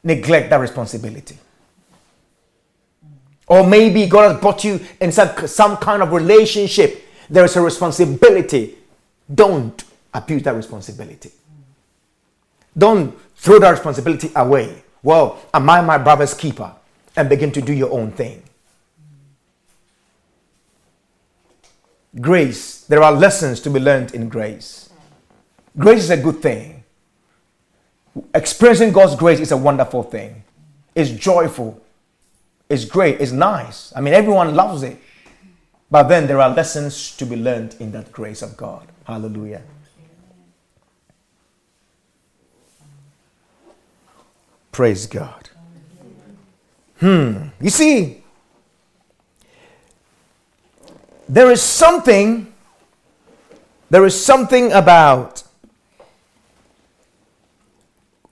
neglect 0.03 0.51
that 0.51 0.57
responsibility. 0.57 1.35
Or 3.47 3.65
maybe 3.65 4.05
God 4.05 4.31
has 4.31 4.39
brought 4.39 4.63
you 4.63 4.79
in 5.01 5.11
some, 5.11 5.47
some 5.47 5.77
kind 5.77 6.03
of 6.03 6.11
relationship. 6.11 7.03
There 7.27 7.43
is 7.43 7.55
a 7.55 7.61
responsibility. 7.61 8.75
Don't 9.33 9.83
abuse 10.13 10.43
that 10.43 10.53
responsibility. 10.53 11.31
Don't 12.77 13.17
throw 13.35 13.57
that 13.59 13.71
responsibility 13.71 14.31
away. 14.35 14.83
Well, 15.01 15.41
am 15.51 15.67
I 15.67 15.81
my 15.81 15.97
brother's 15.97 16.35
keeper? 16.35 16.71
And 17.15 17.27
begin 17.27 17.51
to 17.53 17.61
do 17.61 17.73
your 17.73 17.91
own 17.91 18.11
thing. 18.11 18.43
Grace. 22.21 22.81
There 22.81 23.01
are 23.01 23.11
lessons 23.11 23.59
to 23.61 23.71
be 23.71 23.79
learned 23.79 24.13
in 24.13 24.29
grace. 24.29 24.91
Grace 25.75 26.03
is 26.03 26.09
a 26.11 26.17
good 26.17 26.43
thing. 26.43 26.76
Experiencing 28.33 28.91
God's 28.91 29.15
grace 29.15 29.39
is 29.39 29.51
a 29.51 29.57
wonderful 29.57 30.03
thing. 30.03 30.43
It's 30.95 31.09
joyful. 31.11 31.81
It's 32.69 32.85
great. 32.85 33.21
It's 33.21 33.31
nice. 33.31 33.93
I 33.95 34.01
mean, 34.01 34.13
everyone 34.13 34.55
loves 34.55 34.83
it. 34.83 34.97
But 35.89 36.03
then 36.03 36.27
there 36.27 36.41
are 36.41 36.49
lessons 36.49 37.15
to 37.17 37.25
be 37.25 37.35
learned 37.35 37.75
in 37.79 37.91
that 37.93 38.11
grace 38.11 38.41
of 38.41 38.57
God. 38.57 38.87
Hallelujah. 39.05 39.61
Praise 44.71 45.07
God. 45.07 45.49
Hmm. 46.99 47.47
You 47.61 47.69
see, 47.69 48.23
there 51.29 51.49
is 51.51 51.61
something, 51.61 52.53
there 53.89 54.05
is 54.05 54.19
something 54.19 54.71
about 54.71 55.43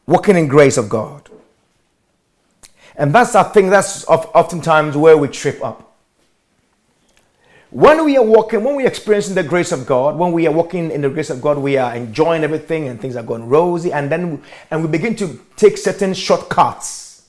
walking 0.07 0.35
in 0.35 0.47
grace 0.47 0.77
of 0.77 0.89
God. 0.89 1.29
And 2.97 3.13
that's, 3.13 3.35
I 3.35 3.43
think, 3.43 3.69
that's 3.71 4.05
oftentimes 4.05 4.95
where 4.95 5.17
we 5.17 5.27
trip 5.27 5.63
up. 5.63 5.81
When 7.71 8.05
we 8.05 8.15
are 8.15 8.23
walking, 8.23 8.63
when 8.63 8.75
we 8.77 8.85
are 8.85 8.87
experiencing 8.87 9.35
the 9.35 9.43
grace 9.43 9.73
of 9.73 9.85
God, 9.85 10.17
when 10.17 10.31
we 10.31 10.47
are 10.47 10.51
walking 10.51 10.91
in 10.91 11.01
the 11.01 11.09
grace 11.09 11.29
of 11.29 11.41
God, 11.41 11.57
we 11.57 11.75
are 11.75 11.93
enjoying 11.93 12.41
everything 12.43 12.87
and 12.87 13.01
things 13.01 13.17
are 13.17 13.23
going 13.23 13.49
rosy, 13.49 13.91
and 13.91 14.09
then 14.09 14.41
and 14.71 14.81
we 14.81 14.87
begin 14.87 15.13
to 15.17 15.37
take 15.57 15.77
certain 15.77 16.13
shortcuts. 16.13 17.27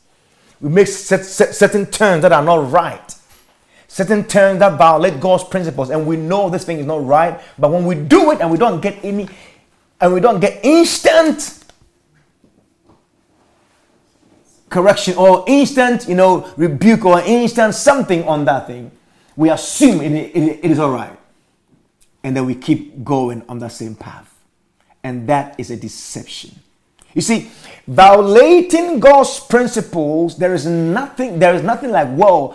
We 0.60 0.68
make 0.68 0.86
certain 0.86 1.86
turns 1.86 2.22
that 2.22 2.30
are 2.30 2.44
not 2.44 2.70
right, 2.70 3.14
certain 3.88 4.22
turns 4.22 4.60
that 4.60 4.78
violate 4.78 5.18
God's 5.18 5.42
principles, 5.42 5.90
and 5.90 6.06
we 6.06 6.16
know 6.16 6.48
this 6.48 6.64
thing 6.64 6.78
is 6.78 6.86
not 6.86 7.04
right. 7.04 7.40
But 7.58 7.72
when 7.72 7.84
we 7.84 7.96
do 7.96 8.30
it 8.30 8.40
and 8.40 8.48
we 8.52 8.56
don't 8.56 8.80
get 8.80 9.04
any, 9.04 9.28
and 10.00 10.14
we 10.14 10.20
don't 10.20 10.38
get 10.38 10.64
instant 10.64 11.64
correction 14.68 15.14
or 15.16 15.44
instant, 15.46 16.08
you 16.08 16.14
know, 16.14 16.52
rebuke 16.56 17.04
or 17.04 17.20
instant 17.20 17.74
something 17.74 18.24
on 18.24 18.44
that 18.46 18.66
thing, 18.66 18.90
we 19.36 19.50
assume 19.50 20.00
it, 20.00 20.12
it, 20.12 20.64
it 20.64 20.70
is 20.70 20.78
all 20.78 20.90
right. 20.90 21.16
And 22.22 22.36
then 22.36 22.46
we 22.46 22.54
keep 22.54 23.04
going 23.04 23.44
on 23.48 23.58
that 23.60 23.72
same 23.72 23.94
path. 23.94 24.32
And 25.04 25.28
that 25.28 25.54
is 25.58 25.70
a 25.70 25.76
deception. 25.76 26.58
You 27.14 27.22
see, 27.22 27.50
violating 27.86 29.00
God's 29.00 29.40
principles, 29.40 30.36
there 30.36 30.52
is 30.52 30.66
nothing, 30.66 31.38
there 31.38 31.54
is 31.54 31.62
nothing 31.62 31.90
like, 31.90 32.08
whoa, 32.08 32.54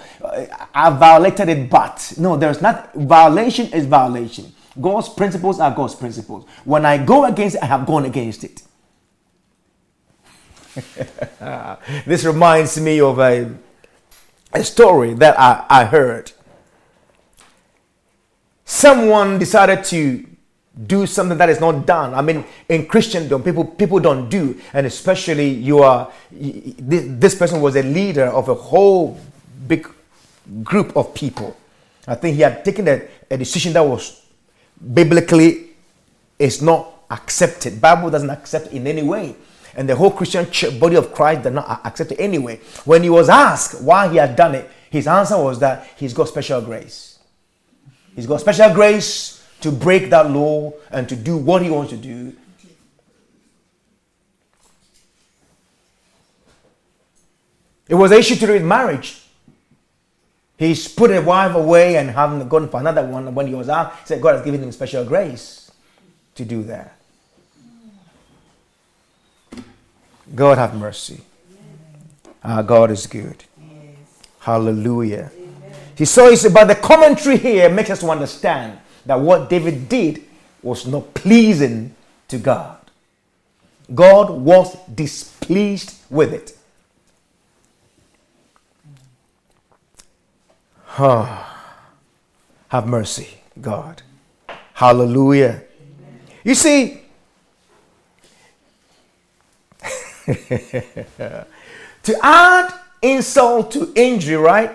I 0.76 0.92
violated 0.92 1.50
it, 1.50 1.70
but 1.70 2.14
no, 2.18 2.38
there's 2.38 2.62
not 2.62 2.94
violation 2.94 3.74
is 3.74 3.88
violation. 3.88 4.54
God's 4.80 5.10
principles 5.10 5.60
are 5.60 5.72
God's 5.72 5.96
principles. 5.96 6.46
When 6.64 6.86
I 6.86 7.04
go 7.04 7.26
against 7.26 7.56
it, 7.56 7.64
I 7.64 7.66
have 7.66 7.88
gone 7.88 8.06
against 8.06 8.44
it. 8.44 8.62
this 12.06 12.24
reminds 12.24 12.80
me 12.80 13.02
of 13.02 13.20
a, 13.20 13.54
a 14.54 14.64
story 14.64 15.14
that 15.16 15.40
I, 15.40 15.66
I 15.70 15.86
heard 15.86 16.32
someone 18.72 19.38
decided 19.38 19.84
to 19.84 20.26
do 20.88 21.06
something 21.06 21.38
that 21.38 21.50
is 21.50 21.60
not 21.60 21.86
done. 21.86 22.14
I 22.14 22.22
mean, 22.22 22.46
in 22.70 22.88
Christendom, 22.88 23.44
people 23.44 23.66
people 23.66 24.00
don't 24.00 24.30
do, 24.30 24.60
and 24.74 24.88
especially 24.88 25.50
you 25.50 25.80
are. 25.80 26.10
This 26.32 27.36
person 27.36 27.60
was 27.60 27.76
a 27.76 27.84
leader 27.84 28.26
of 28.26 28.48
a 28.48 28.56
whole 28.56 29.20
big 29.68 29.88
group 30.64 30.96
of 30.96 31.14
people. 31.14 31.58
I 32.08 32.16
think 32.16 32.36
he 32.36 32.42
had 32.42 32.64
taken 32.64 32.88
a, 32.88 33.02
a 33.30 33.38
decision 33.38 33.74
that 33.74 33.84
was 33.84 34.24
biblically 34.94 35.72
is 36.40 36.62
not 36.62 36.88
accepted. 37.12 37.80
Bible 37.82 38.10
doesn't 38.10 38.30
accept 38.30 38.68
in 38.72 38.88
any 38.88 39.04
way. 39.04 39.36
And 39.76 39.88
the 39.88 39.96
whole 39.96 40.12
Christian 40.12 40.80
body 40.80 40.96
of 40.96 41.14
Christ 41.14 41.44
did 41.44 41.54
not 41.54 41.86
accept 41.86 42.12
it 42.12 42.20
anyway. 42.20 42.58
When 42.86 43.04
he 43.04 43.10
was 43.10 43.30
asked 43.30 43.82
why 43.82 44.10
he 44.10 44.18
had 44.18 44.36
done 44.36 44.56
it, 44.56 44.70
his 44.90 45.08
answer 45.08 45.38
was 45.38 45.60
that 45.60 45.88
he's 45.96 46.14
got 46.14 46.28
special 46.28 46.62
grace. 46.62 47.20
He's 48.16 48.28
got 48.28 48.42
special 48.42 48.74
grace 48.74 49.42
to 49.62 49.72
break 49.72 50.10
that 50.10 50.30
law 50.30 50.74
and 50.92 51.08
to 51.08 51.16
do 51.16 51.38
what 51.38 51.62
he 51.62 51.70
wants 51.70 51.92
to 51.92 51.98
do. 51.98 52.36
It 57.88 57.96
was 57.96 58.12
an 58.12 58.20
issue 58.20 58.36
to 58.36 58.48
do 58.48 58.54
with 58.54 58.64
marriage. 58.64 59.22
He's 60.58 60.88
put 60.88 61.12
a 61.12 61.20
wife 61.22 61.56
away 61.56 61.98
and 61.98 62.10
having 62.10 62.48
gone 62.48 62.70
for 62.70 62.80
another 62.80 63.06
one. 63.06 63.34
When 63.34 63.48
he 63.48 63.56
was 63.56 63.68
out, 63.68 63.94
he 63.94 64.06
said 64.06 64.22
God 64.22 64.36
has 64.36 64.46
given 64.46 64.62
him 64.62 64.72
special 64.72 65.04
grace 65.04 65.72
to 66.36 66.46
do 66.46 66.64
that. 66.64 67.01
God 70.34 70.58
have 70.58 70.76
mercy. 70.76 71.22
Our 72.44 72.64
God 72.64 72.92
is 72.92 73.06
good. 73.08 73.44
Hallelujah. 74.40 75.32
He 75.96 76.06
saw 76.06 76.28
it, 76.28 76.54
but 76.54 76.66
the 76.66 76.76
commentary 76.76 77.38
here 77.38 77.70
makes 77.70 77.90
us 77.90 78.00
to 78.00 78.10
understand 78.10 78.80
that 79.06 79.20
what 79.20 79.50
David 79.50 79.88
did 79.88 80.24
was 80.64 80.88
not 80.88 81.14
pleasing 81.14 81.96
to 82.28 82.38
God. 82.38 82.78
God 83.94 84.30
was 84.30 84.76
displeased 84.96 85.96
with 86.10 86.34
it. 86.34 86.58
Oh, 90.98 91.48
have 92.70 92.88
mercy, 92.88 93.28
God. 93.60 94.02
Hallelujah. 94.74 95.62
You 96.44 96.56
see, 96.56 97.01
to 102.04 102.18
add 102.22 102.74
insult 103.02 103.72
to 103.72 103.92
injury, 103.96 104.36
right? 104.36 104.72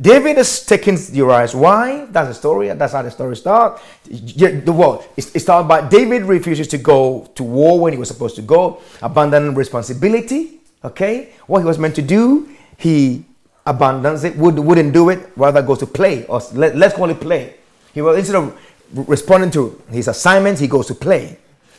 David 0.00 0.38
is 0.38 0.64
taking 0.64 0.96
Uriah's 1.12 1.54
wife. 1.54 2.08
That's 2.12 2.28
the 2.28 2.34
story. 2.34 2.68
That's 2.68 2.92
how 2.92 3.02
the 3.02 3.10
story 3.10 3.34
starts. 3.36 3.82
The 4.06 4.72
world. 4.72 5.04
It 5.16 5.40
started 5.40 5.66
by 5.66 5.88
David 5.88 6.22
refuses 6.22 6.68
to 6.68 6.78
go 6.78 7.28
to 7.34 7.42
war 7.42 7.80
when 7.80 7.92
he 7.92 7.98
was 7.98 8.08
supposed 8.08 8.36
to 8.36 8.42
go, 8.42 8.80
abandoning 9.02 9.54
responsibility. 9.54 10.60
Okay, 10.84 11.30
what 11.48 11.58
he 11.58 11.64
was 11.64 11.76
meant 11.76 11.96
to 11.96 12.02
do, 12.02 12.48
he 12.76 13.24
abandons 13.66 14.22
it. 14.22 14.36
Would 14.36 14.60
wouldn't 14.60 14.92
do 14.92 15.08
it. 15.08 15.32
Rather 15.34 15.62
goes 15.62 15.80
to 15.80 15.86
play, 15.86 16.24
or 16.26 16.40
let, 16.52 16.76
let's 16.76 16.94
call 16.94 17.10
it 17.10 17.20
play. 17.20 17.54
He 17.92 18.00
was 18.00 18.16
instead 18.16 18.36
of 18.36 18.56
responding 18.92 19.50
to 19.50 19.82
his 19.90 20.06
assignments, 20.06 20.60
he 20.60 20.68
goes 20.68 20.86
to 20.86 20.94
play, 20.94 21.36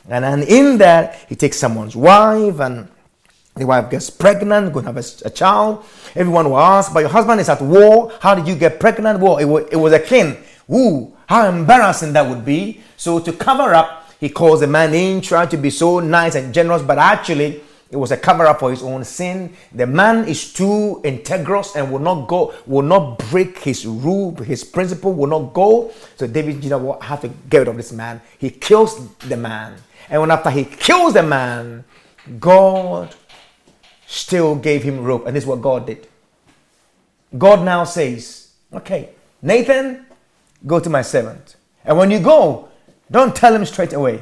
and 0.09 0.23
then 0.23 0.43
in 0.43 0.77
that 0.79 1.15
he 1.29 1.35
takes 1.35 1.57
someone's 1.57 1.95
wife 1.95 2.59
and 2.59 2.89
the 3.55 3.65
wife 3.65 3.89
gets 3.89 4.09
pregnant, 4.09 4.71
going 4.73 4.85
to 4.85 4.93
have 4.93 4.97
a, 4.97 5.27
a, 5.27 5.29
child. 5.29 5.83
Everyone 6.15 6.49
will 6.49 6.59
ask, 6.59 6.93
but 6.93 7.01
your 7.01 7.09
husband 7.09 7.41
is 7.41 7.49
at 7.49 7.61
war. 7.61 8.11
How 8.21 8.33
did 8.33 8.47
you 8.47 8.55
get 8.55 8.79
pregnant? 8.79 9.19
Well, 9.19 9.37
it 9.37 9.45
was, 9.45 9.67
it 9.71 9.75
was 9.75 9.91
a 9.91 9.99
king. 9.99 10.37
Ooh, 10.71 11.13
how 11.27 11.47
embarrassing 11.47 12.13
that 12.13 12.27
would 12.27 12.45
be. 12.45 12.81
So 12.95 13.19
to 13.19 13.33
cover 13.33 13.73
up, 13.75 14.09
he 14.19 14.29
calls 14.29 14.61
the 14.61 14.67
man 14.67 14.93
in, 14.93 15.21
trying 15.21 15.49
to 15.49 15.57
be 15.57 15.69
so 15.69 15.99
nice 15.99 16.35
and 16.35 16.53
generous, 16.53 16.81
but 16.81 16.97
actually 16.97 17.61
it 17.91 17.97
was 17.97 18.11
a 18.11 18.17
cover 18.17 18.45
up 18.45 18.59
for 18.59 18.69
his 18.69 18.83
own 18.83 19.03
sin. 19.03 19.55
The 19.73 19.87
man 19.87 20.27
is 20.27 20.53
too 20.53 21.01
integrous 21.03 21.75
and 21.75 21.91
will 21.91 21.99
not 21.99 22.27
go, 22.27 22.53
will 22.67 22.83
not 22.83 23.17
break 23.29 23.59
his 23.59 23.85
rule, 23.85 24.35
his 24.35 24.63
principle 24.63 25.13
will 25.13 25.27
not 25.27 25.53
go. 25.53 25.91
So 26.15 26.27
David, 26.27 26.63
you 26.63 26.69
know 26.69 26.77
what, 26.77 27.01
have 27.03 27.21
to 27.21 27.29
get 27.49 27.59
rid 27.59 27.67
of 27.67 27.77
this 27.77 27.91
man. 27.91 28.21
He 28.37 28.51
kills 28.51 29.07
the 29.17 29.37
man. 29.37 29.75
And 30.09 30.21
when 30.21 30.31
after 30.31 30.49
he 30.49 30.65
kills 30.65 31.13
the 31.13 31.23
man, 31.23 31.83
God 32.39 33.15
still 34.07 34.55
gave 34.55 34.83
him 34.83 35.03
rope. 35.03 35.27
And 35.27 35.35
this 35.35 35.43
is 35.43 35.47
what 35.47 35.61
God 35.61 35.85
did. 35.85 36.07
God 37.37 37.63
now 37.63 37.83
says, 37.83 38.51
okay, 38.73 39.09
Nathan, 39.41 40.05
go 40.65 40.79
to 40.79 40.89
my 40.89 41.03
servant. 41.03 41.55
And 41.85 41.97
when 41.97 42.09
you 42.09 42.19
go, 42.19 42.69
don't 43.11 43.35
tell 43.35 43.53
him 43.53 43.65
straight 43.65 43.93
away. 43.93 44.21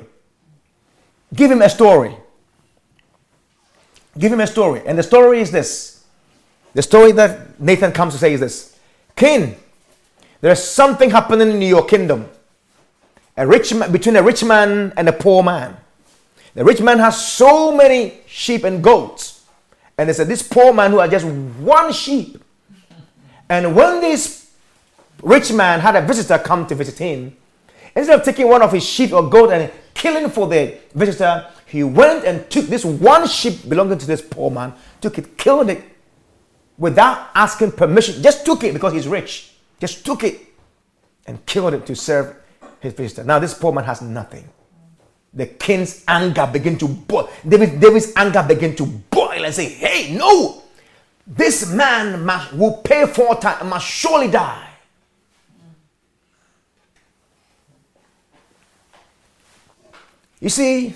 Give 1.33 1.51
him 1.51 1.61
a 1.61 1.69
story. 1.69 2.15
Give 4.17 4.31
him 4.31 4.41
a 4.41 4.47
story. 4.47 4.81
And 4.85 4.97
the 4.97 5.03
story 5.03 5.39
is 5.39 5.51
this. 5.51 6.05
The 6.73 6.81
story 6.81 7.11
that 7.13 7.59
Nathan 7.59 7.91
comes 7.91 8.13
to 8.13 8.19
say 8.19 8.33
is 8.33 8.39
this 8.39 8.77
King, 9.15 9.55
There's 10.41 10.63
something 10.63 11.09
happening 11.09 11.49
in 11.51 11.61
your 11.61 11.85
kingdom. 11.85 12.29
A 13.37 13.45
rich 13.45 13.73
man, 13.73 13.91
between 13.91 14.15
a 14.15 14.23
rich 14.23 14.43
man 14.43 14.91
and 14.97 15.07
a 15.07 15.13
poor 15.13 15.43
man. 15.43 15.77
The 16.55 16.65
rich 16.65 16.81
man 16.81 16.97
has 16.97 17.23
so 17.25 17.71
many 17.71 18.21
sheep 18.25 18.63
and 18.63 18.83
goats. 18.83 19.45
And 19.95 20.09
they 20.09 20.13
said, 20.13 20.27
This 20.27 20.41
poor 20.41 20.73
man 20.73 20.89
who 20.91 20.97
had 20.97 21.11
just 21.11 21.25
one 21.25 21.93
sheep. 21.93 22.43
And 23.47 23.75
when 23.75 24.01
this 24.01 24.51
rich 25.21 25.53
man 25.53 25.79
had 25.79 25.95
a 25.95 26.01
visitor 26.01 26.39
come 26.39 26.65
to 26.67 26.75
visit 26.75 26.97
him, 26.97 27.37
instead 27.95 28.19
of 28.19 28.25
taking 28.25 28.47
one 28.47 28.63
of 28.63 28.71
his 28.71 28.83
sheep 28.83 29.13
or 29.13 29.29
goat 29.29 29.51
and 29.51 29.71
killing 29.93 30.29
for 30.29 30.47
the 30.47 30.75
visitor, 30.95 31.47
he 31.67 31.83
went 31.83 32.25
and 32.25 32.49
took 32.49 32.65
this 32.65 32.83
one 32.83 33.27
sheep 33.27 33.69
belonging 33.69 33.99
to 33.99 34.07
this 34.07 34.21
poor 34.21 34.49
man, 34.49 34.73
took 34.99 35.17
it, 35.19 35.37
killed 35.37 35.69
it 35.69 35.83
without 36.77 37.29
asking 37.35 37.71
permission, 37.71 38.21
just 38.23 38.45
took 38.45 38.63
it 38.63 38.73
because 38.73 38.93
he's 38.93 39.07
rich, 39.07 39.51
just 39.79 40.05
took 40.05 40.23
it 40.23 40.39
and 41.27 41.45
killed 41.45 41.73
it 41.73 41.85
to 41.85 41.95
serve 41.95 42.35
his 42.79 42.93
visitor. 42.93 43.23
Now, 43.23 43.39
this 43.39 43.53
poor 43.53 43.71
man 43.71 43.83
has 43.83 44.01
nothing. 44.01 44.47
The 45.33 45.45
king's 45.45 46.03
anger 46.07 46.49
began 46.51 46.77
to 46.79 46.87
boil. 46.87 47.29
David, 47.47 47.79
David's 47.79 48.13
anger 48.15 48.43
began 48.47 48.75
to 48.75 48.85
boil 48.85 49.45
and 49.45 49.53
say, 49.53 49.69
Hey, 49.69 50.15
no, 50.15 50.63
this 51.25 51.71
man 51.71 52.23
must, 52.25 52.53
will 52.53 52.77
pay 52.77 53.05
for 53.05 53.35
time 53.35 53.69
must 53.69 53.85
surely 53.85 54.29
die. 54.29 54.63
You 60.39 60.49
see, 60.49 60.93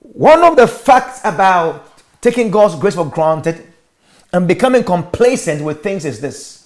one 0.00 0.42
of 0.42 0.56
the 0.56 0.66
facts 0.66 1.20
about 1.24 1.88
taking 2.20 2.50
God's 2.50 2.76
grace 2.76 2.94
for 2.94 3.04
granted 3.06 3.66
and 4.32 4.48
becoming 4.48 4.82
complacent 4.82 5.62
with 5.62 5.82
things 5.82 6.04
is 6.04 6.20
this 6.20 6.62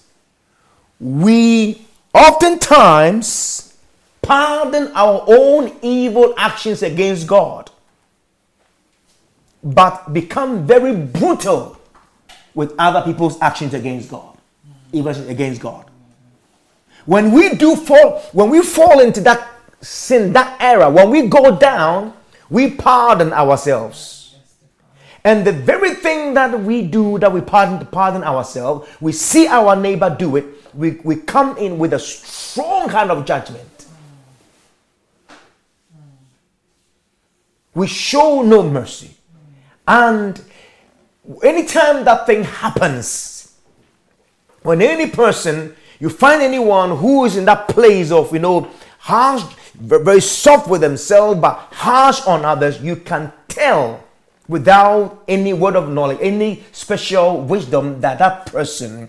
we 0.99 1.86
oftentimes 2.17 3.77
pardon 4.23 4.91
our 4.95 5.25
own 5.29 5.77
evil 5.83 6.35
actions 6.37 6.83
against 6.83 7.27
God, 7.27 7.71
but 9.63 10.13
become 10.13 10.67
very 10.67 10.97
brutal 10.97 11.79
with 12.55 12.75
other 12.79 13.03
people's 13.03 13.41
actions 13.41 13.75
against 13.75 14.11
God, 14.11 14.37
even 14.93 15.29
against 15.29 15.61
God. 15.61 15.85
When 17.05 17.31
we 17.31 17.55
do 17.55 17.77
fall, 17.77 18.21
when 18.33 18.51
we 18.51 18.63
fall 18.63 19.01
into 19.01 19.21
that 19.21 19.49
sin, 19.81 20.33
that 20.33 20.61
error, 20.61 20.91
when 20.91 21.11
we 21.11 21.29
go 21.29 21.57
down, 21.57 22.15
we 22.51 22.71
pardon 22.71 23.33
ourselves. 23.33 24.35
And 25.23 25.45
the 25.45 25.53
very 25.53 25.95
thing 25.95 26.35
that 26.35 26.59
we 26.59 26.83
do, 26.83 27.19
that 27.19 27.33
we 27.33 27.41
pardon, 27.41 27.85
pardon 27.87 28.25
ourselves, 28.25 28.89
we 29.01 29.13
see 29.13 29.47
our 29.47 29.77
neighbor 29.77 30.15
do 30.17 30.37
it, 30.37 30.47
we, 30.77 30.93
we 31.03 31.17
come 31.17 31.57
in 31.57 31.79
with 31.79 31.95
a 31.95 31.99
strong 31.99 32.89
kind 32.89 33.11
of 33.11 33.25
judgment. 33.25 33.87
We 37.75 37.87
show 37.87 38.43
no 38.43 38.63
mercy. 38.63 39.17
And 39.89 40.41
anytime 41.43 42.05
that 42.05 42.27
thing 42.27 42.45
happens, 42.45 43.55
when 44.63 44.83
any 44.83 45.11
person, 45.11 45.75
you 45.99 46.11
find 46.11 46.43
anyone 46.43 46.97
who 46.97 47.25
is 47.25 47.37
in 47.37 47.45
that 47.47 47.69
place 47.69 48.11
of, 48.11 48.33
you 48.33 48.39
know, 48.39 48.71
harsh, 48.99 49.43
very 49.75 50.21
soft 50.21 50.69
with 50.69 50.81
themselves, 50.81 51.41
but 51.41 51.55
harsh 51.73 52.21
on 52.27 52.45
others, 52.45 52.81
you 52.81 52.97
can 52.97 53.33
tell 53.49 54.03
without 54.49 55.23
any 55.29 55.53
word 55.53 55.77
of 55.77 55.91
knowledge, 55.91 56.19
any 56.21 56.65
special 56.73 57.41
wisdom 57.43 58.01
that 58.01 58.19
that 58.19 58.47
person 58.47 59.09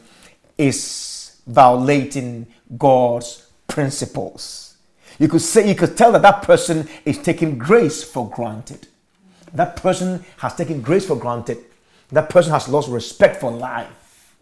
is 0.57 1.16
violating 1.47 2.45
God's 2.77 3.49
principles. 3.67 4.75
You 5.19 5.27
could 5.27 5.41
say, 5.41 5.67
you 5.67 5.75
could 5.75 5.97
tell 5.97 6.11
that 6.11 6.21
that 6.21 6.43
person 6.43 6.87
is 7.05 7.17
taking 7.17 7.57
grace 7.57 8.03
for 8.03 8.29
granted. 8.29 8.87
That 9.53 9.77
person 9.77 10.23
has 10.37 10.53
taken 10.55 10.81
grace 10.81 11.07
for 11.07 11.15
granted. 11.15 11.57
That 12.09 12.29
person 12.29 12.51
has 12.51 12.67
lost 12.67 12.89
respect 12.89 13.37
for 13.41 13.51
life. 13.51 14.35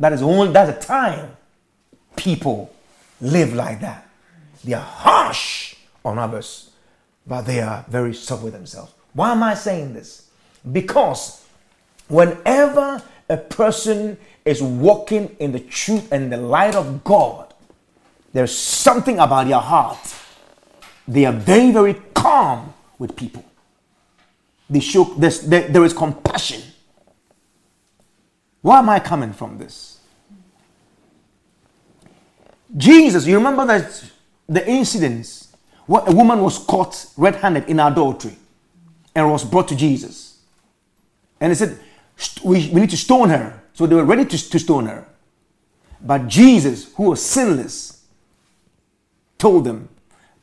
That 0.00 0.12
is 0.12 0.22
only 0.22 0.52
that's 0.52 0.84
a 0.84 0.86
time 0.86 1.36
people 2.16 2.72
live 3.20 3.52
like 3.52 3.80
that. 3.80 4.06
They 4.64 4.72
are 4.72 4.80
harsh 4.80 5.76
on 6.04 6.18
others, 6.18 6.70
but 7.26 7.42
they 7.42 7.60
are 7.60 7.84
very 7.88 8.14
soft 8.14 8.44
with 8.44 8.52
themselves. 8.52 8.92
Why 9.12 9.32
am 9.32 9.42
I 9.42 9.54
saying 9.54 9.94
this? 9.94 10.30
Because 10.70 11.44
whenever 12.08 13.02
a 13.28 13.36
person 13.36 14.16
is 14.44 14.62
walking 14.62 15.36
in 15.38 15.52
the 15.52 15.60
truth 15.60 16.10
and 16.12 16.32
the 16.32 16.36
light 16.36 16.74
of 16.74 17.04
God, 17.04 17.52
there's 18.32 18.56
something 18.56 19.18
about 19.18 19.48
their 19.48 19.58
heart. 19.58 20.14
They 21.06 21.24
are 21.24 21.32
very, 21.32 21.70
very 21.70 21.94
calm 22.14 22.74
with 22.98 23.16
people. 23.16 23.44
They 24.70 24.80
show 24.80 25.04
there, 25.04 25.30
there 25.68 25.84
is 25.84 25.92
compassion. 25.92 26.62
Why 28.60 28.80
am 28.80 28.90
I 28.90 29.00
coming 29.00 29.32
from 29.32 29.58
this? 29.58 29.98
Jesus, 32.76 33.26
you 33.26 33.36
remember 33.36 33.64
that 33.66 34.04
the 34.46 34.68
incidents 34.68 35.56
where 35.86 36.02
a 36.06 36.12
woman 36.12 36.42
was 36.42 36.58
caught 36.58 37.06
red 37.16 37.36
handed 37.36 37.68
in 37.68 37.80
adultery 37.80 38.36
and 39.14 39.30
was 39.30 39.44
brought 39.44 39.68
to 39.68 39.76
Jesus. 39.76 40.40
And 41.40 41.50
he 41.50 41.56
said, 41.56 41.78
we, 42.42 42.68
we 42.70 42.80
need 42.80 42.90
to 42.90 42.96
stone 42.96 43.28
her. 43.30 43.62
So 43.72 43.86
they 43.86 43.94
were 43.94 44.04
ready 44.04 44.24
to, 44.24 44.50
to 44.50 44.58
stone 44.58 44.86
her. 44.86 45.06
But 46.00 46.28
Jesus, 46.28 46.92
who 46.94 47.04
was 47.04 47.24
sinless, 47.24 48.04
told 49.38 49.64
them, 49.64 49.88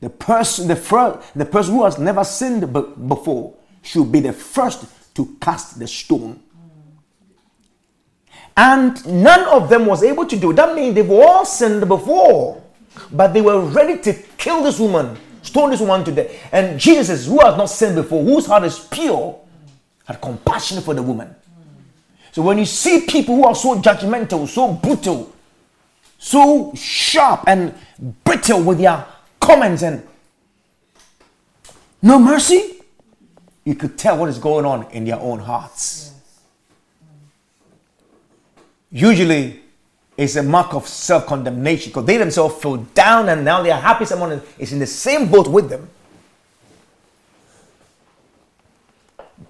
the 0.01 0.09
person, 0.09 0.67
the, 0.67 0.75
first, 0.75 1.33
the 1.33 1.45
person 1.45 1.73
who 1.73 1.83
has 1.85 1.97
never 1.97 2.23
sinned 2.23 2.71
before 3.07 3.55
should 3.81 4.11
be 4.11 4.19
the 4.19 4.33
first 4.33 4.85
to 5.15 5.37
cast 5.41 5.79
the 5.79 5.87
stone. 5.87 6.41
And 8.57 9.05
none 9.05 9.45
of 9.47 9.69
them 9.69 9.85
was 9.85 10.03
able 10.03 10.25
to 10.25 10.37
do 10.37 10.51
it. 10.51 10.55
That 10.55 10.75
means 10.75 10.95
they've 10.95 11.09
all 11.09 11.45
sinned 11.45 11.87
before. 11.87 12.61
But 13.11 13.33
they 13.33 13.41
were 13.41 13.59
ready 13.59 14.01
to 14.03 14.13
kill 14.37 14.63
this 14.63 14.79
woman, 14.79 15.17
stone 15.41 15.71
this 15.71 15.81
woman 15.81 16.05
to 16.05 16.11
death. 16.11 16.31
And 16.51 16.79
Jesus, 16.79 17.27
who 17.27 17.39
has 17.39 17.57
not 17.57 17.65
sinned 17.65 17.95
before, 17.95 18.23
whose 18.23 18.45
heart 18.45 18.63
is 18.63 18.79
pure, 18.79 19.39
had 20.05 20.21
compassion 20.21 20.81
for 20.81 20.93
the 20.93 21.03
woman. 21.03 21.35
So 22.35 22.41
when 22.41 22.57
you 22.57 22.65
see 22.65 22.99
people 23.07 23.37
who 23.37 23.45
are 23.45 23.55
so 23.55 23.79
judgmental, 23.79 24.45
so 24.45 24.73
brutal, 24.73 25.33
so 26.17 26.73
sharp 26.75 27.45
and 27.47 27.73
brittle 28.25 28.61
with 28.61 28.79
their 28.79 29.05
comments 29.39 29.83
and 29.83 30.05
no 32.01 32.19
mercy, 32.19 32.81
you 33.63 33.73
could 33.73 33.97
tell 33.97 34.17
what 34.17 34.27
is 34.27 34.37
going 34.37 34.65
on 34.65 34.91
in 34.91 35.05
their 35.05 35.17
own 35.17 35.39
hearts. 35.39 36.11
Usually, 38.91 39.61
it's 40.17 40.35
a 40.35 40.43
mark 40.43 40.73
of 40.73 40.85
self 40.89 41.27
condemnation 41.27 41.91
because 41.91 42.03
they 42.05 42.17
themselves 42.17 42.61
feel 42.61 42.75
down 42.75 43.29
and 43.29 43.45
now 43.45 43.63
they 43.63 43.71
are 43.71 43.79
happy 43.79 44.03
someone 44.03 44.41
is 44.59 44.73
in 44.73 44.79
the 44.79 44.87
same 44.87 45.31
boat 45.31 45.47
with 45.47 45.69
them. 45.69 45.89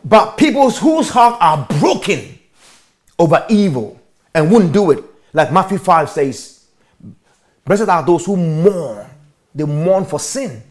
But 0.03 0.37
people 0.37 0.69
whose 0.69 1.09
hearts 1.09 1.37
are 1.41 1.65
broken 1.79 2.34
over 3.17 3.45
evil 3.49 3.99
and 4.33 4.51
wouldn't 4.51 4.73
do 4.73 4.91
it, 4.91 5.03
like 5.33 5.51
Matthew 5.51 5.77
5 5.77 6.09
says, 6.09 6.65
Blessed 7.63 7.89
are 7.89 8.05
those 8.05 8.25
who 8.25 8.35
mourn, 8.37 9.07
they 9.53 9.63
mourn 9.63 10.05
for 10.05 10.19
sin. 10.19 10.61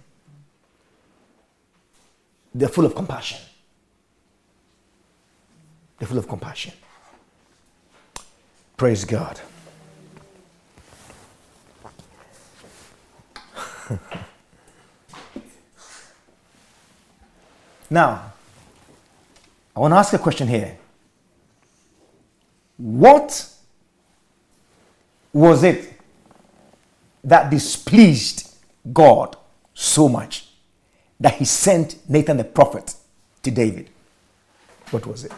They're 2.55 2.69
full 2.69 2.87
of 2.87 2.95
compassion. 2.95 3.41
They're 5.99 6.07
full 6.07 6.19
of 6.19 6.29
compassion. 6.29 6.73
Praise 8.77 9.05
God. 9.05 9.41
now, 17.91 18.33
I 19.77 19.81
want 19.81 19.93
to 19.93 19.97
ask 19.97 20.13
a 20.13 20.19
question 20.19 20.47
here. 20.49 20.79
What 22.77 23.49
was 25.33 25.62
it 25.62 25.93
that 27.22 27.51
displeased 27.51 28.55
God 28.93 29.37
so 29.75 30.09
much 30.09 30.49
that 31.20 31.35
he 31.35 31.45
sent 31.45 31.99
Nathan 32.09 32.37
the 32.37 32.45
prophet 32.45 32.95
to 33.43 33.51
David? 33.51 33.91
What 34.91 35.07
was 35.07 35.25
it? 35.25 35.33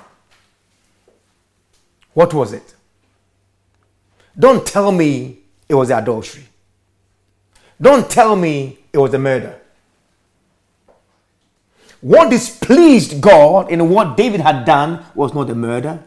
What 2.14 2.32
was 2.32 2.52
it? 2.52 2.74
Don't 4.38 4.66
tell 4.66 4.92
me 4.92 5.38
it 5.68 5.74
was 5.74 5.90
adultery. 5.90 6.44
Don't 7.80 8.08
tell 8.08 8.36
me 8.36 8.78
it 8.92 8.98
was 8.98 9.12
a 9.14 9.18
murder. 9.18 9.60
What 12.00 12.30
displeased 12.30 13.20
God 13.20 13.70
in 13.70 13.90
what 13.90 14.16
David 14.16 14.40
had 14.40 14.64
done 14.64 15.04
was 15.14 15.34
not 15.34 15.46
the 15.46 15.54
murder, 15.54 16.02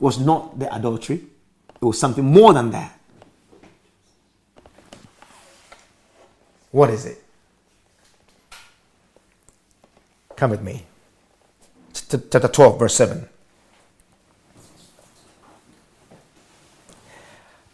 was 0.00 0.18
not 0.18 0.58
the 0.58 0.74
adultery. 0.74 1.24
It 1.80 1.84
was 1.84 1.98
something 1.98 2.24
more 2.24 2.52
than 2.52 2.70
that. 2.70 2.98
What 6.70 6.90
is 6.90 7.06
it? 7.06 7.22
Come 10.36 10.50
with 10.50 10.62
me. 10.62 10.84
Chapter 11.92 12.48
12, 12.48 12.78
verse 12.78 12.94
7. 12.94 13.28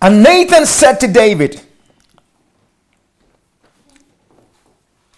And 0.01 0.22
Nathan 0.22 0.66
said 0.66 1.01
to 1.01 1.09
David, 1.09 1.61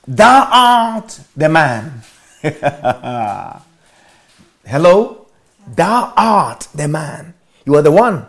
Thou 0.07 0.49
art 0.51 1.21
the 1.37 1.49
man. 1.49 2.03
Hello? 4.65 5.26
Thou 5.67 6.13
art 6.17 6.69
the 6.75 6.89
man. 6.89 7.35
You 7.65 7.75
are 7.77 7.83
the 7.83 7.91
one. 7.91 8.27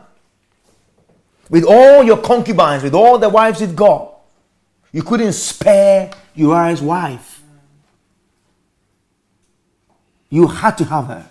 With 1.50 1.64
all 1.64 2.04
your 2.04 2.18
concubines, 2.18 2.84
with 2.84 2.94
all 2.94 3.18
the 3.18 3.30
wives 3.30 3.62
you've 3.62 3.76
got, 3.76 4.16
you 4.92 5.04
couldn't 5.04 5.34
spare 5.34 6.12
Uriah's 6.36 6.82
wife. 6.82 7.42
You 10.30 10.48
had 10.48 10.78
to 10.80 10.86
have 10.86 11.06
her. 11.06 11.30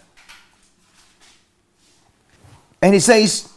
And 2.80 2.94
he 2.94 3.00
says, 3.00 3.52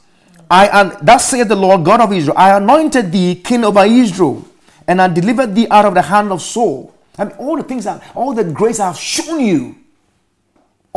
I 0.50 0.68
and 0.68 1.08
thus 1.08 1.30
saith 1.30 1.48
the 1.48 1.56
Lord 1.56 1.86
God 1.86 2.02
of 2.02 2.12
Israel, 2.12 2.36
I 2.38 2.58
anointed 2.58 3.12
thee 3.12 3.36
king 3.36 3.64
over 3.64 3.84
Israel, 3.86 4.46
and 4.88 5.02
I 5.02 5.08
delivered 5.08 5.54
thee 5.54 5.68
out 5.70 5.86
of 5.86 5.94
the 5.94 6.02
hand 6.02 6.32
of 6.32 6.42
Saul. 6.42 6.94
I 7.18 7.26
mean, 7.26 7.36
all 7.38 7.56
the 7.56 7.64
things 7.64 7.84
that 7.84 8.02
all 8.16 8.34
the 8.34 8.44
grace 8.44 8.80
I've 8.80 8.98
shown 8.98 9.42
you, 9.42 9.76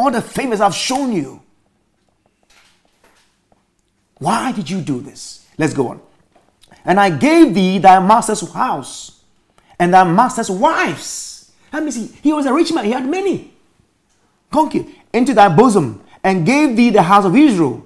all 0.03 0.11
the 0.11 0.20
favors 0.20 0.61
I've 0.61 0.74
shown 0.74 1.12
you. 1.12 1.40
Why 4.18 4.53
did 4.53 4.68
you 4.68 4.80
do 4.80 5.00
this? 5.00 5.46
Let's 5.59 5.74
go 5.74 5.88
on. 5.88 6.00
And 6.84 6.98
I 6.98 7.11
gave 7.11 7.55
thee 7.55 7.78
thy 7.78 8.05
master's 8.05 8.53
house 8.53 9.22
and 9.78 9.94
thy 9.94 10.05
master's 10.05 10.50
wives. 10.50 11.53
Let 11.72 11.84
me 11.84 11.90
see. 11.90 12.07
He 12.22 12.32
was 12.32 12.46
a 12.46 12.53
rich 12.53 12.72
man, 12.72 12.84
he 12.84 12.90
had 12.90 13.09
many. 13.09 13.53
Conquer 14.50 14.84
into 15.12 15.34
thy 15.34 15.55
bosom 15.55 16.05
and 16.22 16.44
gave 16.44 16.76
thee 16.76 16.90
the 16.90 17.03
house 17.03 17.24
of 17.24 17.36
Israel 17.36 17.84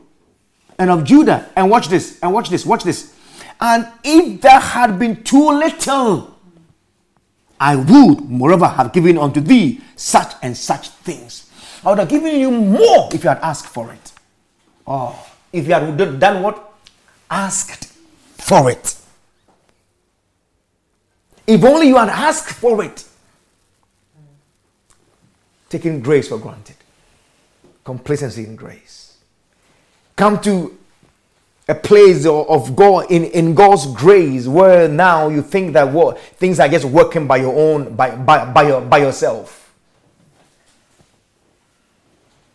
and 0.79 0.91
of 0.91 1.05
Judah. 1.05 1.51
And 1.55 1.71
watch 1.71 1.89
this, 1.89 2.19
and 2.21 2.33
watch 2.33 2.49
this, 2.49 2.65
watch 2.65 2.85
this. 2.85 3.15
And 3.61 3.89
if 4.05 4.41
there 4.41 4.61
had 4.61 4.99
been 4.99 5.23
too 5.23 5.51
little, 5.51 6.37
I 7.59 7.77
would, 7.77 8.21
moreover, 8.29 8.67
have 8.67 8.93
given 8.93 9.17
unto 9.17 9.41
thee 9.41 9.81
such 9.97 10.33
and 10.43 10.57
such 10.57 10.89
things. 10.91 11.46
I 11.87 11.91
would 11.91 12.01
have 12.01 12.09
given 12.09 12.41
you 12.41 12.51
more 12.51 13.09
if 13.13 13.23
you 13.23 13.29
had 13.29 13.39
asked 13.39 13.69
for 13.69 13.93
it. 13.93 14.13
Oh, 14.89 15.25
if 15.53 15.69
you 15.69 15.73
had 15.73 16.19
done 16.19 16.43
what? 16.43 16.75
Asked 17.31 17.85
for 17.85 18.69
it. 18.73 18.97
If 21.47 21.63
only 21.63 21.87
you 21.87 21.97
had 21.97 22.09
asked 22.09 22.55
for 22.55 22.83
it. 22.83 23.05
Taking 25.69 26.01
grace 26.01 26.29
for 26.29 26.39
granted. 26.39 26.75
Complacency 27.85 28.45
in 28.45 28.57
grace. 28.57 29.19
Come 30.17 30.41
to 30.41 30.77
a 31.69 31.75
place 31.77 32.27
of 32.27 32.75
God 32.75 33.13
in, 33.13 33.27
in 33.27 33.55
God's 33.55 33.87
grace 33.93 34.49
where 34.49 34.89
now 34.89 35.29
you 35.29 35.41
think 35.41 35.75
that 35.75 35.93
what 35.93 36.19
things 36.19 36.59
are 36.59 36.69
just 36.69 36.85
working 36.85 37.29
by 37.29 37.37
your 37.37 37.55
own 37.57 37.95
by 37.95 38.17
by 38.17 38.45
by, 38.53 38.67
your, 38.67 38.81
by 38.81 38.99
yourself. 38.99 39.66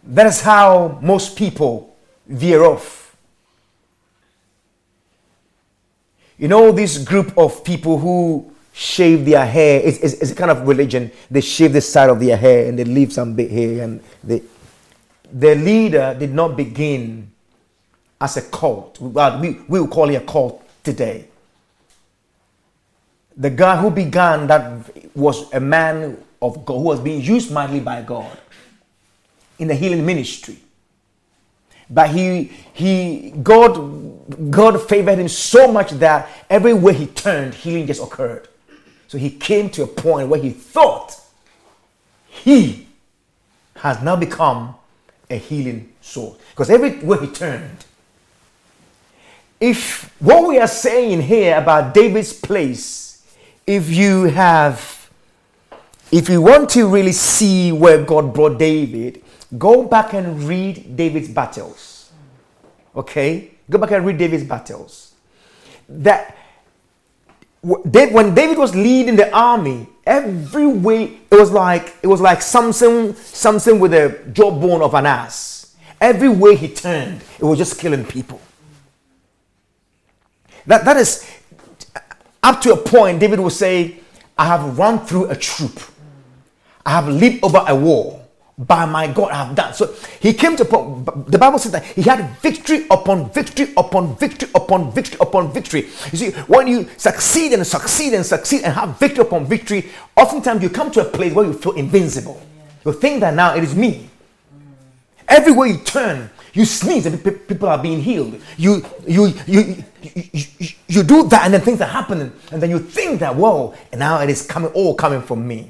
That 0.03 0.25
is 0.27 0.41
how 0.41 0.99
most 1.01 1.37
people 1.37 1.95
veer 2.27 2.63
off. 2.63 3.15
You 6.37 6.47
know, 6.47 6.71
this 6.71 6.97
group 6.97 7.37
of 7.37 7.63
people 7.63 7.99
who 7.99 8.51
shave 8.73 9.25
their 9.25 9.45
hair 9.45 9.79
is, 9.79 9.99
is, 9.99 10.13
is 10.15 10.31
a 10.31 10.35
kind 10.35 10.49
of 10.49 10.67
religion. 10.67 11.11
They 11.29 11.41
shave 11.41 11.73
the 11.73 11.81
side 11.81 12.09
of 12.09 12.19
their 12.19 12.35
hair 12.35 12.67
and 12.67 12.79
they 12.79 12.83
leave 12.83 13.13
some 13.13 13.35
bit 13.35 13.51
here 13.51 13.83
and 13.83 14.01
they 14.23 14.41
their 15.33 15.55
leader 15.55 16.15
did 16.19 16.33
not 16.33 16.57
begin 16.57 17.31
as 18.19 18.35
a 18.37 18.41
cult. 18.41 18.99
Well, 18.99 19.39
we, 19.39 19.61
we 19.67 19.79
will 19.79 19.87
call 19.87 20.09
it 20.09 20.15
a 20.15 20.25
cult 20.25 20.67
today. 20.83 21.27
The 23.37 23.49
guy 23.49 23.77
who 23.77 23.89
began 23.91 24.47
that 24.47 25.15
was 25.15 25.51
a 25.53 25.59
man 25.59 26.21
of 26.41 26.65
God 26.65 26.73
who 26.79 26.83
was 26.83 26.99
being 26.99 27.21
used 27.21 27.51
mightily 27.51 27.79
by 27.79 28.01
God 28.01 28.37
in 29.61 29.69
the 29.69 29.75
healing 29.75 30.05
ministry. 30.05 30.57
But 31.89 32.09
he 32.09 32.51
he 32.73 33.31
God 33.43 34.51
God 34.51 34.81
favored 34.89 35.19
him 35.19 35.27
so 35.27 35.71
much 35.71 35.91
that 35.91 36.29
everywhere 36.49 36.93
he 36.93 37.07
turned, 37.07 37.53
healing 37.53 37.85
just 37.87 38.01
occurred. 38.01 38.47
So 39.07 39.17
he 39.17 39.29
came 39.29 39.69
to 39.71 39.83
a 39.83 39.87
point 39.87 40.29
where 40.29 40.41
he 40.41 40.51
thought 40.51 41.19
he 42.27 42.87
has 43.75 44.01
now 44.01 44.15
become 44.15 44.75
a 45.29 45.35
healing 45.35 45.91
source. 46.01 46.37
Because 46.51 46.69
everywhere 46.69 47.19
he 47.19 47.27
turned, 47.27 47.85
if 49.59 50.13
what 50.19 50.47
we 50.47 50.59
are 50.59 50.67
saying 50.67 51.21
here 51.21 51.57
about 51.57 51.93
David's 51.93 52.31
place, 52.33 53.25
if 53.67 53.89
you 53.89 54.25
have, 54.25 55.09
if 56.11 56.29
you 56.29 56.41
want 56.41 56.69
to 56.71 56.87
really 56.87 57.11
see 57.11 57.71
where 57.71 58.03
God 58.03 58.33
brought 58.33 58.57
David, 58.57 59.21
go 59.57 59.83
back 59.83 60.13
and 60.13 60.43
read 60.43 60.95
David's 60.95 61.29
battles. 61.29 62.11
Okay? 62.95 63.51
Go 63.69 63.77
back 63.77 63.91
and 63.91 64.05
read 64.05 64.17
David's 64.17 64.43
battles. 64.43 65.13
That 65.87 66.37
when 67.61 68.33
David 68.33 68.57
was 68.57 68.75
leading 68.75 69.15
the 69.15 69.31
army, 69.35 69.87
every 70.05 70.65
way 70.65 71.19
it 71.29 71.35
was 71.35 71.51
like 71.51 71.95
it 72.01 72.07
was 72.07 72.19
like 72.19 72.41
something 72.41 73.13
something 73.15 73.79
with 73.79 73.93
a 73.93 74.19
jawbone 74.33 74.81
of 74.81 74.93
an 74.93 75.05
ass. 75.05 75.75
Every 75.99 76.29
way 76.29 76.55
he 76.55 76.67
turned, 76.67 77.21
it 77.37 77.43
was 77.43 77.59
just 77.59 77.79
killing 77.79 78.03
people. 78.03 78.41
That, 80.65 80.85
that 80.85 80.97
is 80.97 81.29
up 82.41 82.61
to 82.61 82.73
a 82.73 82.77
point, 82.77 83.19
David 83.19 83.39
will 83.39 83.51
say, 83.51 83.99
I 84.37 84.45
have 84.47 84.77
run 84.77 85.05
through 85.05 85.29
a 85.29 85.35
troop, 85.35 85.79
I 86.85 86.91
have 86.91 87.07
leaped 87.07 87.43
over 87.43 87.63
a 87.67 87.75
wall. 87.75 88.20
By 88.57 88.85
my 88.85 89.07
God, 89.07 89.31
I 89.31 89.45
have 89.45 89.55
done. 89.55 89.73
So 89.73 89.93
he 90.19 90.33
came 90.33 90.55
to 90.57 90.63
the 90.63 91.37
Bible 91.37 91.57
says 91.57 91.71
that 91.71 91.83
he 91.85 92.03
had 92.03 92.29
victory 92.41 92.85
upon 92.91 93.31
victory 93.31 93.73
upon 93.75 94.15
victory 94.17 94.49
upon 94.53 94.91
victory 94.91 95.17
upon 95.19 95.51
victory. 95.51 95.81
You 96.11 96.17
see, 96.17 96.31
when 96.47 96.67
you 96.67 96.87
succeed 96.97 97.53
and 97.53 97.65
succeed 97.65 98.13
and 98.13 98.25
succeed 98.25 98.63
and 98.63 98.73
have 98.73 98.99
victory 98.99 99.25
upon 99.25 99.45
victory, 99.45 99.89
oftentimes 100.15 100.61
you 100.61 100.69
come 100.69 100.91
to 100.91 101.01
a 101.01 101.09
place 101.09 101.33
where 101.33 101.45
you 101.45 101.53
feel 101.53 101.73
invincible. 101.73 102.41
You 102.85 102.93
think 102.93 103.21
that 103.21 103.33
now 103.33 103.55
it 103.55 103.63
is 103.63 103.75
me. 103.75 104.09
Everywhere 105.27 105.67
you 105.67 105.77
turn, 105.77 106.29
you 106.53 106.65
sneeze 106.65 107.05
and 107.05 107.23
people 107.47 107.69
are 107.69 107.77
being 107.81 108.01
healed. 108.01 108.39
You, 108.57 108.83
you, 109.07 109.33
you, 109.47 109.83
you, 110.01 110.67
you, 110.87 111.03
do 111.03 111.27
that 111.29 111.45
and 111.45 111.53
then 111.53 111.61
things 111.61 111.79
are 111.79 111.87
happening. 111.87 112.31
And 112.51 112.61
then 112.61 112.69
you 112.69 112.79
think 112.79 113.21
that, 113.21 113.35
whoa, 113.35 113.73
and 113.91 113.99
now 113.99 114.19
it 114.21 114.29
is 114.29 114.45
coming, 114.45 114.71
all 114.73 114.95
coming 114.95 115.21
from 115.21 115.47
me. 115.47 115.69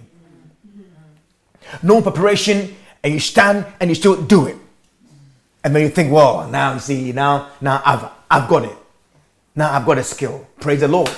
No 1.84 2.01
preparation, 2.01 2.76
and 3.03 3.13
you 3.13 3.19
stand 3.19 3.65
and 3.80 3.89
you 3.89 3.95
still 3.95 4.22
do 4.22 4.47
it. 4.47 4.57
And 5.63 5.76
then 5.76 5.84
you 5.84 5.89
think, 5.89 6.11
whoa, 6.11 6.49
now 6.49 6.74
you 6.74 6.80
see, 6.80 7.11
now, 7.11 7.49
now 7.61 7.82
I've, 7.86 8.09
I've 8.30 8.49
got 8.49 8.65
it. 8.65 8.78
Now 9.55 9.72
I've 9.72 9.86
got 9.86 9.97
a 9.97 10.03
skill. 10.03 10.47
Praise 10.59 10.80
the 10.80 10.88
Lord. 10.88 11.11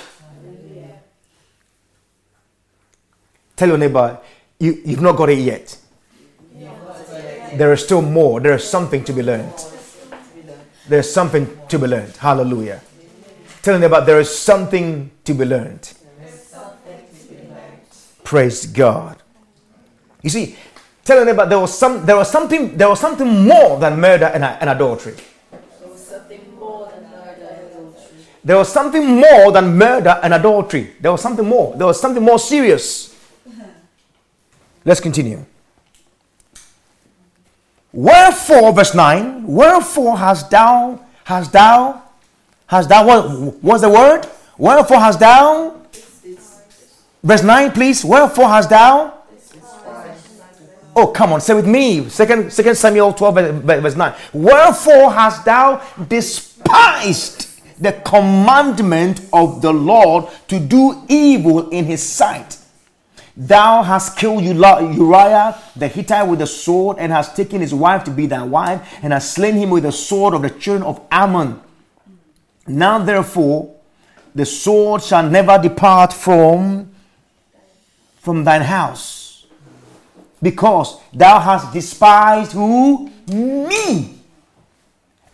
Tell 3.56 3.68
your 3.68 3.78
neighbor, 3.78 4.18
you, 4.58 4.82
you've 4.84 5.00
not 5.00 5.16
got 5.16 5.30
it 5.30 5.38
yet 5.38 5.78
there 7.58 7.72
is 7.72 7.84
still 7.84 8.02
more. 8.02 8.40
There 8.40 8.54
is 8.54 8.64
something 8.64 9.04
to 9.04 9.12
be 9.12 9.22
learned. 9.22 9.54
There's 10.88 11.10
something 11.10 11.58
to 11.68 11.78
be 11.78 11.86
learned. 11.86 12.16
Hallelujah. 12.16 12.82
Telling 13.62 13.80
them 13.80 13.92
about 13.92 14.06
there 14.06 14.20
is 14.20 14.36
something 14.36 15.10
to 15.24 15.34
be 15.34 15.44
learned. 15.44 15.92
Praise 18.22 18.66
God. 18.66 19.22
You 20.24 20.30
see, 20.30 20.56
telling 21.04 21.26
them 21.26 21.36
about 21.36 21.50
there 21.50 21.60
was 21.60 21.78
some 21.78 22.06
there 22.06 22.16
was 22.16 22.30
something 22.30 22.78
there 22.78 22.88
was 22.88 22.98
something 22.98 23.46
more 23.46 23.78
than 23.78 24.00
murder 24.00 24.24
and, 24.24 24.42
and 24.42 24.70
adultery. 24.70 25.14
There 25.52 25.90
was 25.90 26.00
something 26.00 26.58
more 26.58 26.88
than 26.88 27.02
murder 27.10 27.46
and 27.52 27.68
adultery. 27.68 28.16
There 28.42 28.56
was 28.56 28.72
something 28.72 29.06
more 29.06 29.52
than 29.52 29.76
murder 29.76 30.18
and 30.22 30.32
adultery. 30.32 30.92
There 30.98 31.12
was 31.12 31.20
something 31.20 31.46
more. 31.46 31.76
There 31.76 31.86
was 31.86 32.00
something 32.00 32.22
more 32.22 32.38
serious. 32.38 33.14
Let's 34.84 35.00
continue. 35.00 35.44
Wherefore, 37.92 38.72
verse 38.72 38.94
9, 38.94 39.46
wherefore 39.46 40.18
hast 40.18 40.50
thou, 40.50 41.00
hast 41.22 41.52
thou, 41.52 42.02
hast 42.66 42.88
thou, 42.88 43.06
what, 43.06 43.62
was 43.62 43.80
the 43.82 43.88
word? 43.88 44.26
Wherefore 44.58 44.98
hast 44.98 45.20
thou, 45.20 45.80
verse 47.22 47.42
9, 47.42 47.70
please, 47.70 48.04
wherefore 48.04 48.48
hast 48.48 48.68
thou, 48.68 49.14
oh, 50.96 51.08
come 51.08 51.32
on, 51.32 51.40
say 51.40 51.54
with 51.54 51.66
me, 51.66 52.08
second, 52.08 52.52
second 52.52 52.76
Samuel 52.76 53.12
12, 53.12 53.62
verse 53.64 53.96
9, 53.96 54.14
wherefore 54.32 55.12
hast 55.12 55.44
thou 55.44 55.82
despised 56.08 57.50
the 57.80 57.92
commandment 57.92 59.20
of 59.32 59.60
the 59.60 59.72
Lord 59.72 60.26
to 60.48 60.60
do 60.60 61.04
evil 61.08 61.68
in 61.70 61.84
his 61.84 62.02
sight. 62.02 62.58
Thou 63.36 63.82
hast 63.82 64.16
killed 64.16 64.44
Uriah 64.44 65.58
the 65.74 65.88
Hittite 65.88 66.28
with 66.28 66.40
a 66.40 66.46
sword, 66.46 66.98
and 67.00 67.10
hast 67.10 67.34
taken 67.34 67.60
his 67.60 67.74
wife 67.74 68.04
to 68.04 68.10
be 68.12 68.26
thy 68.26 68.44
wife, 68.44 68.98
and 69.02 69.12
hast 69.12 69.34
slain 69.34 69.54
him 69.54 69.70
with 69.70 69.82
the 69.82 69.92
sword 69.92 70.34
of 70.34 70.42
the 70.42 70.50
children 70.50 70.84
of 70.84 71.00
Ammon. 71.10 71.60
Now, 72.66 72.98
therefore, 72.98 73.74
the 74.34 74.46
sword 74.46 75.02
shall 75.02 75.28
never 75.28 75.58
depart 75.58 76.12
from, 76.12 76.94
from 78.20 78.44
thine 78.44 78.62
house, 78.62 79.23
because 80.44 81.00
thou 81.12 81.40
hast 81.40 81.72
despised 81.72 82.52
who? 82.52 83.10
Me 83.26 84.18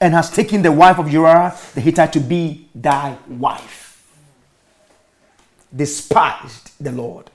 and 0.00 0.14
has 0.14 0.30
taken 0.30 0.62
the 0.62 0.72
wife 0.72 0.98
of 0.98 1.12
Uriah 1.12 1.54
the 1.74 1.80
Hittite 1.80 2.12
to 2.14 2.20
be 2.20 2.68
thy 2.74 3.16
wife. 3.28 4.02
Despised 5.74 6.70
the 6.80 6.92
Lord. 6.92 7.30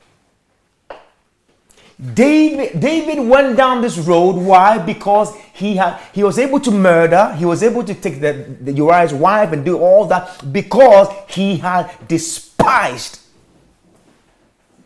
David, 2.14 2.80
David 2.80 3.20
went 3.20 3.56
down 3.56 3.82
this 3.82 3.98
road. 3.98 4.34
Why? 4.34 4.78
Because 4.78 5.34
he 5.54 5.76
had 5.76 6.00
he 6.14 6.24
was 6.24 6.40
able 6.40 6.60
to 6.62 6.72
murder, 6.72 7.34
he 7.38 7.46
was 7.46 7.64
able 7.64 7.84
to 7.84 7.94
take 7.94 8.20
the, 8.20 8.34
the 8.62 8.74
Uriah's 8.74 9.14
wife 9.14 9.52
and 9.54 9.64
do 9.64 9.78
all 9.78 10.06
that 10.06 10.52
because 10.52 11.08
he 11.30 11.58
had 11.58 11.90
despised. 12.08 13.20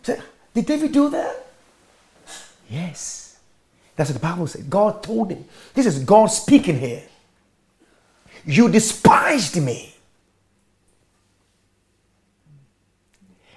Did 0.03 0.65
David 0.65 0.91
do 0.91 1.09
that? 1.11 1.48
Yes. 2.70 3.39
That's 3.95 4.11
what 4.11 4.22
the 4.22 4.28
Bible 4.28 4.47
said. 4.47 4.70
God 4.70 5.03
told 5.03 5.32
him. 5.32 5.45
This 5.74 5.86
is 5.86 5.99
God 6.03 6.28
speaking 6.28 6.80
here. 6.80 7.03
You 8.45 8.70
despised 8.70 9.61
me. 9.61 9.93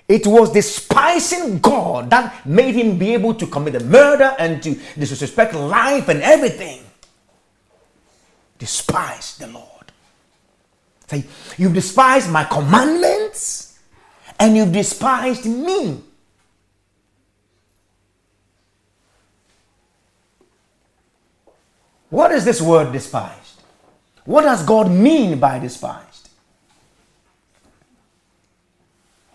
It 0.08 0.26
was 0.26 0.52
despising 0.52 1.60
God 1.60 2.10
that 2.10 2.44
made 2.44 2.74
him 2.74 2.98
be 2.98 3.14
able 3.14 3.34
to 3.34 3.46
commit 3.46 3.76
a 3.76 3.80
murder 3.84 4.34
and 4.38 4.62
to 4.62 4.78
disrespect 4.98 5.54
life 5.54 6.08
and 6.08 6.20
everything. 6.20 6.82
Despise 8.58 9.38
the 9.38 9.46
Lord. 9.46 9.92
Say, 11.06 11.24
you've 11.56 11.74
despised 11.74 12.30
my 12.30 12.44
commandments 12.44 13.78
and 14.38 14.56
you've 14.56 14.72
despised 14.72 15.46
me. 15.46 16.02
What 22.12 22.30
is 22.32 22.44
this 22.44 22.60
word 22.60 22.92
despised? 22.92 23.62
What 24.26 24.42
does 24.42 24.62
God 24.66 24.90
mean 24.90 25.40
by 25.40 25.58
despised? 25.58 26.28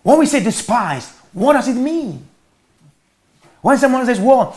When 0.04 0.20
we 0.20 0.28
say 0.28 0.44
despised, 0.44 1.10
what 1.34 1.54
does 1.54 1.68
it 1.70 1.74
mean? 1.74 2.28
When 3.62 3.80
someone 3.80 4.06
says, 4.06 4.20
Well, 4.20 4.56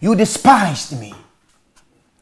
you 0.00 0.14
despised 0.14 1.00
me, 1.00 1.14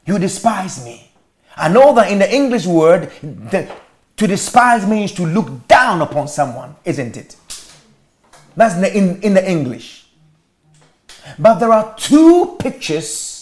you 0.06 0.20
despise 0.20 0.84
me. 0.84 1.10
I 1.56 1.68
know 1.68 1.92
that 1.96 2.12
in 2.12 2.20
the 2.20 2.32
English 2.32 2.66
word, 2.66 3.10
that 3.50 3.76
to 4.18 4.28
despise 4.28 4.86
means 4.86 5.10
to 5.14 5.26
look 5.26 5.66
down 5.66 6.00
upon 6.00 6.28
someone, 6.28 6.76
isn't 6.84 7.16
it? 7.16 7.34
That's 8.54 8.76
the, 8.76 8.96
in, 8.96 9.20
in 9.22 9.34
the 9.34 9.50
English. 9.50 10.06
But 11.40 11.58
there 11.58 11.72
are 11.72 11.92
two 11.96 12.54
pictures 12.60 13.33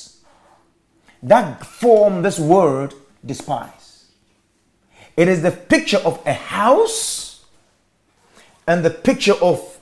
that 1.22 1.64
form 1.64 2.22
this 2.22 2.38
word 2.38 2.94
despise. 3.24 4.06
It 5.16 5.28
is 5.28 5.42
the 5.42 5.50
picture 5.50 5.98
of 5.98 6.20
a 6.26 6.32
house 6.32 7.44
and 8.66 8.84
the 8.84 8.90
picture 8.90 9.34
of 9.34 9.78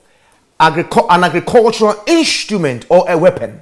an 0.59 1.23
agricultural 1.23 1.95
instrument 2.05 2.85
or 2.89 3.09
a 3.09 3.17
weapon. 3.17 3.59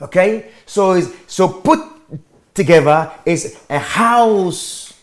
Okay? 0.00 0.50
So 0.66 0.92
is 0.92 1.14
so 1.26 1.48
put 1.48 1.80
together 2.54 3.10
is 3.24 3.58
a 3.68 3.78
house 3.78 4.94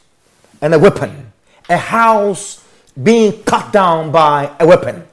and 0.61 0.73
a 0.73 0.79
weapon. 0.79 1.31
A 1.69 1.77
house 1.77 2.63
being 3.01 3.43
cut 3.43 3.73
down 3.73 4.11
by 4.11 4.51
a 4.59 4.65
weapon. 4.65 5.05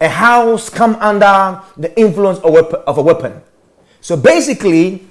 A 0.00 0.08
house 0.08 0.68
come 0.68 0.96
under 0.96 1.62
the 1.76 1.96
influence 1.98 2.40
of 2.40 2.98
a 2.98 3.02
weapon. 3.02 3.40
So 4.02 4.16
basically, 4.16 5.06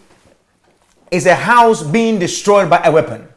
is 1.12 1.26
a 1.26 1.36
house 1.36 1.82
being 1.82 2.20
destroyed 2.20 2.70
by 2.70 2.82
a 2.84 2.92
weapon. 2.92 3.28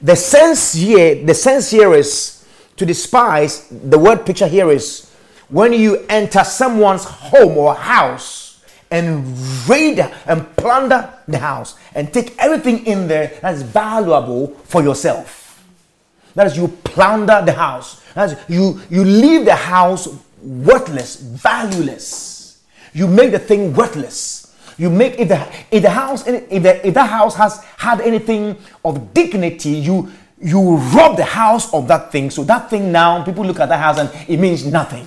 The 0.00 0.16
sense 0.16 0.72
here, 0.72 1.24
the 1.24 1.34
sense 1.34 1.70
here 1.70 1.92
is 1.94 2.46
to 2.76 2.86
despise. 2.86 3.68
The 3.68 3.98
word 3.98 4.24
picture 4.24 4.46
here 4.46 4.70
is 4.70 5.10
when 5.48 5.72
you 5.72 6.06
enter 6.08 6.44
someone's 6.44 7.04
home 7.04 7.58
or 7.58 7.74
house 7.74 8.62
and 8.90 9.36
raid 9.68 9.98
and 10.26 10.56
plunder 10.56 11.12
the 11.26 11.38
house 11.38 11.76
and 11.94 12.12
take 12.12 12.36
everything 12.38 12.86
in 12.86 13.08
there 13.08 13.36
that's 13.42 13.62
valuable 13.62 14.48
for 14.64 14.82
yourself. 14.82 15.64
That 16.34 16.46
is, 16.46 16.56
you 16.56 16.68
plunder 16.68 17.42
the 17.44 17.52
house. 17.52 18.00
That 18.14 18.30
is, 18.30 18.38
you 18.48 18.80
you 18.88 19.04
leave 19.04 19.44
the 19.44 19.56
house 19.56 20.08
worthless, 20.40 21.16
valueless. 21.16 22.62
You 22.92 23.08
make 23.08 23.32
the 23.32 23.38
thing 23.38 23.74
worthless 23.74 24.40
you 24.80 24.88
make 24.88 25.18
if 25.18 25.28
the 25.28 25.46
if 25.70 25.82
the 25.82 25.90
house 25.90 26.26
if 26.26 26.62
the 26.62 26.86
if 26.86 26.94
the 26.94 27.04
house 27.04 27.34
has 27.36 27.62
had 27.76 28.00
anything 28.00 28.56
of 28.82 29.12
dignity, 29.12 29.72
you 29.72 30.10
you 30.40 30.76
rob 30.76 31.18
the 31.18 31.24
house 31.24 31.70
of 31.74 31.86
that 31.88 32.10
thing. 32.10 32.30
So 32.30 32.44
that 32.44 32.70
thing 32.70 32.90
now, 32.90 33.22
people 33.22 33.44
look 33.44 33.60
at 33.60 33.68
that 33.68 33.78
house 33.78 33.98
and 33.98 34.10
it 34.26 34.38
means 34.38 34.64
nothing. 34.64 35.04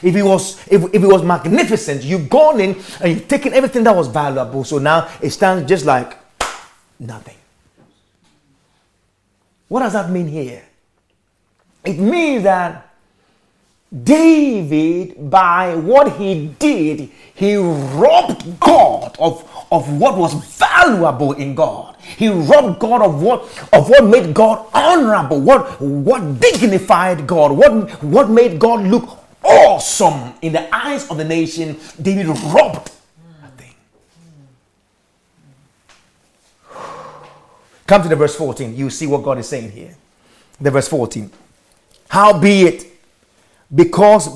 If 0.00 0.14
it 0.14 0.22
was 0.22 0.64
if, 0.68 0.84
if 0.94 1.02
it 1.02 1.08
was 1.08 1.24
magnificent, 1.24 2.04
you've 2.04 2.30
gone 2.30 2.60
in 2.60 2.76
and 3.00 3.12
you've 3.12 3.26
taken 3.26 3.52
everything 3.52 3.82
that 3.82 3.96
was 3.96 4.06
valuable. 4.06 4.62
So 4.62 4.78
now 4.78 5.10
it 5.20 5.30
stands 5.30 5.68
just 5.68 5.84
like 5.84 6.16
nothing. 7.00 7.36
What 9.66 9.80
does 9.80 9.94
that 9.94 10.08
mean 10.08 10.28
here? 10.28 10.62
It 11.84 11.98
means 11.98 12.44
that 12.44 12.89
David, 13.92 15.30
by 15.30 15.74
what 15.74 16.12
he 16.12 16.54
did, 16.60 17.10
he 17.34 17.56
robbed 17.56 18.60
God 18.60 19.16
of, 19.18 19.42
of 19.72 19.98
what 19.98 20.16
was 20.16 20.32
valuable 20.56 21.32
in 21.32 21.56
God. 21.56 21.96
He 21.96 22.28
robbed 22.28 22.78
God 22.78 23.02
of 23.02 23.20
what 23.20 23.42
of 23.72 23.90
what 23.90 24.04
made 24.04 24.32
God 24.32 24.64
honorable, 24.72 25.40
what 25.40 25.80
what 25.80 26.40
dignified 26.40 27.26
God, 27.26 27.50
what 27.50 28.02
what 28.02 28.30
made 28.30 28.60
God 28.60 28.86
look 28.86 29.18
awesome 29.42 30.34
in 30.40 30.52
the 30.52 30.72
eyes 30.74 31.10
of 31.10 31.16
the 31.16 31.24
nation. 31.24 31.76
David 32.00 32.28
robbed 32.28 32.92
that 33.42 33.56
thing. 33.56 33.74
Come 37.88 38.02
to 38.02 38.08
the 38.08 38.16
verse 38.16 38.36
14. 38.36 38.76
You 38.76 38.88
see 38.88 39.06
what 39.08 39.24
God 39.24 39.38
is 39.38 39.48
saying 39.48 39.72
here. 39.72 39.96
The 40.60 40.70
verse 40.70 40.86
14. 40.86 41.30
How 42.08 42.38
be 42.38 42.62
it 42.62 42.89
because 43.74 44.28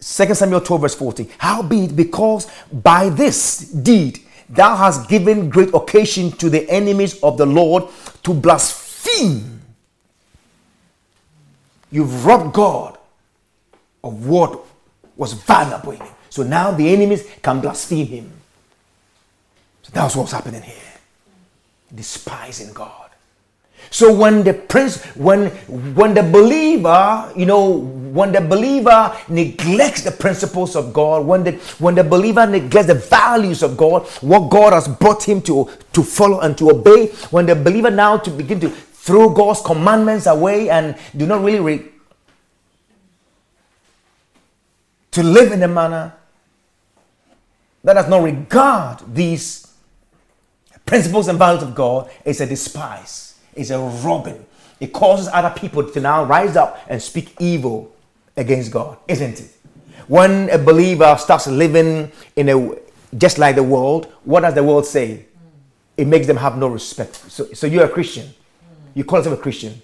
2 0.00 0.34
Samuel 0.34 0.60
12, 0.60 0.80
verse 0.80 0.94
14. 0.94 1.28
Howbeit, 1.38 1.96
because 1.96 2.46
by 2.72 3.08
this 3.08 3.58
deed 3.70 4.20
thou 4.48 4.76
hast 4.76 5.08
given 5.08 5.48
great 5.48 5.72
occasion 5.72 6.30
to 6.32 6.50
the 6.50 6.68
enemies 6.70 7.18
of 7.22 7.38
the 7.38 7.46
Lord 7.46 7.84
to 8.22 8.34
blaspheme. 8.34 9.62
You've 11.90 12.26
robbed 12.26 12.52
God 12.52 12.98
of 14.02 14.26
what 14.26 14.60
was 15.16 15.32
valuable 15.32 15.92
in 15.92 16.00
him. 16.00 16.14
So 16.28 16.42
now 16.42 16.72
the 16.72 16.92
enemies 16.92 17.26
can 17.40 17.60
blaspheme 17.60 18.06
him. 18.06 18.32
So 19.82 19.90
that's 19.92 20.16
what's 20.16 20.32
happening 20.32 20.62
here. 20.62 20.74
Despising 21.94 22.72
God. 22.72 23.03
So 23.94 24.12
when 24.12 24.42
the 24.42 24.54
prince, 24.54 25.00
when 25.14 25.50
when 25.94 26.14
the 26.14 26.24
believer, 26.24 27.32
you 27.36 27.46
know, 27.46 27.78
when 27.78 28.32
the 28.32 28.40
believer 28.40 29.16
neglects 29.28 30.02
the 30.02 30.10
principles 30.10 30.74
of 30.74 30.92
God, 30.92 31.24
when 31.24 31.44
the 31.44 31.52
when 31.78 31.94
the 31.94 32.02
believer 32.02 32.44
neglects 32.44 32.88
the 32.88 32.96
values 32.96 33.62
of 33.62 33.76
God, 33.76 34.04
what 34.20 34.50
God 34.50 34.72
has 34.72 34.88
brought 34.88 35.22
him 35.22 35.40
to 35.42 35.70
to 35.92 36.02
follow 36.02 36.40
and 36.40 36.58
to 36.58 36.70
obey, 36.70 37.06
when 37.30 37.46
the 37.46 37.54
believer 37.54 37.88
now 37.88 38.16
to 38.16 38.30
begin 38.32 38.58
to 38.66 38.68
throw 38.68 39.30
God's 39.30 39.60
commandments 39.60 40.26
away 40.26 40.70
and 40.70 40.96
do 41.16 41.24
not 41.24 41.44
really 41.44 41.60
re- 41.60 41.86
to 45.12 45.22
live 45.22 45.52
in 45.52 45.62
a 45.62 45.68
manner 45.68 46.12
that 47.84 47.94
does 47.94 48.08
not 48.08 48.24
regard 48.24 49.14
these 49.14 49.72
principles 50.84 51.28
and 51.28 51.38
values 51.38 51.62
of 51.62 51.76
God, 51.76 52.10
is 52.24 52.40
a 52.40 52.46
despise 52.46 53.23
is 53.56 53.70
a 53.70 53.78
robbing. 53.78 54.44
It 54.80 54.92
causes 54.92 55.28
other 55.32 55.50
people 55.50 55.88
to 55.90 56.00
now 56.00 56.24
rise 56.24 56.56
up 56.56 56.80
and 56.88 57.00
speak 57.00 57.34
evil 57.40 57.94
against 58.36 58.70
God, 58.70 58.98
isn't 59.08 59.40
it? 59.40 59.56
When 60.08 60.50
a 60.50 60.58
believer 60.58 61.16
starts 61.18 61.46
living 61.46 62.12
in 62.36 62.48
a 62.48 62.76
just 63.16 63.38
like 63.38 63.54
the 63.54 63.62
world, 63.62 64.12
what 64.24 64.40
does 64.40 64.54
the 64.54 64.62
world 64.62 64.86
say? 64.86 65.26
It 65.96 66.06
makes 66.06 66.26
them 66.26 66.36
have 66.36 66.58
no 66.58 66.66
respect. 66.66 67.14
So, 67.14 67.46
so 67.52 67.66
you're 67.66 67.84
a 67.84 67.88
Christian. 67.88 68.34
You 68.94 69.04
call 69.04 69.20
yourself 69.20 69.38
a 69.38 69.42
Christian. 69.42 69.80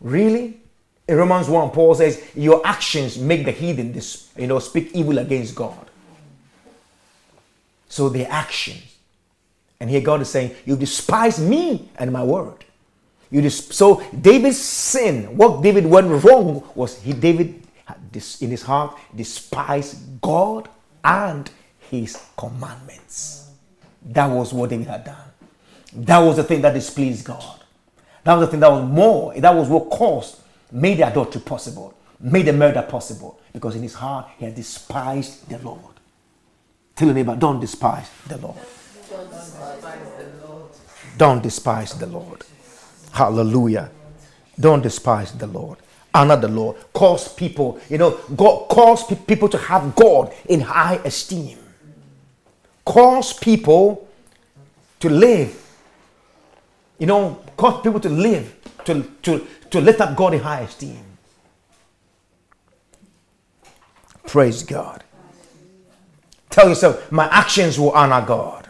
Really? 0.00 0.60
In 1.08 1.16
Romans 1.16 1.48
1, 1.48 1.70
Paul 1.70 1.94
says, 1.94 2.22
Your 2.34 2.64
actions 2.66 3.18
make 3.18 3.44
the 3.44 3.52
heathen 3.52 3.92
this, 3.92 4.30
you 4.36 4.46
know, 4.46 4.58
speak 4.58 4.90
evil 4.92 5.18
against 5.18 5.54
God. 5.54 5.90
So 7.88 8.08
their 8.08 8.30
actions. 8.30 8.91
And 9.82 9.90
here 9.90 10.00
God 10.00 10.20
is 10.20 10.30
saying, 10.30 10.54
You 10.64 10.76
despise 10.76 11.40
me 11.40 11.88
and 11.96 12.12
my 12.12 12.22
word. 12.22 12.64
You 13.32 13.40
dis- 13.40 13.66
so 13.74 14.00
David's 14.20 14.58
sin, 14.58 15.36
what 15.36 15.60
David 15.60 15.86
went 15.86 16.24
wrong 16.24 16.62
was 16.76 17.02
he 17.02 17.12
David 17.12 17.60
in 18.40 18.50
his 18.50 18.62
heart 18.62 18.96
despised 19.12 20.20
God 20.20 20.68
and 21.02 21.50
his 21.90 22.16
commandments. 22.36 23.50
That 24.04 24.28
was 24.28 24.52
what 24.52 24.70
David 24.70 24.86
had 24.86 25.02
done. 25.02 25.28
That 25.94 26.20
was 26.20 26.36
the 26.36 26.44
thing 26.44 26.60
that 26.60 26.74
displeased 26.74 27.24
God. 27.24 27.64
That 28.22 28.34
was 28.34 28.46
the 28.46 28.50
thing 28.52 28.60
that 28.60 28.70
was 28.70 28.88
more, 28.88 29.34
that 29.34 29.52
was 29.52 29.68
what 29.68 29.90
caused, 29.90 30.40
made 30.70 30.98
the 30.98 31.08
adultery 31.08 31.42
possible, 31.42 31.92
made 32.20 32.46
the 32.46 32.52
murder 32.52 32.82
possible. 32.82 33.40
Because 33.52 33.74
in 33.74 33.82
his 33.82 33.94
heart, 33.94 34.28
he 34.38 34.44
had 34.44 34.54
despised 34.54 35.48
the 35.48 35.58
Lord. 35.58 35.80
Tell 36.94 37.08
your 37.08 37.16
neighbor, 37.16 37.34
don't 37.34 37.58
despise 37.58 38.08
the 38.28 38.38
Lord. 38.38 38.58
Don't 41.16 41.42
despise 41.42 41.94
the 41.94 42.06
Lord. 42.06 42.44
Hallelujah. 43.12 43.90
Don't 44.58 44.82
despise 44.82 45.32
the 45.32 45.46
Lord. 45.46 45.78
Honor 46.14 46.36
the 46.36 46.48
Lord. 46.48 46.76
Cause 46.92 47.32
people, 47.32 47.80
you 47.88 47.98
know, 47.98 48.18
God 48.36 48.68
cause 48.68 49.04
people 49.26 49.48
to 49.48 49.58
have 49.58 49.94
God 49.94 50.32
in 50.48 50.60
high 50.60 50.96
esteem. 51.04 51.58
Cause 52.84 53.32
people 53.32 54.08
to 55.00 55.08
live. 55.08 55.58
You 56.98 57.06
know, 57.06 57.42
cause 57.56 57.82
people 57.82 58.00
to 58.00 58.08
live, 58.08 58.54
to, 58.84 59.02
to, 59.22 59.46
to 59.70 59.80
lift 59.80 60.00
up 60.00 60.16
God 60.16 60.34
in 60.34 60.40
high 60.40 60.60
esteem. 60.60 61.04
Praise 64.26 64.62
God. 64.62 65.02
Tell 66.50 66.68
yourself, 66.68 67.10
my 67.10 67.26
actions 67.26 67.78
will 67.78 67.92
honor 67.92 68.24
God. 68.24 68.61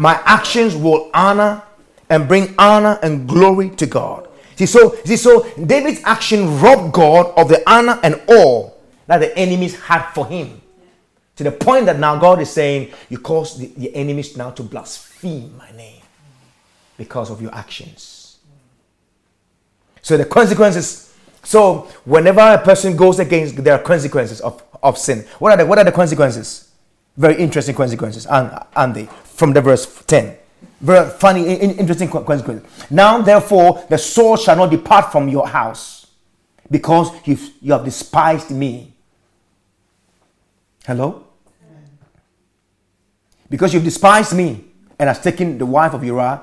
My 0.00 0.18
actions 0.24 0.74
will 0.74 1.10
honor 1.12 1.62
and 2.08 2.26
bring 2.26 2.54
honor 2.56 2.98
and 3.02 3.28
glory 3.28 3.68
to 3.76 3.84
God. 3.84 4.28
See, 4.56 4.64
so 4.64 4.96
see, 5.04 5.18
so 5.18 5.46
David's 5.62 6.00
action 6.04 6.58
robbed 6.58 6.94
God 6.94 7.34
of 7.36 7.48
the 7.48 7.62
honor 7.70 8.00
and 8.02 8.18
awe 8.26 8.70
that 9.06 9.18
the 9.18 9.36
enemies 9.36 9.78
had 9.78 10.04
for 10.12 10.26
him. 10.26 10.62
To 11.36 11.44
the 11.44 11.52
point 11.52 11.84
that 11.84 11.98
now 11.98 12.18
God 12.18 12.40
is 12.40 12.50
saying, 12.50 12.92
You 13.10 13.18
cause 13.18 13.58
the, 13.58 13.66
the 13.76 13.94
enemies 13.94 14.38
now 14.38 14.50
to 14.52 14.62
blaspheme 14.62 15.54
my 15.58 15.70
name 15.72 16.00
because 16.96 17.30
of 17.30 17.42
your 17.42 17.54
actions. 17.54 18.38
So 20.00 20.16
the 20.16 20.24
consequences. 20.24 21.14
So 21.42 21.88
whenever 22.06 22.40
a 22.40 22.58
person 22.58 22.96
goes 22.96 23.18
against, 23.18 23.62
there 23.62 23.74
are 23.74 23.82
consequences 23.82 24.40
of, 24.40 24.62
of 24.82 24.96
sin. 24.96 25.26
What 25.40 25.52
are 25.52 25.58
the 25.58 25.66
what 25.66 25.76
are 25.76 25.84
the 25.84 25.92
consequences? 25.92 26.70
Very 27.18 27.36
interesting 27.36 27.74
consequences, 27.74 28.26
and 28.30 28.94
they 28.94 29.06
from 29.40 29.54
the 29.54 29.60
verse 29.60 29.86
10. 30.04 30.36
Very 30.80 31.10
funny, 31.10 31.54
interesting 31.54 32.08
consequence. 32.08 32.62
Now, 32.90 33.20
therefore, 33.22 33.84
the 33.88 33.98
sword 33.98 34.40
shall 34.40 34.56
not 34.56 34.70
depart 34.70 35.10
from 35.10 35.28
your 35.28 35.48
house 35.48 36.06
because 36.70 37.10
you 37.24 37.36
you 37.60 37.72
have 37.72 37.84
despised 37.84 38.50
me. 38.50 38.92
Hello? 40.86 41.24
Because 43.48 43.74
you've 43.74 43.84
despised 43.84 44.36
me 44.36 44.64
and 44.98 45.08
has 45.08 45.20
taken 45.20 45.58
the 45.58 45.66
wife 45.66 45.94
of 45.94 46.04
Uriah. 46.04 46.42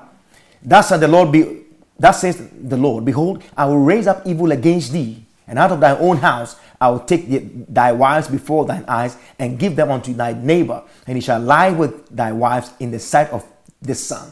Thus 0.62 0.88
said 0.88 1.00
the 1.00 1.08
Lord 1.08 1.32
be 1.32 1.62
that 1.98 2.12
says 2.12 2.36
the 2.52 2.76
Lord, 2.76 3.04
Behold, 3.04 3.42
I 3.56 3.64
will 3.66 3.78
raise 3.78 4.06
up 4.06 4.26
evil 4.26 4.52
against 4.52 4.92
thee, 4.92 5.24
and 5.46 5.58
out 5.58 5.72
of 5.72 5.80
thy 5.80 5.96
own 5.96 6.18
house 6.18 6.56
I 6.80 6.90
will 6.90 7.00
take 7.00 7.26
thy 7.72 7.92
wives 7.92 8.28
before 8.28 8.64
thine 8.64 8.84
eyes 8.86 9.16
and 9.38 9.58
give 9.58 9.74
them 9.74 9.90
unto 9.90 10.12
thy 10.14 10.32
neighbor, 10.32 10.82
and 11.06 11.16
he 11.16 11.20
shall 11.20 11.40
lie 11.40 11.70
with 11.70 12.08
thy 12.08 12.32
wives 12.32 12.70
in 12.78 12.90
the 12.90 12.98
sight 12.98 13.30
of 13.30 13.44
the 13.82 13.94
sun. 13.94 14.30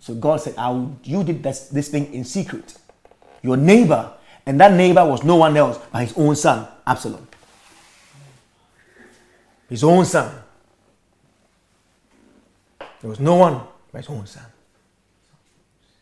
So 0.00 0.14
God 0.14 0.40
said, 0.40 0.54
I 0.56 0.70
will, 0.70 0.96
You 1.04 1.22
did 1.24 1.42
this, 1.42 1.68
this 1.68 1.88
thing 1.88 2.12
in 2.12 2.24
secret. 2.24 2.76
Your 3.42 3.56
neighbor, 3.56 4.12
and 4.44 4.60
that 4.60 4.72
neighbor 4.72 5.04
was 5.04 5.22
no 5.22 5.36
one 5.36 5.56
else 5.56 5.78
but 5.92 6.02
his 6.02 6.16
own 6.16 6.34
son, 6.36 6.66
Absalom. 6.86 7.26
His 9.68 9.82
own 9.82 10.04
son. 10.04 10.32
There 13.00 13.10
was 13.10 13.20
no 13.20 13.36
one 13.36 13.60
but 13.92 13.98
his 13.98 14.08
own 14.08 14.26
son. 14.26 14.44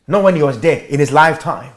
Not 0.07 0.23
when 0.23 0.37
he 0.37 0.43
was 0.43 0.57
dead 0.59 0.91
in 0.91 1.01
his 1.01 1.11
lifetime. 1.13 1.73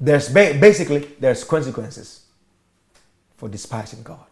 There's 0.00 0.30
basically 0.30 1.00
there's 1.20 1.44
consequences 1.44 2.24
for 3.36 3.48
despising 3.48 4.02
God 4.02 4.24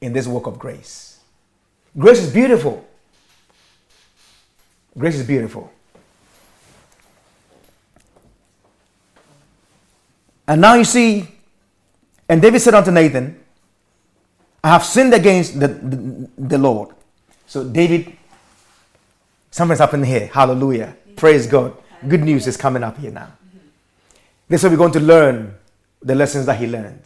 in 0.00 0.12
this 0.12 0.26
work 0.26 0.46
of 0.46 0.58
grace. 0.58 1.20
Grace 1.96 2.20
is 2.20 2.32
beautiful. 2.32 2.86
Grace 4.98 5.16
is 5.16 5.26
beautiful. 5.26 5.72
And 10.48 10.60
now 10.60 10.74
you 10.74 10.84
see, 10.84 11.28
and 12.28 12.40
David 12.40 12.60
said 12.60 12.74
unto 12.74 12.90
Nathan, 12.90 13.40
I 14.62 14.68
have 14.70 14.84
sinned 14.84 15.14
against 15.14 15.58
the, 15.58 15.68
the, 15.68 16.30
the 16.36 16.58
Lord. 16.58 16.90
So, 17.46 17.64
David, 17.64 18.16
something's 19.50 19.80
happening 19.80 20.06
here. 20.06 20.26
Hallelujah. 20.26 20.96
Praise 21.14 21.46
God. 21.46 21.76
Good 22.06 22.22
news 22.22 22.46
is 22.46 22.56
coming 22.56 22.82
up 22.82 22.98
here 22.98 23.10
now. 23.10 23.32
This 24.48 24.60
is 24.60 24.64
where 24.64 24.70
we're 24.72 24.76
going 24.78 24.92
to 24.92 25.00
learn 25.00 25.54
the 26.02 26.14
lessons 26.14 26.46
that 26.46 26.58
he 26.58 26.66
learned. 26.66 27.02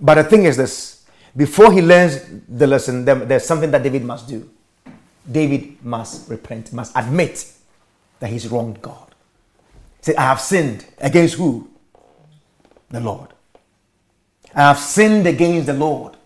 But 0.00 0.14
the 0.14 0.24
thing 0.24 0.44
is 0.44 0.56
this 0.56 0.98
before 1.36 1.72
he 1.72 1.80
learns 1.82 2.20
the 2.48 2.66
lesson, 2.66 3.04
there's 3.04 3.44
something 3.44 3.70
that 3.70 3.82
David 3.82 4.04
must 4.04 4.28
do. 4.28 4.48
David 5.30 5.84
must 5.84 6.28
repent, 6.28 6.72
must 6.72 6.92
admit 6.96 7.52
that 8.18 8.30
he's 8.30 8.48
wronged 8.48 8.80
God. 8.82 9.14
Say, 10.00 10.16
I 10.16 10.22
have 10.22 10.40
sinned 10.40 10.86
against 10.98 11.34
who? 11.34 11.68
The 12.90 13.00
Lord. 13.00 13.28
I 14.54 14.62
have 14.62 14.78
sinned 14.78 15.26
against 15.26 15.66
the 15.66 15.74
Lord. 15.74 16.16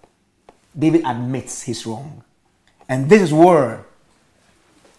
David 0.78 1.02
admits 1.04 1.62
his 1.62 1.84
wrong. 1.84 2.22
And 2.88 3.10
this 3.10 3.20
is 3.20 3.32
where, 3.32 3.84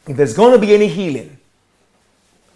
if 0.08 0.18
there's 0.18 0.34
going 0.34 0.54
to 0.54 0.60
be 0.60 0.76
any 0.76 0.88
healing, 0.88 1.38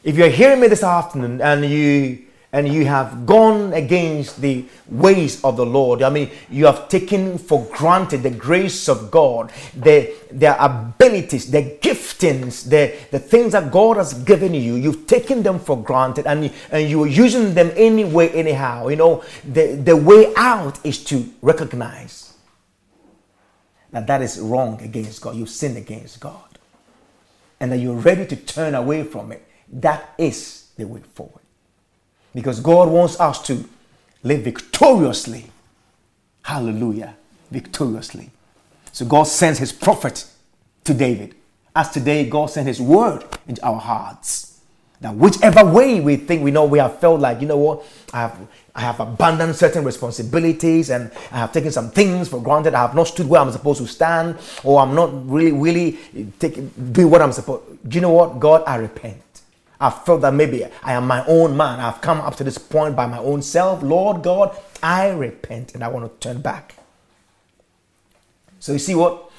if 0.04 0.16
you're 0.16 0.30
hearing 0.30 0.60
me 0.60 0.68
this 0.68 0.84
afternoon 0.84 1.42
and 1.42 1.66
you 1.66 2.27
and 2.58 2.74
you 2.74 2.86
have 2.86 3.28
gone 3.28 3.72
against 3.74 4.42
the 4.42 4.66
ways 4.90 5.44
of 5.44 5.58
the 5.58 5.66
Lord. 5.66 6.02
I 6.02 6.10
mean, 6.10 6.32
you 6.50 6.66
have 6.66 6.90
taken 6.90 7.38
for 7.38 7.64
granted 7.72 8.24
the 8.24 8.32
grace 8.32 8.90
of 8.90 9.12
God, 9.12 9.52
the, 9.76 10.12
their 10.32 10.58
abilities, 10.60 11.52
their 11.52 11.78
giftings, 11.78 12.68
the, 12.68 12.96
the 13.12 13.20
things 13.20 13.52
that 13.52 13.72
God 13.72 13.98
has 13.98 14.16
given 14.24 14.56
you. 14.56 14.74
You've 14.74 15.06
taken 15.06 15.44
them 15.44 15.60
for 15.60 15.78
granted 15.78 16.26
and, 16.26 16.52
and 16.72 16.90
you're 16.90 17.06
using 17.06 17.54
them 17.54 17.72
anyway, 17.76 18.30
anyhow. 18.30 18.88
You 18.88 18.96
know, 18.96 19.24
the, 19.44 19.76
the 19.76 19.96
way 19.96 20.34
out 20.36 20.84
is 20.84 21.04
to 21.06 21.32
recognize 21.44 22.34
that 23.92 24.08
that 24.08 24.24
is 24.24 24.40
wrong 24.40 24.82
against 24.82 25.22
God. 25.22 25.36
You've 25.36 25.52
sinned 25.52 25.78
against 25.78 26.20
God. 26.20 26.42
And 27.60 27.72
that 27.72 27.78
you're 27.78 27.94
ready 27.94 28.26
to 28.26 28.36
turn 28.36 28.74
away 28.74 29.04
from 29.04 29.32
it. 29.32 29.48
That 29.72 30.16
is 30.18 30.72
the 30.76 30.88
way 30.88 31.02
forward. 31.14 31.42
Because 32.38 32.60
God 32.60 32.90
wants 32.90 33.20
us 33.20 33.42
to 33.48 33.68
live 34.22 34.44
victoriously. 34.44 35.46
Hallelujah. 36.44 37.16
Victoriously. 37.50 38.30
So 38.92 39.08
God 39.08 39.24
sends 39.24 39.58
his 39.58 39.72
prophet 39.72 40.24
to 40.84 40.94
David. 40.94 41.34
As 41.76 41.90
today, 41.90 42.30
God 42.30 42.52
sent 42.52 42.68
his 42.68 42.80
word 42.80 43.24
into 43.48 43.66
our 43.66 43.80
hearts. 43.80 44.60
That 45.02 45.16
whichever 45.16 45.66
way 45.66 46.00
we 46.00 46.16
think 46.16 46.44
we 46.44 46.52
know 46.52 46.66
we 46.66 46.78
have 46.78 47.00
felt 47.00 47.20
like, 47.20 47.42
you 47.42 47.48
know 47.48 47.58
what, 47.58 47.84
I 48.14 48.20
have 48.22 48.38
I 48.76 48.82
have 48.82 49.00
abandoned 49.00 49.56
certain 49.56 49.84
responsibilities 49.84 50.92
and 50.92 51.12
I 51.32 51.40
have 51.40 51.52
taken 51.52 51.72
some 51.72 51.90
things 51.90 52.30
for 52.30 52.40
granted. 52.40 52.76
I 52.76 52.82
have 52.82 52.94
not 52.94 53.08
stood 53.08 53.28
where 53.28 53.42
I'm 53.42 53.52
supposed 53.52 53.82
to 53.82 53.88
stand, 53.88 54.38
or 54.64 54.80
I'm 54.80 54.94
not 54.94 55.28
really, 55.28 55.54
really 55.54 55.98
taking 56.38 56.68
doing 56.92 57.10
what 57.10 57.24
I'm 57.24 57.32
supposed. 57.32 57.64
Do 57.90 57.96
you 57.96 58.02
know 58.02 58.12
what? 58.12 58.40
God, 58.40 58.62
I 58.68 58.76
repent. 58.76 59.24
I 59.80 59.90
felt 59.90 60.22
that 60.22 60.34
maybe 60.34 60.66
I 60.66 60.94
am 60.94 61.06
my 61.06 61.26
own 61.26 61.56
man. 61.56 61.80
I've 61.80 62.02
come 62.02 62.20
up 62.22 62.36
to 62.38 62.44
this 62.44 62.58
point 62.58 62.96
by 62.96 63.06
my 63.06 63.20
own 63.20 63.42
self. 63.42 63.84
Lord 63.84 64.24
God, 64.24 64.58
I 64.82 65.10
repent 65.10 65.76
and 65.76 65.84
I 65.84 65.88
want 65.88 66.06
to 66.06 66.28
turn 66.28 66.42
back. 66.42 66.76
So 68.60 68.74
you 68.74 68.80
see 68.80 68.96
what? 68.96 69.32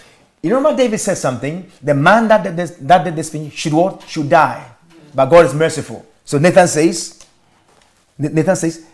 You 0.42 0.54
remember 0.54 0.76
David 0.76 0.98
said 0.98 1.16
something. 1.16 1.70
The 1.82 1.94
man 1.94 2.28
that 2.28 2.44
did 2.44 2.56
this, 2.56 2.70
that 2.80 3.02
did 3.04 3.16
this 3.16 3.30
thing 3.30 3.50
should 3.50 3.72
what? 3.72 4.02
Should 4.08 4.30
die. 4.30 4.70
But 5.14 5.26
God 5.26 5.46
is 5.46 5.54
merciful. 5.54 6.06
So 6.24 6.38
Nathan 6.38 6.68
says, 6.68 7.24
Nathan 8.16 8.54
says, 8.56 8.86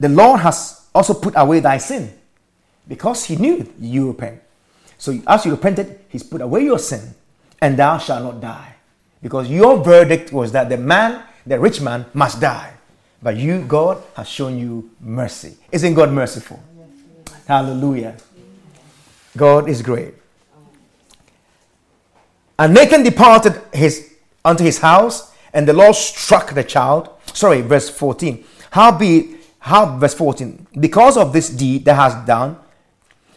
the 0.00 0.08
Lord 0.08 0.40
has 0.40 0.86
also 0.94 1.14
put 1.14 1.34
away 1.36 1.60
thy 1.60 1.78
sin 1.78 2.12
because 2.86 3.24
he 3.24 3.36
knew 3.36 3.70
you 3.78 4.08
repent. 4.08 4.40
So 4.96 5.20
as 5.26 5.44
you 5.44 5.52
repented, 5.52 6.00
he's 6.08 6.22
put 6.22 6.40
away 6.40 6.64
your 6.64 6.78
sin, 6.78 7.14
and 7.60 7.76
thou 7.76 7.98
shalt 7.98 8.22
not 8.22 8.40
die. 8.40 8.67
Because 9.22 9.50
your 9.50 9.82
verdict 9.82 10.32
was 10.32 10.52
that 10.52 10.68
the 10.68 10.76
man, 10.76 11.22
the 11.46 11.58
rich 11.58 11.80
man, 11.80 12.06
must 12.14 12.40
die. 12.40 12.72
But 13.22 13.36
you, 13.36 13.62
God, 13.62 14.02
has 14.14 14.28
shown 14.28 14.58
you 14.58 14.90
mercy. 15.00 15.56
Isn't 15.72 15.94
God 15.94 16.12
merciful? 16.12 16.62
Hallelujah. 17.46 18.16
God 19.36 19.68
is 19.68 19.82
great. 19.82 20.14
And 22.58 22.74
Nathan 22.74 23.02
departed 23.02 23.60
his 23.72 24.14
unto 24.44 24.64
his 24.64 24.78
house, 24.78 25.32
and 25.52 25.66
the 25.66 25.72
Lord 25.72 25.94
struck 25.94 26.52
the 26.54 26.64
child. 26.64 27.08
Sorry, 27.32 27.60
verse 27.60 27.88
14. 27.88 28.44
How 28.70 28.96
be 28.96 29.38
how 29.60 29.98
verse 29.98 30.14
14, 30.14 30.66
because 30.80 31.16
of 31.16 31.32
this 31.32 31.50
deed 31.50 31.84
that 31.84 31.94
has 31.94 32.14
done, 32.26 32.56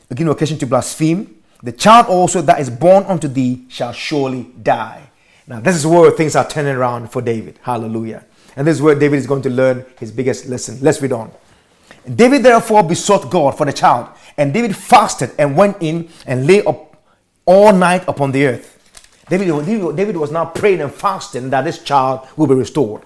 begin 0.08 0.28
occasion 0.30 0.58
to 0.60 0.66
blaspheme, 0.68 1.44
the 1.64 1.72
child 1.72 2.08
also 2.08 2.42
that 2.42 2.60
is 2.60 2.70
born 2.70 3.04
unto 3.04 3.28
thee 3.28 3.66
shall 3.70 3.92
surely 3.92 4.44
die. 4.62 5.10
Now, 5.52 5.60
this 5.60 5.76
is 5.76 5.86
where 5.86 6.10
things 6.12 6.38
are 6.38 6.48
turning 6.48 6.78
around 6.78 7.12
for 7.12 7.22
David. 7.22 7.60
Hallelujah. 7.62 8.24
And 8.56 8.66
this 8.66 8.78
is 8.78 8.82
where 8.82 8.96
David 8.96 9.20
is 9.20 9.28
going 9.28 9.42
to 9.42 9.50
learn 9.50 9.86
his 10.00 10.10
biggest 10.10 10.46
lesson. 10.46 10.78
Let's 10.80 11.02
read 11.02 11.12
on. 11.12 11.30
David 12.16 12.44
therefore 12.44 12.84
besought 12.84 13.30
God 13.30 13.58
for 13.58 13.66
the 13.66 13.74
child, 13.74 14.08
and 14.38 14.54
David 14.54 14.74
fasted 14.74 15.32
and 15.38 15.58
went 15.58 15.76
in 15.82 16.08
and 16.26 16.48
lay 16.48 16.64
up 16.64 16.96
all 17.46 17.74
night 17.74 18.06
upon 18.08 18.32
the 18.32 18.46
earth. 18.46 18.78
David, 19.28 19.48
David 19.98 20.16
was 20.16 20.32
now 20.32 20.46
praying 20.46 20.80
and 20.80 20.90
fasting 20.90 21.50
that 21.50 21.66
this 21.66 21.84
child 21.84 22.26
will 22.38 22.48
be 22.48 22.56
restored. 22.56 23.02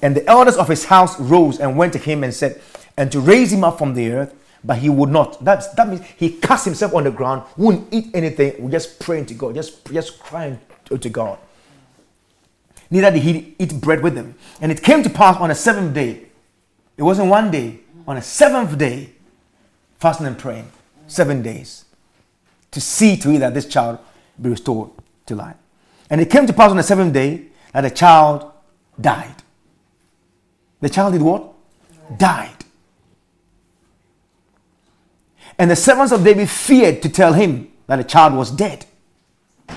And 0.00 0.16
the 0.16 0.26
elders 0.26 0.56
of 0.56 0.68
his 0.68 0.86
house 0.86 1.20
rose 1.20 1.60
and 1.60 1.76
went 1.76 1.92
to 1.92 1.98
him 1.98 2.24
and 2.24 2.32
said, 2.32 2.62
and 2.96 3.12
to 3.12 3.20
raise 3.20 3.52
him 3.52 3.62
up 3.62 3.76
from 3.76 3.92
the 3.92 4.10
earth, 4.10 4.34
but 4.64 4.78
he 4.78 4.88
would 4.88 5.10
not. 5.10 5.44
That's, 5.44 5.68
that 5.74 5.86
means 5.86 6.00
he 6.16 6.30
cast 6.30 6.64
himself 6.64 6.94
on 6.94 7.04
the 7.04 7.10
ground, 7.10 7.42
wouldn't 7.58 7.92
eat 7.92 8.06
anything, 8.14 8.70
just 8.70 8.98
praying 8.98 9.26
to 9.26 9.34
God, 9.34 9.54
just, 9.54 9.84
just 9.92 10.18
crying 10.18 10.58
to, 10.86 10.96
to 10.96 11.08
God. 11.10 11.38
Neither 12.90 13.10
did 13.12 13.22
he 13.22 13.54
eat 13.58 13.80
bread 13.80 14.02
with 14.02 14.14
them. 14.14 14.34
And 14.60 14.72
it 14.72 14.82
came 14.82 15.02
to 15.02 15.10
pass 15.10 15.36
on 15.36 15.48
the 15.50 15.54
seventh 15.54 15.94
day. 15.94 16.26
It 16.96 17.02
wasn't 17.02 17.28
one 17.28 17.50
day, 17.50 17.80
on 18.06 18.16
the 18.16 18.22
seventh 18.22 18.76
day, 18.78 19.10
fasting 19.98 20.26
and 20.26 20.38
praying, 20.38 20.70
seven 21.06 21.42
days, 21.42 21.84
to 22.70 22.80
see 22.80 23.16
to 23.18 23.30
it 23.30 23.38
that 23.38 23.54
this 23.54 23.66
child 23.66 23.98
be 24.40 24.50
restored 24.50 24.90
to 25.26 25.34
life. 25.34 25.56
And 26.10 26.20
it 26.20 26.30
came 26.30 26.46
to 26.46 26.52
pass 26.52 26.70
on 26.70 26.76
the 26.76 26.82
seventh 26.82 27.12
day 27.12 27.46
that 27.72 27.82
the 27.82 27.90
child 27.90 28.50
died. 29.00 29.34
The 30.80 30.88
child 30.88 31.12
did 31.12 31.22
what? 31.22 31.52
Died. 32.16 32.64
And 35.58 35.70
the 35.70 35.76
servants 35.76 36.12
of 36.12 36.24
David 36.24 36.48
feared 36.48 37.02
to 37.02 37.08
tell 37.08 37.32
him 37.32 37.70
that 37.86 37.96
the 37.96 38.04
child 38.04 38.34
was 38.34 38.50
dead. 38.50 38.86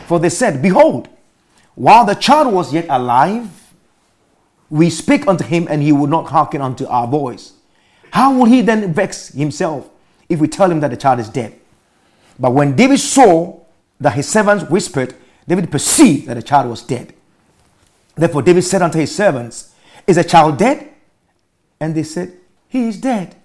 For 0.06 0.20
they 0.20 0.30
said, 0.30 0.62
Behold, 0.62 1.10
while 1.76 2.06
the 2.06 2.16
child 2.16 2.54
was 2.54 2.74
yet 2.74 2.86
alive, 2.90 3.50
we 4.70 4.90
speak 4.90 5.28
unto 5.28 5.44
him, 5.44 5.68
and 5.70 5.82
he 5.82 5.92
would 5.92 6.10
not 6.10 6.28
hearken 6.28 6.62
unto 6.62 6.86
our 6.88 7.08
voice. 7.08 7.54
How 8.12 8.34
will 8.34 8.46
he 8.46 8.62
then 8.62 8.94
vex 8.94 9.30
himself 9.30 9.90
if 10.30 10.40
we 10.40 10.48
tell 10.48 10.70
him 10.70 10.80
that 10.82 10.92
the 10.92 10.98
child 10.98 11.20
is 11.20 11.30
dead? 11.30 11.60
But 12.40 12.52
when 12.52 12.76
David 12.76 13.00
saw 13.00 13.60
that 14.00 14.14
his 14.14 14.28
servants 14.28 14.70
whispered, 14.70 15.16
David 15.48 15.72
perceived 15.72 16.28
that 16.28 16.36
the 16.36 16.42
child 16.42 16.70
was 16.70 16.82
dead. 16.82 17.14
Therefore, 18.16 18.42
David 18.42 18.64
said 18.64 18.82
unto 18.82 19.00
his 19.00 19.14
servants, 19.14 19.74
Is 20.08 20.16
the 20.16 20.24
child 20.24 20.58
dead? 20.58 20.90
And 21.80 21.96
they 21.96 22.04
said, 22.04 22.34
He 22.68 22.88
is 22.88 23.00
dead. 23.00 23.36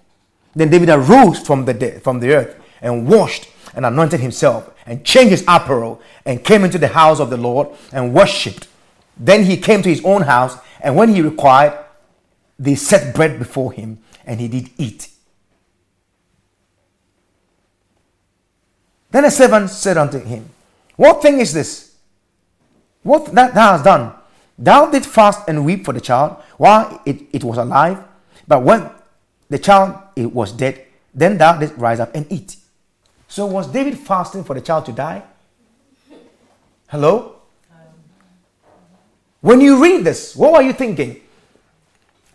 Then 0.55 0.69
David 0.69 0.89
arose 0.89 1.39
from 1.39 1.65
the, 1.65 1.73
de- 1.73 1.99
from 1.99 2.19
the 2.19 2.33
earth 2.33 2.59
and 2.81 3.07
washed 3.07 3.47
and 3.75 3.85
anointed 3.85 4.19
himself 4.19 4.73
and 4.87 5.03
changed 5.03 5.31
his 5.31 5.43
apparel 5.47 6.01
and 6.25 6.43
came 6.43 6.63
into 6.63 6.79
the 6.79 6.87
house 6.87 7.19
of 7.19 7.29
the 7.29 7.37
Lord 7.37 7.67
and 7.91 8.13
worshipped. 8.13 8.67
Then 9.17 9.43
he 9.43 9.57
came 9.57 9.83
to 9.83 9.89
his 9.89 10.03
own 10.03 10.23
house, 10.23 10.57
and 10.81 10.95
when 10.95 11.13
he 11.13 11.21
required, 11.21 11.77
they 12.57 12.75
set 12.75 13.13
bread 13.13 13.37
before 13.37 13.73
him, 13.73 13.99
and 14.25 14.39
he 14.39 14.47
did 14.47 14.69
eat. 14.77 15.09
Then 19.11 19.25
a 19.25 19.31
servant 19.31 19.69
said 19.69 19.97
unto 19.97 20.19
him, 20.19 20.49
What 20.95 21.21
thing 21.21 21.39
is 21.39 21.53
this? 21.53 21.95
What 23.03 23.33
that 23.35 23.53
thou 23.53 23.71
hast 23.71 23.83
done? 23.83 24.13
Thou 24.57 24.89
did 24.89 25.05
fast 25.05 25.47
and 25.47 25.65
weep 25.65 25.85
for 25.85 25.93
the 25.93 26.01
child 26.01 26.37
while 26.57 27.01
it, 27.05 27.21
it 27.31 27.43
was 27.43 27.57
alive, 27.57 28.03
but 28.47 28.63
when 28.63 28.89
the 29.49 29.59
child 29.59 29.97
it 30.15 30.33
was 30.33 30.51
dead, 30.51 30.85
then 31.13 31.37
thou 31.37 31.57
didst 31.57 31.75
rise 31.77 31.99
up 31.99 32.13
and 32.15 32.25
eat. 32.31 32.57
So 33.27 33.45
was 33.45 33.67
David 33.67 33.97
fasting 33.97 34.43
for 34.43 34.53
the 34.53 34.61
child 34.61 34.85
to 34.85 34.91
die? 34.91 35.23
Hello? 36.87 37.35
When 39.41 39.61
you 39.61 39.81
read 39.81 40.03
this, 40.03 40.35
what 40.35 40.53
were 40.53 40.61
you 40.61 40.73
thinking? 40.73 41.21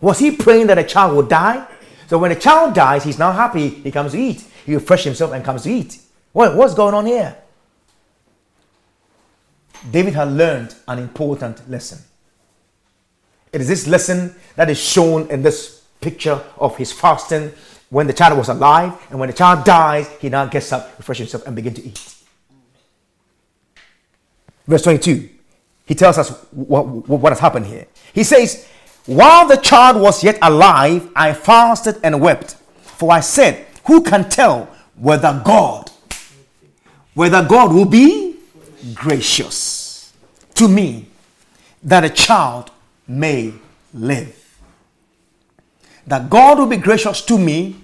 Was 0.00 0.18
he 0.18 0.36
praying 0.36 0.66
that 0.68 0.78
a 0.78 0.84
child 0.84 1.16
would 1.16 1.28
die? 1.28 1.66
So 2.08 2.18
when 2.18 2.30
a 2.32 2.38
child 2.38 2.74
dies, 2.74 3.04
he's 3.04 3.18
now 3.18 3.32
happy, 3.32 3.68
he 3.68 3.90
comes 3.90 4.12
to 4.12 4.18
eat. 4.18 4.44
He 4.66 4.74
refreshes 4.74 5.06
himself 5.06 5.32
and 5.32 5.44
comes 5.44 5.62
to 5.62 5.70
eat. 5.70 5.98
What, 6.32 6.56
what's 6.56 6.74
going 6.74 6.94
on 6.94 7.06
here? 7.06 7.36
David 9.90 10.14
had 10.14 10.28
learned 10.28 10.74
an 10.86 10.98
important 10.98 11.68
lesson. 11.68 11.98
It 13.52 13.60
is 13.60 13.68
this 13.68 13.86
lesson 13.86 14.34
that 14.56 14.70
is 14.70 14.78
shown 14.78 15.30
in 15.30 15.42
this 15.42 15.82
picture 16.00 16.42
of 16.58 16.76
his 16.76 16.92
fasting 16.92 17.52
when 17.92 18.06
the 18.06 18.12
child 18.14 18.38
was 18.38 18.48
alive, 18.48 18.94
and 19.10 19.20
when 19.20 19.28
the 19.28 19.34
child 19.34 19.66
dies, 19.66 20.08
he 20.18 20.30
now 20.30 20.46
gets 20.46 20.72
up, 20.72 20.94
refreshes 20.96 21.30
himself, 21.30 21.46
and 21.46 21.54
begins 21.54 21.78
to 21.78 21.84
eat. 21.86 22.14
Verse 24.66 24.80
22, 24.80 25.28
he 25.84 25.94
tells 25.94 26.16
us 26.16 26.30
what, 26.52 26.86
what 26.86 27.32
has 27.32 27.38
happened 27.38 27.66
here. 27.66 27.86
He 28.14 28.24
says, 28.24 28.66
While 29.04 29.46
the 29.46 29.58
child 29.58 30.00
was 30.00 30.24
yet 30.24 30.38
alive, 30.40 31.06
I 31.14 31.34
fasted 31.34 31.96
and 32.02 32.18
wept. 32.22 32.56
For 32.80 33.12
I 33.12 33.20
said, 33.20 33.66
Who 33.84 34.02
can 34.02 34.26
tell 34.30 34.74
whether 34.96 35.42
God, 35.44 35.90
whether 37.12 37.44
God 37.46 37.74
will 37.74 37.84
be 37.84 38.36
gracious 38.94 40.14
to 40.54 40.66
me 40.66 41.08
that 41.82 42.04
a 42.04 42.10
child 42.10 42.70
may 43.06 43.52
live? 43.92 44.38
That 46.06 46.30
God 46.30 46.58
will 46.58 46.66
be 46.66 46.78
gracious 46.78 47.20
to 47.26 47.36
me 47.36 47.81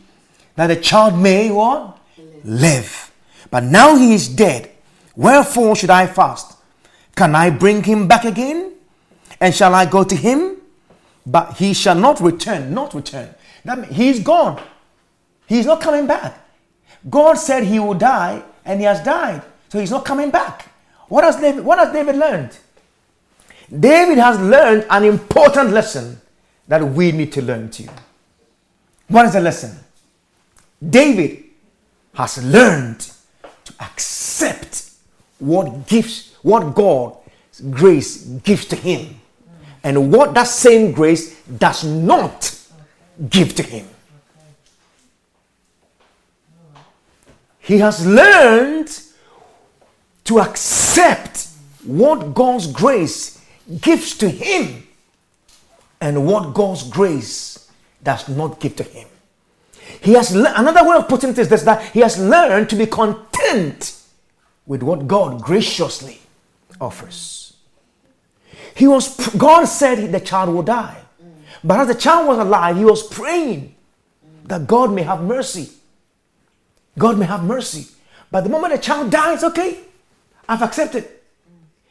that 0.59 0.66
the 0.66 0.76
child 0.76 1.16
may 1.16 1.52
what? 1.52 1.96
Live. 2.42 3.12
But 3.48 3.62
now 3.62 3.94
he 3.94 4.12
is 4.12 4.28
dead. 4.28 4.68
Wherefore 5.14 5.76
should 5.76 5.88
I 5.88 6.09
fast? 6.09 6.59
Can 7.14 7.36
I 7.36 7.48
bring 7.50 7.84
him 7.84 8.09
back 8.09 8.24
again? 8.24 8.72
And 9.40 9.55
shall 9.55 9.72
I 9.72 9.86
go 9.86 10.02
to 10.02 10.16
him? 10.16 10.56
But 11.24 11.59
he 11.59 11.72
shall 11.74 11.94
not 11.94 12.20
return, 12.20 12.74
not 12.74 12.93
return. 12.93 13.32
That 13.64 13.78
means 13.78 13.94
he's 13.94 14.20
gone. 14.20 14.60
He's 15.47 15.64
not 15.64 15.80
coming 15.80 16.09
back. 16.09 16.44
God 17.09 17.35
said 17.35 17.62
he 17.62 17.78
will 17.78 17.94
die, 17.94 18.43
and 18.64 18.80
he 18.80 18.86
has 18.86 19.01
died. 19.05 19.43
So 19.68 19.78
he's 19.78 19.93
not 19.93 20.05
coming 20.05 20.30
back. 20.30 20.72
What 21.06 21.22
has 21.22 21.36
David, 21.36 21.64
what 21.64 21.78
has 21.78 21.93
David 21.93 22.16
learned? 22.16 22.59
David 23.70 24.18
has 24.18 24.40
learned 24.40 24.86
an 24.90 25.05
important 25.05 25.70
lesson 25.70 26.20
that 26.66 26.82
we 26.82 27.12
need 27.12 27.32
to 27.35 27.43
learn 27.43 27.70
too. 27.70 27.89
What 29.06 29.26
is 29.26 29.35
the 29.35 29.40
lesson? 29.40 29.85
David 30.86 31.44
has 32.14 32.42
learned 32.44 33.10
to 33.64 33.74
accept 33.80 34.90
what 35.38 35.86
gives, 35.86 36.34
what 36.42 36.74
God's 36.74 37.60
grace 37.70 38.24
gives 38.24 38.64
to 38.66 38.76
him, 38.76 39.20
and 39.82 40.12
what 40.12 40.34
that 40.34 40.44
same 40.44 40.92
grace 40.92 41.40
does 41.42 41.84
not 41.84 42.55
give 43.28 43.55
to 43.56 43.62
him. 43.62 43.86
He 47.60 47.78
has 47.78 48.06
learned 48.06 48.90
to 50.24 50.40
accept 50.40 51.48
what 51.84 52.34
God's 52.34 52.66
grace 52.66 53.44
gives 53.80 54.16
to 54.18 54.28
him 54.28 54.86
and 56.00 56.26
what 56.26 56.55
God's 56.55 56.82
grace 56.88 57.70
does 58.02 58.28
not 58.28 58.60
give 58.60 58.76
to 58.76 58.82
him. 58.82 59.06
He 60.01 60.12
has 60.15 60.35
le- 60.35 60.52
another 60.56 60.89
way 60.89 60.97
of 60.97 61.09
putting 61.09 61.31
it 61.31 61.39
is 61.39 61.48
this 61.48 61.62
that 61.62 61.82
he 61.93 62.01
has 62.01 62.19
learned 62.19 62.70
to 62.70 62.77
be 62.77 62.86
content 62.86 63.97
with 64.66 64.82
what 64.82 65.09
God 65.09 65.43
graciously 65.43 66.20
offers. 66.81 67.56
He 68.74 68.86
was 68.86 69.16
God 69.36 69.65
said 69.65 70.12
the 70.12 70.20
child 70.20 70.55
will 70.55 70.62
die. 70.62 70.98
But 71.65 71.81
as 71.81 71.89
the 71.89 71.94
child 71.94 72.28
was 72.28 72.39
alive, 72.39 72.77
he 72.77 72.85
was 72.85 73.02
praying 73.02 73.74
that 74.44 74.66
God 74.66 74.93
may 74.93 75.02
have 75.02 75.23
mercy. 75.23 75.70
God 76.97 77.19
may 77.19 77.27
have 77.27 77.43
mercy. 77.43 77.89
But 78.31 78.44
the 78.44 78.51
moment 78.51 78.74
the 78.74 78.78
child 78.81 79.10
dies, 79.10 79.43
okay, 79.43 79.81
I've 80.48 80.62
accepted. 80.62 81.09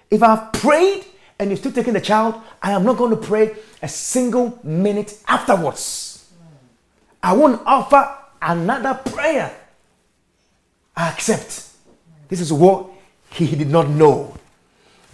If 0.09 0.23
I've 0.23 0.53
prayed 0.53 1.05
and 1.39 1.49
you're 1.49 1.57
still 1.57 1.71
taking 1.71 1.93
the 1.93 2.01
child, 2.01 2.35
I 2.61 2.71
am 2.71 2.83
not 2.83 2.97
going 2.97 3.11
to 3.11 3.17
pray 3.17 3.55
a 3.81 3.87
single 3.87 4.59
minute 4.63 5.19
afterwards. 5.27 6.06
I 7.27 7.33
won't 7.33 7.61
offer 7.65 8.09
another 8.41 8.93
prayer. 8.93 9.53
I 10.95 11.09
accept. 11.09 11.67
This 12.29 12.39
is 12.39 12.53
what 12.53 12.87
he 13.31 13.53
did 13.53 13.67
not 13.67 13.89
know. 13.89 14.33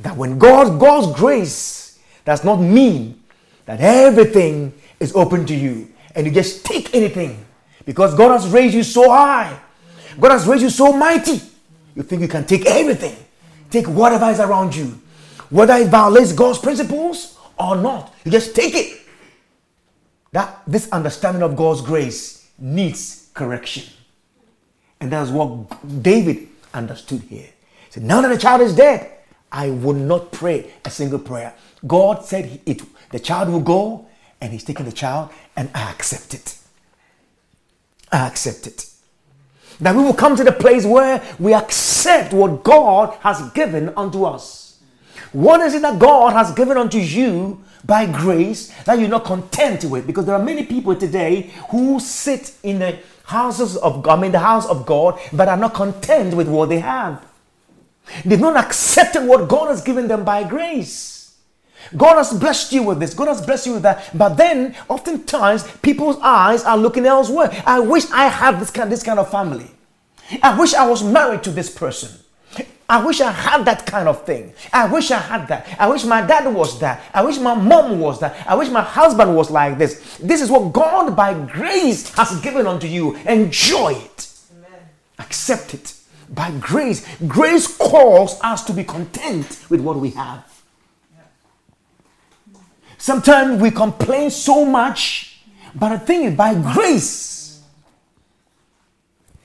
That 0.02 0.16
when 0.16 0.38
God, 0.38 0.80
God's 0.80 1.20
grace 1.20 1.98
does 2.24 2.44
not 2.44 2.58
mean 2.58 3.24
that 3.66 3.82
everything 3.82 4.74
is 5.00 5.16
open 5.16 5.48
to 5.48 5.56
you 5.56 5.92
and 6.14 6.28
you 6.28 6.32
just 6.32 6.64
take 6.64 6.94
anything 6.94 7.44
because 7.84 8.14
God 8.14 8.30
has 8.30 8.48
raised 8.48 8.76
you 8.76 8.84
so 8.84 9.10
high. 9.10 9.60
God 10.20 10.34
has 10.34 10.46
raised 10.46 10.62
you 10.62 10.70
so 10.70 10.94
mighty. 10.94 11.42
You 11.96 12.04
think 12.04 12.22
you 12.22 12.28
can 12.28 12.46
take 12.46 12.68
everything, 12.68 13.16
take 13.72 13.88
whatever 13.88 14.30
is 14.30 14.40
around 14.40 14.76
you, 14.76 15.02
whether 15.50 15.74
it 15.74 15.88
violates 15.88 16.32
God's 16.32 16.60
principles 16.60 17.40
or 17.58 17.76
not. 17.76 18.14
You 18.24 18.30
just 18.30 18.56
take 18.56 18.76
it. 18.76 19.03
That 20.34 20.62
this 20.68 20.90
understanding 20.92 21.44
of 21.44 21.56
God's 21.56 21.82
grace 21.82 22.50
needs 22.60 23.30
correction. 23.34 23.94
And 25.00 25.12
that's 25.12 25.30
what 25.30 26.04
David 26.04 26.48
understood 26.74 27.22
here. 27.22 27.50
He 27.86 27.92
said, 27.92 28.04
Now 28.04 28.22
that 28.22 28.30
the 28.30 28.38
child 28.38 28.62
is 28.62 28.76
dead, 28.76 29.12
I 29.52 29.70
will 29.70 29.94
not 29.94 30.32
pray 30.32 30.72
a 30.84 30.90
single 30.90 31.20
prayer. 31.20 31.54
God 31.86 32.26
said 32.26 32.60
it, 32.66 32.82
the 33.12 33.20
child 33.20 33.50
will 33.50 33.62
go, 33.62 34.08
and 34.42 34.52
He's 34.52 34.64
taking 34.64 34.86
the 34.86 34.92
child, 34.92 35.30
and 35.56 35.70
I 35.76 35.92
accept 35.92 36.34
it. 36.34 36.58
I 38.12 38.28
accept 38.28 38.66
it. 38.66 38.90
That 39.80 39.96
we 39.96 40.04
will 40.04 40.14
come 40.14 40.36
to 40.36 40.44
the 40.44 40.52
place 40.52 40.86
where 40.86 41.24
we 41.38 41.54
accept 41.54 42.34
what 42.34 42.64
God 42.64 43.16
has 43.20 43.52
given 43.52 43.90
unto 43.96 44.24
us. 44.24 44.80
What 45.32 45.62
is 45.62 45.76
it 45.76 45.82
that 45.84 46.00
God 46.00 46.34
has 46.34 46.52
given 46.54 46.78
unto 46.78 46.98
you 46.98 47.64
by 47.84 48.06
grace 48.06 48.70
that 48.84 49.00
you're 49.00 49.10
not 49.10 49.26
content 49.26 49.84
with? 49.86 50.08
Because 50.08 50.26
there 50.26 50.36
are 50.36 50.44
many 50.44 50.66
people 50.66 50.96
today 50.96 51.52
who 51.70 52.00
sit 52.00 52.56
in 52.64 52.80
the 52.80 53.00
houses 53.26 53.78
of 53.78 54.04
God, 54.04 54.20
I 54.20 54.22
mean 54.22 54.32
the 54.32 54.40
house 54.40 54.68
of 54.68 54.86
God, 54.86 55.20
but 55.32 55.48
are 55.48 55.58
not 55.58 55.74
content 55.74 56.36
with 56.36 56.48
what 56.48 56.70
they 56.70 56.80
have. 56.80 57.26
They've 58.26 58.40
not 58.40 58.58
accepted 58.58 59.26
what 59.26 59.48
God 59.48 59.70
has 59.70 59.82
given 59.82 60.08
them 60.08 60.26
by 60.26 60.44
grace. 60.44 61.14
God 61.96 62.16
has 62.16 62.38
blessed 62.38 62.72
you 62.72 62.84
with 62.84 63.00
this. 63.00 63.14
God 63.14 63.28
has 63.28 63.46
blessed 63.46 63.68
you 63.68 63.74
with 63.74 63.84
that. 63.84 64.10
But 64.18 64.36
then, 64.36 64.76
oftentimes, 64.90 65.70
people's 65.82 66.18
eyes 66.22 66.64
are 66.64 66.78
looking 66.78 67.06
elsewhere. 67.06 67.52
I 67.66 67.80
wish 67.80 68.10
I 68.12 68.28
had 68.28 68.60
this 68.60 68.72
kind, 68.72 68.92
this 68.92 69.04
kind 69.04 69.20
of 69.20 69.30
family. 69.30 69.70
I 70.42 70.58
wish 70.58 70.74
I 70.74 70.88
was 70.88 71.04
married 71.04 71.44
to 71.44 71.52
this 71.52 71.70
person. 71.70 72.23
I 72.94 73.04
wish 73.04 73.22
I 73.22 73.32
had 73.32 73.66
that 73.66 73.88
kind 73.88 74.08
of 74.08 74.24
thing. 74.24 74.54
I 74.72 74.86
wish 74.86 75.10
I 75.10 75.18
had 75.18 75.48
that. 75.48 75.66
I 75.80 75.90
wish 75.90 76.06
my 76.06 76.22
dad 76.22 76.54
was 76.54 76.80
that. 76.80 77.02
I 77.12 77.24
wish 77.24 77.40
my 77.40 77.56
mom 77.56 78.00
was 78.00 78.20
that. 78.20 78.46
I 78.48 78.54
wish 78.54 78.70
my 78.70 78.84
husband 78.84 79.36
was 79.36 79.50
like 79.50 79.80
this. 79.80 80.20
This 80.20 80.44
is 80.44 80.52
what 80.52 80.72
God, 80.72 81.16
by 81.16 81.34
grace, 81.34 82.14
has 82.14 82.40
given 82.42 82.68
unto 82.68 82.86
you. 82.86 83.16
Enjoy 83.26 83.94
it. 83.94 84.30
Amen. 84.56 84.80
Accept 85.18 85.74
it 85.74 85.96
by 86.30 86.52
grace. 86.60 87.04
Grace 87.28 87.66
calls 87.78 88.40
us 88.44 88.64
to 88.66 88.74
be 88.74 88.84
content 88.84 89.66
with 89.72 89.82
what 89.82 89.98
we 89.98 90.12
have. 90.12 90.46
Sometimes 93.00 93.60
we 93.60 93.72
complain 93.72 94.30
so 94.30 94.66
much, 94.66 95.42
but 95.74 95.90
the 95.90 96.00
thing 96.00 96.26
is, 96.26 96.36
by 96.36 96.54
grace. 96.54 97.60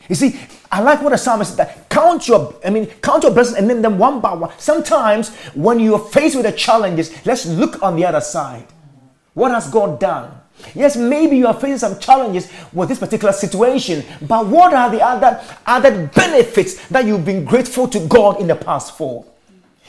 You 0.07 0.17
see, 0.17 0.39
I 0.71 0.81
like 0.81 1.03
what 1.03 1.11
the 1.11 1.19
psalmist 1.19 1.57
said. 1.57 1.87
Count 1.89 2.29
your, 2.29 2.55
I 2.65 2.71
mean, 2.71 2.87
count 3.03 3.23
your 3.23 3.33
blessings 3.33 3.57
and 3.57 3.69
name 3.69 3.83
them 3.83 3.99
one 3.99 4.21
by 4.21 4.35
one. 4.35 4.53
Sometimes 4.59 5.35
when 5.55 5.81
you 5.81 5.95
are 5.95 6.01
faced 6.01 6.37
with 6.37 6.45
the 6.45 6.53
challenges, 6.53 7.25
let's 7.27 7.47
look 7.47 7.83
on 7.83 7.97
the 7.97 8.05
other 8.05 8.21
side. 8.21 8.67
What 9.35 9.51
has 9.53 9.71
God 9.71 9.99
done? 9.99 10.39
Yes, 10.75 10.97
maybe 10.97 11.37
you 11.37 11.47
are 11.47 11.55
facing 11.55 11.79
some 11.79 11.99
challenges 12.01 12.51
with 12.73 12.89
this 12.89 12.99
particular 12.99 13.33
situation, 13.33 14.05
but 14.23 14.47
what 14.47 14.75
are 14.75 14.91
the 14.91 15.01
other 15.01 15.41
other 15.65 16.09
benefits 16.09 16.87
that 16.89 17.05
you've 17.07 17.25
been 17.25 17.45
grateful 17.45 17.87
to 17.89 18.01
God 18.09 18.41
in 18.41 18.49
the 18.49 18.57
past 18.57 18.97
for? 18.97 19.25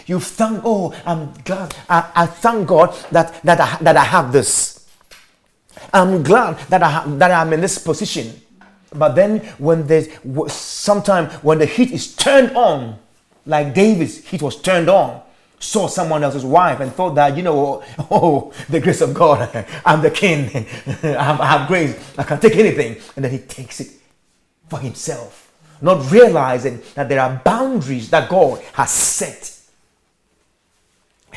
You 0.06 0.20
thank, 0.20 0.62
oh, 0.64 0.94
I'm 1.06 1.34
glad. 1.44 1.76
I, 1.90 2.12
I 2.16 2.26
thank 2.28 2.68
God 2.68 2.96
that 3.12 3.42
that 3.44 3.60
I, 3.60 3.78
that 3.84 3.98
I 3.98 4.04
have 4.04 4.32
this. 4.32 4.88
I'm 5.94 6.24
glad 6.24 6.60
that 6.70 6.84
I 6.84 7.04
that 7.18 7.32
I'm 7.32 7.52
in 7.54 7.62
this 7.62 7.80
position. 7.80 8.40
But 8.94 9.16
then 9.16 9.40
when 9.58 9.86
there's 9.88 10.08
sometime 10.52 11.28
when 11.42 11.60
the 11.60 11.66
heat 11.66 11.92
is 11.92 12.16
turned 12.16 12.56
on, 12.56 12.98
like 13.46 13.74
David's 13.74 14.18
heat 14.26 14.42
was 14.42 14.62
turned 14.62 14.90
on, 14.90 15.22
saw 15.60 15.88
someone 15.88 16.24
else's 16.24 16.46
wife 16.46 16.80
and 16.80 16.92
thought 16.94 17.16
that, 17.16 17.36
you 17.38 17.44
know, 17.44 17.84
oh, 18.12 18.52
the 18.70 18.80
grace 18.80 19.02
of 19.02 19.14
God, 19.14 19.66
I'm 19.86 20.02
the 20.02 20.12
king, 20.12 20.66
I, 21.04 21.24
have, 21.24 21.68
grace, 21.68 21.96
I 22.18 22.24
can 22.24 22.40
take 22.40 22.56
anything. 22.56 22.98
And 23.16 23.26
then 23.26 23.32
he 23.32 23.40
takes 23.40 23.80
it 23.80 23.92
for 24.70 24.80
himself, 24.80 25.52
not 25.82 26.12
realizing 26.12 26.82
that 26.96 27.10
there 27.10 27.22
are 27.22 27.42
boundaries 27.44 28.10
that 28.10 28.30
God 28.30 28.62
has 28.74 28.92
set. 28.92 29.56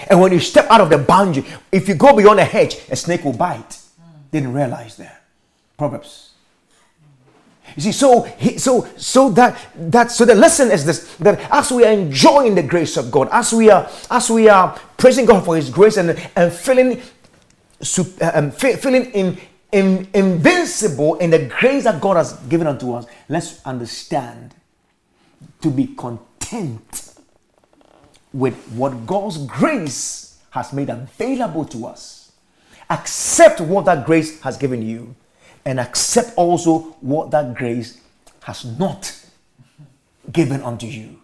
And 0.09 0.21
when 0.21 0.33
you 0.33 0.41
step 0.41 0.67
out 0.71 0.81
of 0.81 0.89
the 0.89 0.99
boundary, 0.99 1.45
if 1.71 1.87
you 1.87 1.95
go 1.95 2.17
beyond 2.17 2.41
a 2.41 2.45
hedge, 2.45 2.79
a 2.91 2.97
snake 2.97 3.25
will 3.25 3.35
bite. 3.35 3.79
Didn't 4.31 4.55
realize 4.55 4.97
that. 4.97 5.23
Proverbs 5.77 6.32
you 7.77 7.83
see, 7.83 7.93
so 7.93 8.27
so 8.57 8.89
so 8.97 9.31
that 9.31 9.59
that 9.77 10.11
so 10.11 10.25
the 10.25 10.35
lesson 10.35 10.71
is 10.71 10.85
this: 10.85 11.17
that 11.17 11.41
as 11.51 11.71
we 11.71 11.85
are 11.85 11.93
enjoying 11.93 12.55
the 12.55 12.63
grace 12.63 12.97
of 12.97 13.11
God, 13.11 13.29
as 13.33 13.53
we 13.53 13.71
are 13.71 13.89
as 14.11 14.31
we 14.31 14.49
are 14.49 14.79
praising 14.97 15.27
God 15.27 15.45
for 15.45 15.57
His 15.57 15.71
grace 15.71 15.97
and 15.97 16.11
and 16.37 16.53
feeling 16.53 17.01
um, 18.21 18.51
feeling 18.53 19.07
in, 19.07 19.39
in, 19.73 20.09
invincible 20.15 21.17
in 21.17 21.31
the 21.31 21.51
grace 21.59 21.85
that 21.85 22.01
God 22.01 22.17
has 22.17 22.35
given 22.49 22.67
unto 22.67 22.93
us, 22.93 23.07
let's 23.29 23.65
understand 23.65 24.55
to 25.61 25.71
be 25.71 25.89
content 25.89 27.15
with 28.33 28.55
what 28.73 29.07
God's 29.07 29.39
grace 29.47 30.39
has 30.51 30.73
made 30.73 30.91
available 30.91 31.65
to 31.67 31.87
us. 31.87 32.33
Accept 32.89 33.61
what 33.61 33.85
that 33.87 34.07
grace 34.07 34.41
has 34.43 34.57
given 34.57 34.83
you 34.83 35.17
and 35.65 35.79
accept 35.79 36.33
also 36.37 36.81
what 37.01 37.31
that 37.31 37.55
grace 37.55 38.01
has 38.43 38.65
not 38.79 39.19
given 40.31 40.61
unto 40.63 40.87
you 40.87 41.19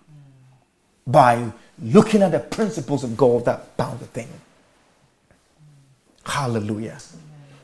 by 1.06 1.52
looking 1.81 2.23
at 2.23 2.32
the 2.32 2.40
principles 2.40 3.05
of 3.05 3.16
God 3.16 3.44
that 3.44 3.77
bound 3.77 4.01
the 4.01 4.06
thing. 4.06 4.28
Hallelujah. 6.24 6.98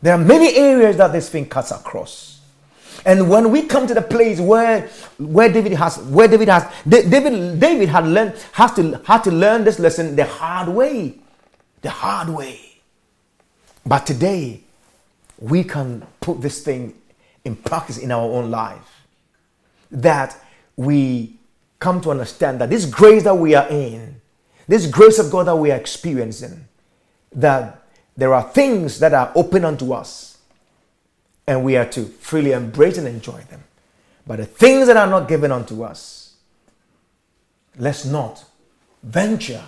There 0.03 0.15
are 0.15 0.19
many 0.19 0.55
areas 0.57 0.97
that 0.97 1.13
this 1.13 1.29
thing 1.29 1.47
cuts 1.47 1.71
across. 1.71 2.41
And 3.05 3.29
when 3.29 3.51
we 3.51 3.63
come 3.63 3.87
to 3.87 3.95
the 3.95 4.03
place 4.03 4.41
where 4.41 4.89
where 5.19 5.53
David 5.53 5.73
has 5.73 5.99
where 5.99 6.29
David 6.29 6.49
has 6.49 6.65
David 6.89 7.61
David 7.61 7.89
had 7.89 8.07
learned 8.07 8.35
has 8.53 8.73
to 8.75 9.01
had 9.05 9.25
to 9.25 9.31
learn 9.31 9.65
this 9.65 9.79
lesson 9.79 10.17
the 10.17 10.25
hard 10.25 10.69
way. 10.69 11.17
The 11.83 11.91
hard 11.91 12.31
way. 12.31 12.61
But 13.85 14.07
today 14.07 14.64
we 15.39 15.65
can 15.65 16.07
put 16.21 16.41
this 16.41 16.63
thing 16.63 16.95
in 17.45 17.57
practice 17.57 17.99
in 17.99 18.11
our 18.11 18.23
own 18.23 18.51
life. 18.51 19.07
That 19.91 20.37
we 20.77 21.39
come 21.79 22.01
to 22.01 22.11
understand 22.11 22.61
that 22.61 22.71
this 22.71 22.87
grace 22.87 23.25
that 23.25 23.37
we 23.37 23.55
are 23.55 23.69
in, 23.69 24.21
this 24.67 24.87
grace 24.87 25.19
of 25.19 25.31
God 25.31 25.47
that 25.47 25.57
we 25.57 25.71
are 25.71 25.77
experiencing, 25.77 26.67
that 27.33 27.83
there 28.17 28.33
are 28.33 28.43
things 28.43 28.99
that 29.01 29.13
are 29.13 29.33
open 29.35 29.65
unto 29.65 29.93
us 29.93 30.39
and 31.47 31.65
we 31.65 31.77
are 31.77 31.85
to 31.85 32.05
freely 32.07 32.53
embrace 32.53 32.97
and 32.97 33.07
enjoy 33.07 33.41
them. 33.51 33.63
But 34.27 34.39
the 34.39 34.47
things 34.47 34.87
that 34.87 34.97
are 34.97 35.07
not 35.07 35.29
given 35.29 35.53
unto 35.53 35.83
us, 35.83 36.37
let's 37.77 38.05
not 38.05 38.45
venture 39.03 39.65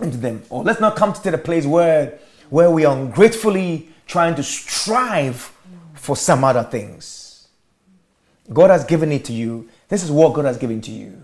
into 0.00 0.16
them 0.18 0.42
or 0.50 0.62
let's 0.62 0.80
not 0.80 0.96
come 0.96 1.12
to 1.12 1.30
the 1.30 1.38
place 1.38 1.66
where, 1.66 2.18
where 2.50 2.70
we 2.70 2.84
ungratefully 2.84 3.88
trying 4.06 4.34
to 4.36 4.42
strive 4.42 5.52
for 5.94 6.16
some 6.16 6.44
other 6.44 6.62
things. 6.62 7.48
God 8.52 8.70
has 8.70 8.84
given 8.84 9.10
it 9.10 9.24
to 9.26 9.32
you. 9.32 9.68
This 9.88 10.02
is 10.02 10.10
what 10.10 10.34
God 10.34 10.44
has 10.44 10.58
given 10.58 10.80
to 10.82 10.90
you. 10.90 11.22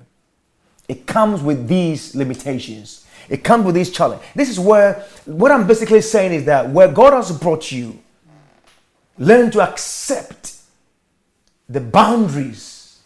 It 0.89 1.07
comes 1.07 1.43
with 1.43 1.69
these 1.69 2.15
limitations. 2.15 3.07
It 3.29 3.45
comes 3.45 3.65
with 3.65 3.75
these 3.75 3.91
challenges. 3.91 4.27
This 4.35 4.49
is 4.49 4.59
where 4.59 5.05
what 5.25 5.53
I'm 5.53 5.67
basically 5.67 6.01
saying 6.01 6.33
is 6.33 6.45
that 6.47 6.71
where 6.71 6.89
God 6.89 7.13
has 7.13 7.31
brought 7.39 7.71
you, 7.71 7.99
learn 9.19 9.51
to 9.53 9.61
accept 9.61 10.57
the 11.69 11.81
boundaries 11.81 13.01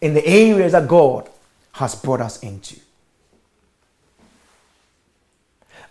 in 0.00 0.14
the 0.14 0.26
areas 0.26 0.72
that 0.72 0.88
God 0.88 1.28
has 1.72 1.94
brought 1.94 2.20
us 2.20 2.42
into. 2.42 2.80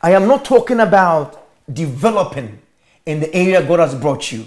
I 0.01 0.11
am 0.11 0.27
not 0.27 0.43
talking 0.43 0.79
about 0.79 1.47
developing 1.71 2.59
in 3.05 3.19
the 3.19 3.33
area 3.35 3.65
God 3.65 3.79
has 3.79 3.95
brought 3.95 4.31
you. 4.31 4.45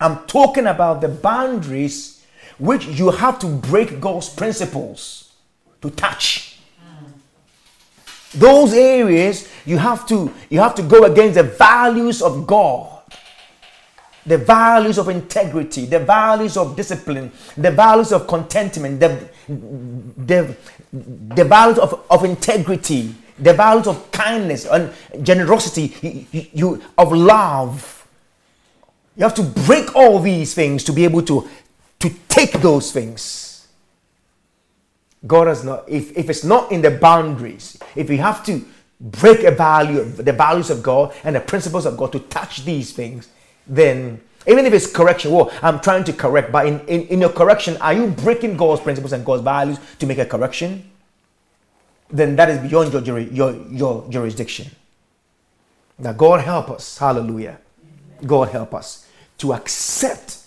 I'm 0.00 0.24
talking 0.26 0.66
about 0.66 1.00
the 1.00 1.08
boundaries 1.08 2.24
which 2.58 2.86
you 2.86 3.10
have 3.10 3.38
to 3.40 3.46
break 3.46 4.00
God's 4.00 4.28
principles 4.28 5.32
to 5.82 5.90
touch. 5.90 6.58
Those 8.34 8.72
areas 8.74 9.48
you 9.66 9.78
have 9.78 10.06
to 10.08 10.32
you 10.50 10.60
have 10.60 10.74
to 10.76 10.82
go 10.82 11.04
against 11.04 11.34
the 11.34 11.42
values 11.42 12.22
of 12.22 12.46
God. 12.46 13.00
the 14.26 14.38
values 14.38 14.98
of 14.98 15.08
integrity, 15.08 15.86
the 15.86 15.98
values 15.98 16.56
of 16.56 16.76
discipline, 16.76 17.32
the 17.56 17.70
values 17.70 18.12
of 18.12 18.26
contentment, 18.26 19.00
the, 19.00 19.28
the, 19.48 20.56
the 21.34 21.44
values 21.44 21.78
of, 21.78 22.04
of 22.10 22.24
integrity, 22.24 23.14
the 23.40 23.54
values 23.54 23.86
of 23.86 24.10
kindness 24.10 24.66
and 24.66 24.92
generosity, 25.22 25.94
you, 26.32 26.46
you, 26.52 26.82
of 26.96 27.12
love. 27.12 28.06
You 29.16 29.24
have 29.24 29.34
to 29.34 29.42
break 29.42 29.94
all 29.96 30.20
these 30.20 30.54
things 30.54 30.84
to 30.84 30.92
be 30.92 31.04
able 31.04 31.22
to, 31.22 31.48
to 32.00 32.10
take 32.28 32.52
those 32.52 32.92
things. 32.92 33.68
God 35.26 35.48
has 35.48 35.64
not, 35.64 35.88
if, 35.88 36.16
if 36.16 36.30
it's 36.30 36.44
not 36.44 36.72
in 36.72 36.80
the 36.80 36.90
boundaries, 36.90 37.78
if 37.94 38.08
you 38.08 38.18
have 38.18 38.44
to 38.46 38.64
break 39.00 39.42
a 39.44 39.50
value, 39.50 40.04
the 40.04 40.32
values 40.32 40.70
of 40.70 40.82
God 40.82 41.14
and 41.24 41.36
the 41.36 41.40
principles 41.40 41.86
of 41.86 41.96
God 41.96 42.12
to 42.12 42.20
touch 42.20 42.64
these 42.64 42.92
things, 42.92 43.28
then 43.66 44.20
even 44.46 44.64
if 44.64 44.72
it's 44.72 44.90
correction, 44.90 45.32
well, 45.32 45.52
I'm 45.62 45.80
trying 45.80 46.04
to 46.04 46.12
correct, 46.12 46.50
but 46.50 46.66
in, 46.66 46.80
in, 46.80 47.02
in 47.08 47.20
your 47.20 47.30
correction, 47.30 47.76
are 47.78 47.92
you 47.92 48.06
breaking 48.08 48.56
God's 48.56 48.80
principles 48.80 49.12
and 49.12 49.24
God's 49.24 49.42
values 49.42 49.78
to 49.98 50.06
make 50.06 50.18
a 50.18 50.24
correction? 50.24 50.90
Then 52.12 52.36
that 52.36 52.50
is 52.50 52.58
beyond 52.58 52.92
your, 53.06 53.18
your, 53.18 53.52
your 53.70 54.10
jurisdiction. 54.10 54.70
Now, 55.98 56.12
God 56.12 56.40
help 56.40 56.70
us, 56.70 56.98
hallelujah. 56.98 57.58
God 58.26 58.48
help 58.48 58.74
us 58.74 59.06
to 59.38 59.52
accept, 59.52 60.38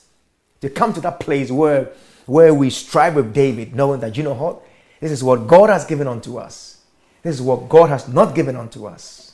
to 0.62 0.70
come 0.70 0.94
to 0.94 1.02
that 1.02 1.20
place 1.20 1.52
where, 1.52 1.90
where 2.26 2.54
we 2.54 2.70
strive 2.70 3.16
with 3.16 3.34
David, 3.34 3.76
knowing 3.76 4.00
that, 4.02 4.18
you 4.18 4.24
know 4.24 4.34
what? 4.34 4.62
This 5.00 5.12
is 5.12 5.24
what 5.24 5.48
God 5.48 5.70
has 5.70 5.86
given 5.86 6.08
unto 6.08 6.38
us. 6.38 6.82
This 7.22 7.36
is 7.36 7.42
what 7.42 7.70
God 7.70 7.90
has 7.90 8.08
not 8.08 8.36
given 8.36 8.56
unto 8.56 8.86
us. 8.86 9.34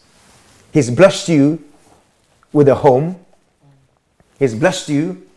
He's 0.71 0.89
blessed 0.91 1.29
you 1.29 1.63
with 2.51 2.67
a 2.67 2.75
home, 2.75 3.23
He's 4.37 4.55
blessed 4.55 4.89
you 4.89 5.27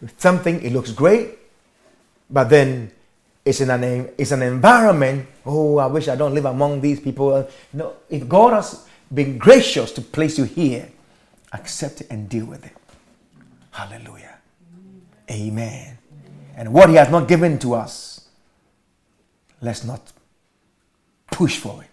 with 0.00 0.20
something, 0.20 0.62
it 0.62 0.72
looks 0.72 0.92
great, 0.92 1.38
but 2.30 2.44
then 2.44 2.92
it's 3.48 3.62
in 3.62 3.70
an, 3.70 4.10
it's 4.18 4.30
an 4.30 4.42
environment, 4.42 5.26
oh, 5.46 5.78
I 5.78 5.86
wish 5.86 6.06
I 6.06 6.16
don't 6.16 6.34
live 6.34 6.44
among 6.44 6.82
these 6.82 7.00
people. 7.00 7.48
No, 7.72 7.94
if 8.10 8.28
God 8.28 8.52
has 8.52 8.86
been 9.12 9.38
gracious 9.38 9.90
to 9.92 10.02
place 10.02 10.36
you 10.36 10.44
here, 10.44 10.90
accept 11.54 12.02
it 12.02 12.08
and 12.10 12.28
deal 12.28 12.44
with 12.44 12.66
it. 12.66 12.76
Hallelujah. 13.70 14.36
Amen. 15.30 15.96
And 16.56 16.74
what 16.74 16.90
He 16.90 16.96
has 16.96 17.08
not 17.08 17.26
given 17.26 17.58
to 17.60 17.72
us, 17.72 18.28
let's 19.62 19.82
not 19.82 20.12
push 21.30 21.56
for 21.56 21.82
it. 21.82 21.88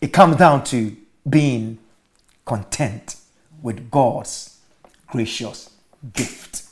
It 0.00 0.12
comes 0.12 0.36
down 0.36 0.62
to 0.64 0.96
being 1.28 1.78
content 2.44 3.16
with 3.62 3.90
God's 3.90 4.60
gracious 5.08 5.70
gift. 6.12 6.62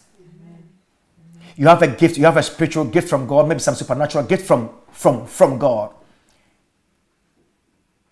You 1.60 1.66
have 1.68 1.82
a 1.82 1.88
gift, 1.88 2.16
you 2.16 2.24
have 2.24 2.38
a 2.38 2.42
spiritual 2.42 2.86
gift 2.86 3.10
from 3.10 3.26
God, 3.26 3.46
maybe 3.46 3.60
some 3.60 3.74
supernatural 3.74 4.24
gift 4.24 4.46
from, 4.46 4.70
from, 4.92 5.26
from 5.26 5.58
God. 5.58 5.92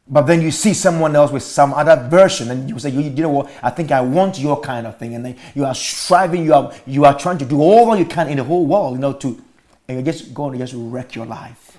But 0.07 0.27
then 0.27 0.43
you 0.43 0.51
see 0.51 0.75
someone 0.75 1.17
else 1.17 1.33
with 1.33 1.43
some 1.43 1.73
other 1.73 1.97
version, 2.11 2.51
and 2.51 2.69
you 2.69 2.79
say, 2.79 2.91
you, 2.91 3.01
you 3.01 3.23
know 3.23 3.31
what, 3.31 3.51
I 3.63 3.71
think 3.71 3.91
I 3.91 4.03
want 4.03 4.39
your 4.39 4.61
kind 4.61 4.87
of 4.87 4.99
thing. 4.99 5.15
And 5.15 5.25
then 5.25 5.37
you 5.55 5.65
are 5.65 5.75
striving, 5.75 6.45
you 6.45 6.53
are 6.53 6.75
you 6.87 7.07
are 7.07 7.19
trying 7.19 7.39
to 7.39 7.47
do 7.47 7.63
all 7.63 7.97
you 7.97 8.05
can 8.05 8.29
in 8.29 8.37
the 8.37 8.45
whole 8.45 8.67
world, 8.67 8.97
you 8.97 9.01
know, 9.01 9.15
to 9.15 9.43
and 9.89 9.97
you're 9.97 10.13
just 10.13 10.35
going 10.35 10.53
to 10.53 10.59
just 10.59 10.75
wreck 10.77 11.15
your 11.15 11.25
life. 11.25 11.79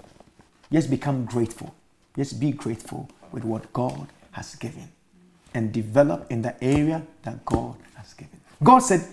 Just 0.71 0.89
become 0.89 1.23
grateful. 1.25 1.75
Just 2.15 2.39
be 2.39 2.49
grateful 2.49 3.07
with 3.31 3.43
what 3.43 3.71
God 3.73 4.07
has 4.31 4.55
given 4.55 4.89
and 5.53 5.71
develop 5.71 6.31
in 6.31 6.41
the 6.41 6.63
area 6.63 7.03
that 7.21 7.45
God 7.45 7.75
has 7.93 8.15
given. 8.15 8.39
God 8.63 8.79
said, 8.79 9.05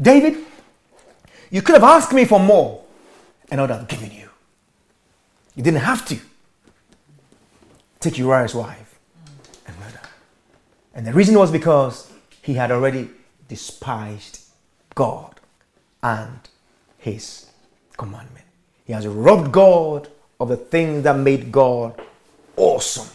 David, 0.00 0.46
you 1.50 1.62
could 1.62 1.74
have 1.74 1.84
asked 1.84 2.12
me 2.12 2.24
for 2.24 2.40
more, 2.40 2.84
and 3.50 3.60
I 3.60 3.64
would 3.64 3.70
have 3.70 3.88
given 3.88 4.10
you. 4.10 4.28
You 5.54 5.62
didn't 5.62 5.80
have 5.80 6.06
to 6.06 6.18
take 8.00 8.18
Uriah's 8.18 8.54
wife 8.54 8.98
and 9.66 9.78
murder. 9.80 10.00
And 10.94 11.06
the 11.06 11.12
reason 11.12 11.38
was 11.38 11.50
because 11.50 12.12
he 12.42 12.54
had 12.54 12.70
already 12.70 13.08
despised 13.48 14.40
God 14.94 15.40
and 16.02 16.38
his 16.98 17.46
commandment. 17.96 18.44
He 18.84 18.92
has 18.92 19.06
robbed 19.06 19.52
God 19.52 20.08
of 20.40 20.48
the 20.48 20.56
things 20.56 21.02
that 21.02 21.16
made 21.16 21.50
God 21.50 22.00
awesome. 22.56 23.08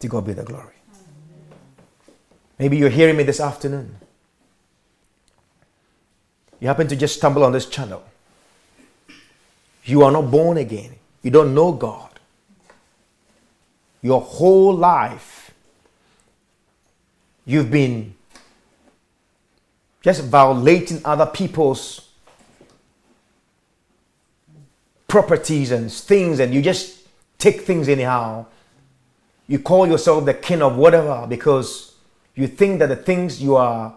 To 0.00 0.08
God 0.08 0.26
be 0.26 0.32
the 0.32 0.42
glory. 0.42 0.81
Maybe 2.62 2.76
you're 2.76 2.90
hearing 2.90 3.16
me 3.16 3.24
this 3.24 3.40
afternoon. 3.40 3.96
You 6.60 6.68
happen 6.68 6.86
to 6.86 6.94
just 6.94 7.16
stumble 7.16 7.42
on 7.42 7.50
this 7.50 7.66
channel. 7.66 8.04
You 9.82 10.04
are 10.04 10.12
not 10.12 10.30
born 10.30 10.58
again. 10.58 10.94
You 11.22 11.32
don't 11.32 11.56
know 11.56 11.72
God. 11.72 12.20
Your 14.00 14.20
whole 14.20 14.76
life, 14.76 15.52
you've 17.44 17.72
been 17.72 18.14
just 20.00 20.22
violating 20.22 21.00
other 21.04 21.26
people's 21.26 22.10
properties 25.08 25.72
and 25.72 25.92
things, 25.92 26.38
and 26.38 26.54
you 26.54 26.62
just 26.62 27.08
take 27.38 27.62
things 27.62 27.88
anyhow 27.88 28.46
you 29.48 29.58
call 29.58 29.86
yourself 29.86 30.24
the 30.24 30.34
king 30.34 30.62
of 30.62 30.76
whatever 30.76 31.26
because 31.28 31.91
you 32.34 32.46
think 32.46 32.78
that 32.78 32.88
the 32.88 32.96
things 32.96 33.42
you 33.42 33.56
are 33.56 33.94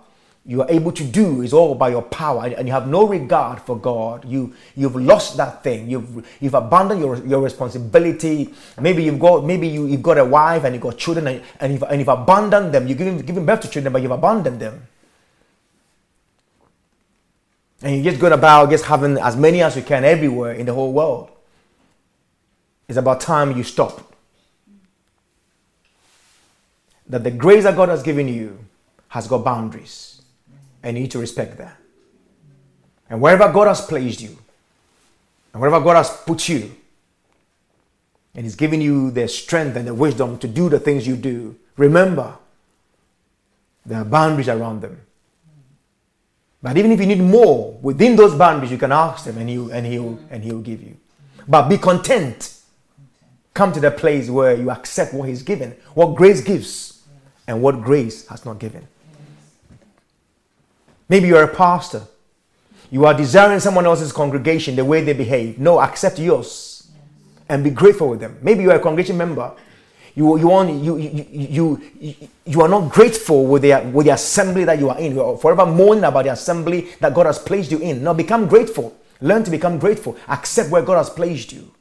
you 0.47 0.61
are 0.61 0.69
able 0.69 0.91
to 0.91 1.03
do 1.03 1.41
is 1.41 1.53
all 1.53 1.73
by 1.73 1.89
your 1.89 2.03
power 2.03 2.45
and 2.45 2.67
you 2.67 2.73
have 2.73 2.87
no 2.87 3.07
regard 3.07 3.59
for 3.59 3.75
God. 3.75 4.23
You 4.25 4.53
you've 4.75 4.95
lost 4.95 5.37
that 5.37 5.63
thing. 5.63 5.89
You've 5.89 6.27
you've 6.39 6.53
abandoned 6.53 7.01
your, 7.01 7.17
your 7.25 7.41
responsibility. 7.41 8.53
Maybe 8.79 9.03
you've 9.03 9.19
got 9.19 9.43
maybe 9.43 9.67
you, 9.67 9.87
you've 9.87 10.03
got 10.03 10.19
a 10.19 10.25
wife 10.25 10.63
and 10.63 10.75
you've 10.75 10.83
got 10.83 10.97
children 10.99 11.27
and, 11.27 11.41
and, 11.59 11.73
you've, 11.73 11.83
and 11.83 11.99
you've 11.99 12.07
abandoned 12.07 12.73
them. 12.73 12.87
You've 12.87 12.97
given, 12.99 13.17
given 13.19 13.43
birth 13.43 13.61
to 13.61 13.69
children, 13.69 13.91
but 13.91 14.03
you've 14.03 14.11
abandoned 14.11 14.59
them. 14.59 14.87
And 17.81 17.95
you're 17.95 18.11
just 18.11 18.21
going 18.21 18.33
about 18.33 18.69
just 18.69 18.85
having 18.85 19.17
as 19.17 19.35
many 19.35 19.63
as 19.63 19.75
you 19.75 19.81
can 19.81 20.03
everywhere 20.03 20.53
in 20.53 20.67
the 20.67 20.73
whole 20.73 20.93
world. 20.93 21.31
It's 22.87 22.99
about 22.99 23.19
time 23.19 23.57
you 23.57 23.63
stop 23.63 24.14
that 27.07 27.23
the 27.23 27.31
grace 27.31 27.63
that 27.63 27.75
God 27.75 27.89
has 27.89 28.03
given 28.03 28.27
you 28.27 28.57
has 29.09 29.27
got 29.27 29.43
boundaries, 29.43 30.21
and 30.83 30.97
you 30.97 31.03
need 31.03 31.11
to 31.11 31.19
respect 31.19 31.57
that. 31.57 31.77
And 33.09 33.21
wherever 33.21 33.51
God 33.51 33.67
has 33.67 33.81
placed 33.81 34.21
you, 34.21 34.37
and 35.53 35.61
wherever 35.61 35.83
God 35.83 35.95
has 35.95 36.09
put 36.09 36.49
you, 36.49 36.71
and 38.33 38.43
He's 38.43 38.55
given 38.55 38.81
you 38.81 39.11
the 39.11 39.27
strength 39.27 39.77
and 39.77 39.87
the 39.87 39.93
wisdom 39.93 40.37
to 40.39 40.47
do 40.47 40.67
the 40.67 40.79
things 40.79 41.07
you 41.07 41.15
do, 41.15 41.55
remember 41.77 42.35
there 43.85 43.99
are 43.99 44.05
boundaries 44.05 44.49
around 44.49 44.81
them. 44.81 44.99
But 46.61 46.77
even 46.77 46.91
if 46.91 46.99
you 46.99 47.05
need 47.05 47.21
more 47.21 47.77
within 47.81 48.15
those 48.15 48.33
boundaries, 48.33 48.71
you 48.71 48.79
can 48.79 48.91
ask 48.91 49.25
Him, 49.25 49.37
and 49.37 49.47
He 49.47 49.55
and 49.71 49.85
He'll 49.85 50.19
and 50.31 50.43
He'll 50.43 50.61
give 50.61 50.81
you. 50.81 50.97
But 51.47 51.69
be 51.69 51.77
content. 51.77 52.53
Come 53.53 53.71
to 53.71 53.79
the 53.79 53.91
place 53.91 54.29
where 54.29 54.53
you 54.55 54.69
accept 54.69 55.13
what 55.13 55.29
He's 55.29 55.43
given, 55.43 55.77
what 55.93 56.15
grace 56.15 56.41
gives 56.41 56.94
and 57.47 57.61
what 57.61 57.81
grace 57.81 58.27
has 58.27 58.45
not 58.45 58.59
given. 58.59 58.87
Maybe 61.07 61.27
you're 61.27 61.43
a 61.43 61.55
pastor. 61.55 62.03
You 62.91 63.05
are 63.05 63.13
desiring 63.13 63.59
someone 63.59 63.85
else's 63.85 64.11
congregation 64.11 64.75
the 64.75 64.85
way 64.85 65.03
they 65.03 65.13
behave. 65.13 65.59
No, 65.59 65.79
accept 65.79 66.19
yours 66.19 66.87
and 67.49 67.63
be 67.63 67.69
grateful 67.69 68.09
with 68.09 68.19
them. 68.19 68.37
Maybe 68.41 68.63
you're 68.63 68.75
a 68.75 68.79
congregation 68.79 69.17
member. 69.17 69.53
You, 70.15 70.37
you, 70.37 70.47
want, 70.47 70.83
you, 70.83 70.97
you, 70.97 71.81
you, 71.99 72.29
you 72.45 72.61
are 72.61 72.69
not 72.69 72.91
grateful 72.91 73.45
with 73.45 73.63
the, 73.63 73.89
with 73.93 74.05
the 74.05 74.13
assembly 74.13 74.63
that 74.63 74.79
you 74.79 74.89
are 74.89 74.97
in. 74.97 75.13
You 75.13 75.23
are 75.23 75.37
forever 75.37 75.65
mourning 75.65 76.05
about 76.05 76.23
the 76.23 76.31
assembly 76.31 76.87
that 77.01 77.13
God 77.13 77.25
has 77.25 77.37
placed 77.37 77.69
you 77.69 77.79
in. 77.79 78.01
Now 78.03 78.13
become 78.13 78.47
grateful. 78.47 78.95
Learn 79.19 79.43
to 79.43 79.51
become 79.51 79.77
grateful. 79.77 80.17
Accept 80.29 80.69
where 80.69 80.81
God 80.81 80.97
has 80.97 81.09
placed 81.09 81.51
you. 81.51 81.71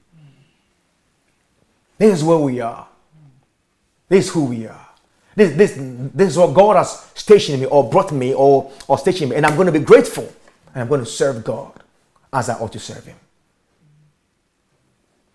This 1.97 2.19
is 2.19 2.25
where 2.25 2.39
we 2.39 2.61
are. 2.61 2.89
This 4.09 4.27
is 4.27 4.33
who 4.33 4.47
we 4.47 4.67
are. 4.67 4.84
This, 5.37 5.57
this, 5.57 5.75
this 6.15 6.29
is 6.31 6.39
what 6.39 6.55
God 6.55 6.77
has 6.77 7.11
stationed 7.15 7.61
me 7.61 7.67
or 7.67 7.89
brought 7.89 8.13
me 8.13 8.35
or, 8.35 8.71
or 8.87 8.99
stationed 8.99 9.31
me. 9.31 9.37
And 9.37 9.45
I'm 9.45 9.57
going 9.57 9.67
to 9.67 9.73
be 9.73 9.81
grateful. 9.81 10.33
And 10.73 10.83
I'm 10.83 10.89
going 10.89 11.01
to 11.01 11.07
serve 11.07 11.45
God 11.45 11.83
as 12.33 12.49
I 12.49 12.55
ought 12.55 12.73
to 12.73 12.79
serve 12.79 13.05
Him. 13.05 13.17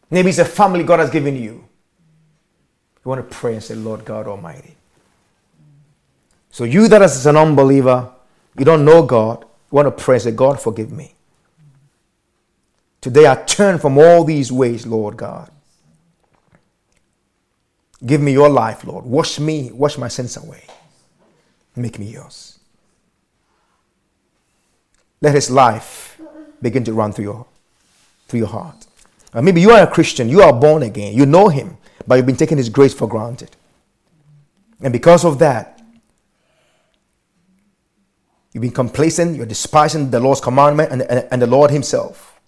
Maybe 0.09 0.30
it's 0.30 0.39
a 0.39 0.45
family 0.45 0.84
God 0.84 0.99
has 0.99 1.09
given 1.09 1.35
you. 1.35 1.63
You 3.03 3.09
want 3.09 3.27
to 3.30 3.35
pray 3.35 3.53
and 3.53 3.63
say, 3.63 3.76
Lord 3.76 4.05
God 4.05 4.27
Almighty. 4.27 4.76
So, 6.51 6.63
you 6.63 6.88
that 6.88 7.01
is 7.01 7.26
an 7.26 7.38
unbeliever, 7.38 8.09
you 8.57 8.65
don't 8.65 8.84
know 8.84 9.03
God, 9.03 9.41
you 9.41 9.76
want 9.76 9.85
to 9.85 10.03
pray 10.03 10.15
and 10.15 10.23
say, 10.23 10.31
God, 10.31 10.59
forgive 10.59 10.91
me. 10.91 11.13
Today 13.01 13.27
I 13.27 13.35
turn 13.35 13.77
from 13.77 13.97
all 13.97 14.23
these 14.23 14.51
ways, 14.51 14.85
Lord 14.85 15.15
God. 15.15 15.51
Give 18.05 18.21
me 18.21 18.31
your 18.31 18.49
life, 18.49 18.85
Lord. 18.85 19.05
Wash 19.05 19.39
me, 19.39 19.71
wash 19.71 19.97
my 19.97 20.07
sins 20.07 20.38
away. 20.38 20.63
Make 21.76 21.99
me 21.99 22.07
yours. 22.07 22.59
Let 25.21 25.35
his 25.35 25.49
life 25.49 26.19
begin 26.61 26.84
to 26.85 26.93
run 26.93 27.11
through 27.11 27.26
your, 27.26 27.45
through 28.27 28.39
your 28.39 28.49
heart. 28.49 28.85
Maybe 29.34 29.61
you 29.61 29.71
are 29.71 29.84
a 29.84 29.88
Christian, 29.88 30.27
you 30.30 30.41
are 30.41 30.53
born 30.53 30.84
again, 30.84 31.13
you 31.13 31.26
know 31.26 31.49
him, 31.49 31.77
but 32.07 32.15
you've 32.15 32.26
been 32.26 32.35
taking 32.35 32.57
his 32.57 32.69
grace 32.69 32.93
for 32.93 33.07
granted. 33.07 33.55
And 34.81 34.91
because 34.91 35.23
of 35.26 35.39
that, 35.39 35.81
you've 38.53 38.61
been 38.61 38.71
complacent, 38.71 39.35
you're 39.35 39.45
despising 39.45 40.09
the 40.09 40.19
Lord's 40.19 40.41
commandment 40.41 40.91
and, 40.91 41.01
and, 41.03 41.27
and 41.31 41.41
the 41.41 41.47
Lord 41.47 41.69
himself. 41.69 42.39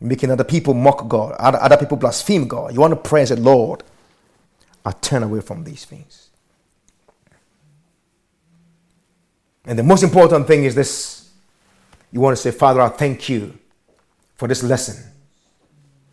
Making 0.00 0.30
other 0.30 0.44
people 0.44 0.74
mock 0.74 1.06
God, 1.08 1.32
other, 1.38 1.58
other 1.58 1.76
people 1.76 1.96
blaspheme 1.96 2.48
God. 2.48 2.74
You 2.74 2.80
want 2.80 2.92
to 2.92 3.08
pray 3.08 3.20
and 3.20 3.28
say, 3.28 3.36
Lord, 3.36 3.82
I 4.86 4.92
turn 4.92 5.24
away 5.24 5.40
from 5.40 5.64
these 5.64 5.84
things. 5.84 6.30
And 9.66 9.76
the 9.76 9.82
most 9.82 10.04
important 10.04 10.46
thing 10.46 10.62
is 10.64 10.76
this 10.76 11.28
you 12.12 12.20
want 12.20 12.36
to 12.36 12.40
say, 12.40 12.52
Father, 12.52 12.80
I 12.80 12.88
thank 12.88 13.28
you 13.28 13.58
for 14.36 14.46
this 14.46 14.62
lesson. 14.62 15.12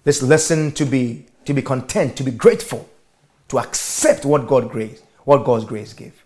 This 0.03 0.23
lesson 0.23 0.71
to 0.71 0.85
be 0.85 1.27
to 1.45 1.53
be 1.53 1.61
content, 1.61 2.17
to 2.17 2.23
be 2.23 2.31
grateful, 2.31 2.89
to 3.49 3.59
accept 3.59 4.25
what 4.25 4.47
God 4.47 4.71
grace, 4.71 5.03
what 5.23 5.45
God's 5.45 5.65
grace 5.65 5.93
give. 5.93 6.25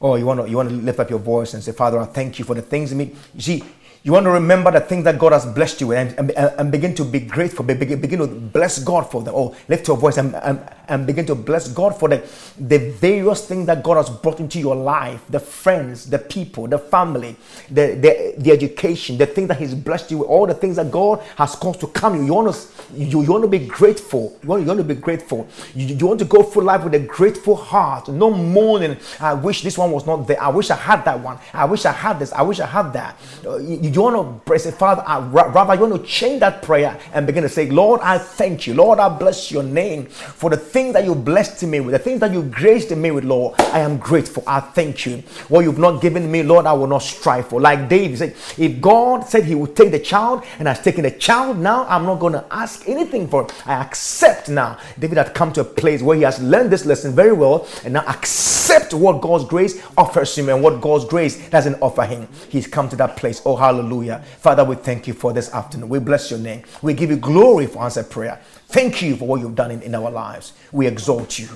Oh, 0.00 0.14
you 0.14 0.26
want 0.26 0.40
to 0.40 0.48
you 0.48 0.56
want 0.56 0.68
to 0.68 0.76
lift 0.76 1.00
up 1.00 1.10
your 1.10 1.18
voice 1.18 1.54
and 1.54 1.62
say, 1.62 1.72
Father, 1.72 1.98
I 1.98 2.04
thank 2.04 2.38
you 2.38 2.44
for 2.44 2.54
the 2.54 2.62
things 2.62 2.92
in 2.92 2.98
me. 2.98 3.16
You 3.34 3.40
see, 3.40 3.64
you 4.02 4.12
want 4.12 4.24
to 4.24 4.30
remember 4.30 4.70
the 4.70 4.80
things 4.80 5.04
that 5.04 5.18
God 5.18 5.32
has 5.32 5.44
blessed 5.44 5.80
you 5.80 5.88
with 5.88 6.18
and, 6.18 6.30
and, 6.30 6.54
and 6.58 6.72
begin 6.72 6.94
to 6.94 7.04
be 7.04 7.20
grateful. 7.20 7.64
Begin, 7.64 8.00
to 8.00 8.26
bless 8.26 8.78
God 8.78 9.10
for 9.10 9.22
them. 9.22 9.34
Or 9.34 9.52
oh, 9.52 9.56
lift 9.68 9.88
your 9.88 9.96
voice 9.96 10.16
and, 10.16 10.34
and, 10.36 10.60
and 10.88 11.06
begin 11.06 11.26
to 11.26 11.34
bless 11.34 11.68
God 11.68 11.98
for 11.98 12.08
the, 12.08 12.26
the 12.58 12.78
various 12.92 13.46
things 13.46 13.66
that 13.66 13.82
God 13.82 13.96
has 13.96 14.10
brought 14.10 14.40
into 14.40 14.58
your 14.58 14.76
life 14.76 15.22
the 15.28 15.40
friends, 15.40 16.08
the 16.08 16.18
people, 16.18 16.66
the 16.66 16.78
family, 16.78 17.36
the, 17.70 17.94
the, 17.94 18.34
the 18.38 18.50
education, 18.50 19.18
the 19.18 19.26
things 19.26 19.48
that 19.48 19.58
He's 19.58 19.74
blessed 19.74 20.10
you 20.10 20.18
with, 20.18 20.28
all 20.28 20.46
the 20.46 20.54
things 20.54 20.76
that 20.76 20.90
God 20.90 21.20
has 21.36 21.54
caused 21.54 21.80
to 21.80 21.86
come. 21.88 22.24
You, 22.26 22.34
want, 22.34 22.54
to, 22.54 22.94
you, 22.94 23.22
you 23.22 23.30
want 23.30 23.44
to 23.44 23.48
be 23.48 23.66
grateful. 23.66 24.38
You 24.42 24.48
want, 24.48 24.62
you 24.62 24.68
want 24.68 24.78
to 24.78 24.84
be 24.84 24.94
grateful. 24.94 25.46
You, 25.74 25.86
you 25.86 26.06
want 26.06 26.18
to 26.20 26.24
go 26.24 26.42
through 26.42 26.62
life 26.62 26.84
with 26.84 26.94
a 26.94 27.00
grateful 27.00 27.56
heart. 27.56 28.08
No 28.08 28.30
mourning. 28.30 28.96
I 29.20 29.34
wish 29.34 29.62
this 29.62 29.76
one 29.76 29.90
was 29.90 30.06
not 30.06 30.26
there. 30.26 30.42
I 30.42 30.48
wish 30.48 30.70
I 30.70 30.76
had 30.76 31.04
that 31.04 31.20
one. 31.20 31.38
I 31.52 31.64
wish 31.64 31.84
I 31.84 31.92
had 31.92 32.18
this. 32.18 32.32
I 32.32 32.42
wish 32.42 32.60
I 32.60 32.66
had 32.66 32.92
that. 32.92 33.18
Uh, 33.44 33.56
you, 33.58 33.90
you 33.90 34.02
want 34.02 34.16
to 34.16 34.44
pray, 34.44 34.58
say, 34.58 34.70
Father, 34.70 35.02
I, 35.06 35.18
rather 35.18 35.74
you 35.74 35.80
want 35.80 36.02
to 36.02 36.08
change 36.08 36.40
that 36.40 36.62
prayer 36.62 36.98
and 37.12 37.26
begin 37.26 37.42
to 37.42 37.48
say, 37.48 37.68
Lord, 37.70 38.00
I 38.02 38.18
thank 38.18 38.66
you. 38.66 38.74
Lord, 38.74 38.98
I 38.98 39.08
bless 39.08 39.50
your 39.50 39.62
name 39.62 40.06
for 40.06 40.50
the 40.50 40.56
things 40.56 40.77
that 40.92 41.04
you 41.04 41.14
blessed 41.14 41.62
me 41.64 41.80
with, 41.80 41.92
the 41.92 41.98
things 41.98 42.20
that 42.20 42.32
you 42.32 42.42
graced 42.42 42.90
me 42.94 43.10
with, 43.10 43.24
Lord. 43.24 43.58
I 43.60 43.80
am 43.80 43.98
grateful. 43.98 44.42
I 44.46 44.60
thank 44.60 45.06
you. 45.06 45.18
What 45.48 45.60
you've 45.60 45.78
not 45.78 46.00
given 46.00 46.30
me, 46.30 46.42
Lord, 46.42 46.66
I 46.66 46.72
will 46.72 46.86
not 46.86 47.02
strive 47.02 47.48
for. 47.48 47.60
Like 47.60 47.88
David 47.88 48.18
said, 48.18 48.36
if 48.56 48.80
God 48.80 49.24
said 49.24 49.44
he 49.44 49.54
would 49.54 49.76
take 49.76 49.90
the 49.90 49.98
child 49.98 50.44
and 50.58 50.68
has 50.68 50.80
taken 50.80 51.02
the 51.02 51.10
child, 51.10 51.58
now 51.58 51.84
I'm 51.88 52.04
not 52.04 52.20
going 52.20 52.34
to 52.34 52.44
ask 52.50 52.88
anything 52.88 53.28
for 53.28 53.44
it. 53.44 53.52
I 53.66 53.74
accept 53.74 54.48
now. 54.48 54.78
David 54.98 55.18
had 55.18 55.34
come 55.34 55.52
to 55.54 55.62
a 55.62 55.64
place 55.64 56.02
where 56.02 56.16
he 56.16 56.22
has 56.22 56.40
learned 56.40 56.70
this 56.70 56.86
lesson 56.86 57.14
very 57.14 57.32
well 57.32 57.66
and 57.84 57.94
now 57.94 58.04
accept 58.06 58.94
what 58.94 59.20
God's 59.20 59.44
grace 59.44 59.82
offers 59.96 60.36
him 60.36 60.48
and 60.48 60.62
what 60.62 60.80
God's 60.80 61.04
grace 61.04 61.48
doesn't 61.50 61.80
offer 61.82 62.04
him. 62.04 62.28
He's 62.48 62.66
come 62.66 62.88
to 62.88 62.96
that 62.96 63.16
place. 63.16 63.42
Oh, 63.44 63.56
hallelujah. 63.56 63.88
Hallelujah. 63.88 64.22
Father, 64.40 64.64
we 64.64 64.76
thank 64.76 65.06
you 65.06 65.14
for 65.14 65.32
this 65.32 65.52
afternoon. 65.52 65.88
We 65.88 65.98
bless 65.98 66.30
your 66.30 66.40
name. 66.40 66.62
We 66.82 66.94
give 66.94 67.10
you 67.10 67.16
glory 67.16 67.66
for 67.66 67.82
answered 67.82 68.10
prayer. 68.10 68.40
Thank 68.68 69.00
you 69.00 69.16
for 69.16 69.26
what 69.26 69.40
you've 69.40 69.54
done 69.54 69.70
in, 69.70 69.82
in 69.82 69.94
our 69.94 70.10
lives. 70.10 70.52
We 70.72 70.86
exalt 70.86 71.38
you 71.38 71.48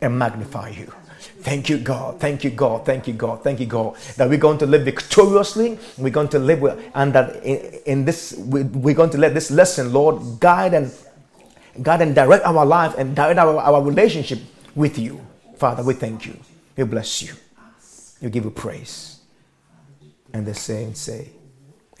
and 0.00 0.18
magnify 0.18 0.70
you. 0.70 0.92
Thank 1.40 1.70
you, 1.70 1.78
God. 1.78 2.20
Thank 2.20 2.44
you, 2.44 2.50
God. 2.50 2.84
Thank 2.84 3.08
you, 3.08 3.14
God. 3.14 3.42
Thank 3.42 3.60
you, 3.60 3.66
God. 3.66 3.96
That 4.16 4.28
we're 4.28 4.38
going 4.38 4.58
to 4.58 4.66
live 4.66 4.84
victoriously. 4.84 5.78
We're 5.96 6.10
going 6.12 6.28
to 6.28 6.38
live 6.38 6.60
with, 6.60 6.78
and 6.94 7.14
that 7.14 7.42
in, 7.44 7.80
in 7.86 8.04
this, 8.04 8.34
we, 8.36 8.62
we're 8.64 8.94
going 8.94 9.10
to 9.10 9.18
let 9.18 9.32
this 9.32 9.50
lesson, 9.50 9.92
Lord, 9.92 10.38
guide 10.38 10.74
and 10.74 10.92
guide 11.82 12.02
and 12.02 12.14
direct 12.14 12.44
our 12.44 12.66
life 12.66 12.94
and 12.98 13.16
direct 13.16 13.38
our, 13.38 13.56
our 13.56 13.82
relationship 13.82 14.40
with 14.74 14.98
you. 14.98 15.20
Father, 15.56 15.82
we 15.82 15.94
thank 15.94 16.26
you. 16.26 16.38
We 16.76 16.84
bless 16.84 17.22
you. 17.22 17.34
We 18.20 18.28
give 18.28 18.44
you 18.44 18.50
praise. 18.50 19.20
And 20.32 20.46
the 20.46 20.54
saints 20.54 21.00
say, 21.00 21.30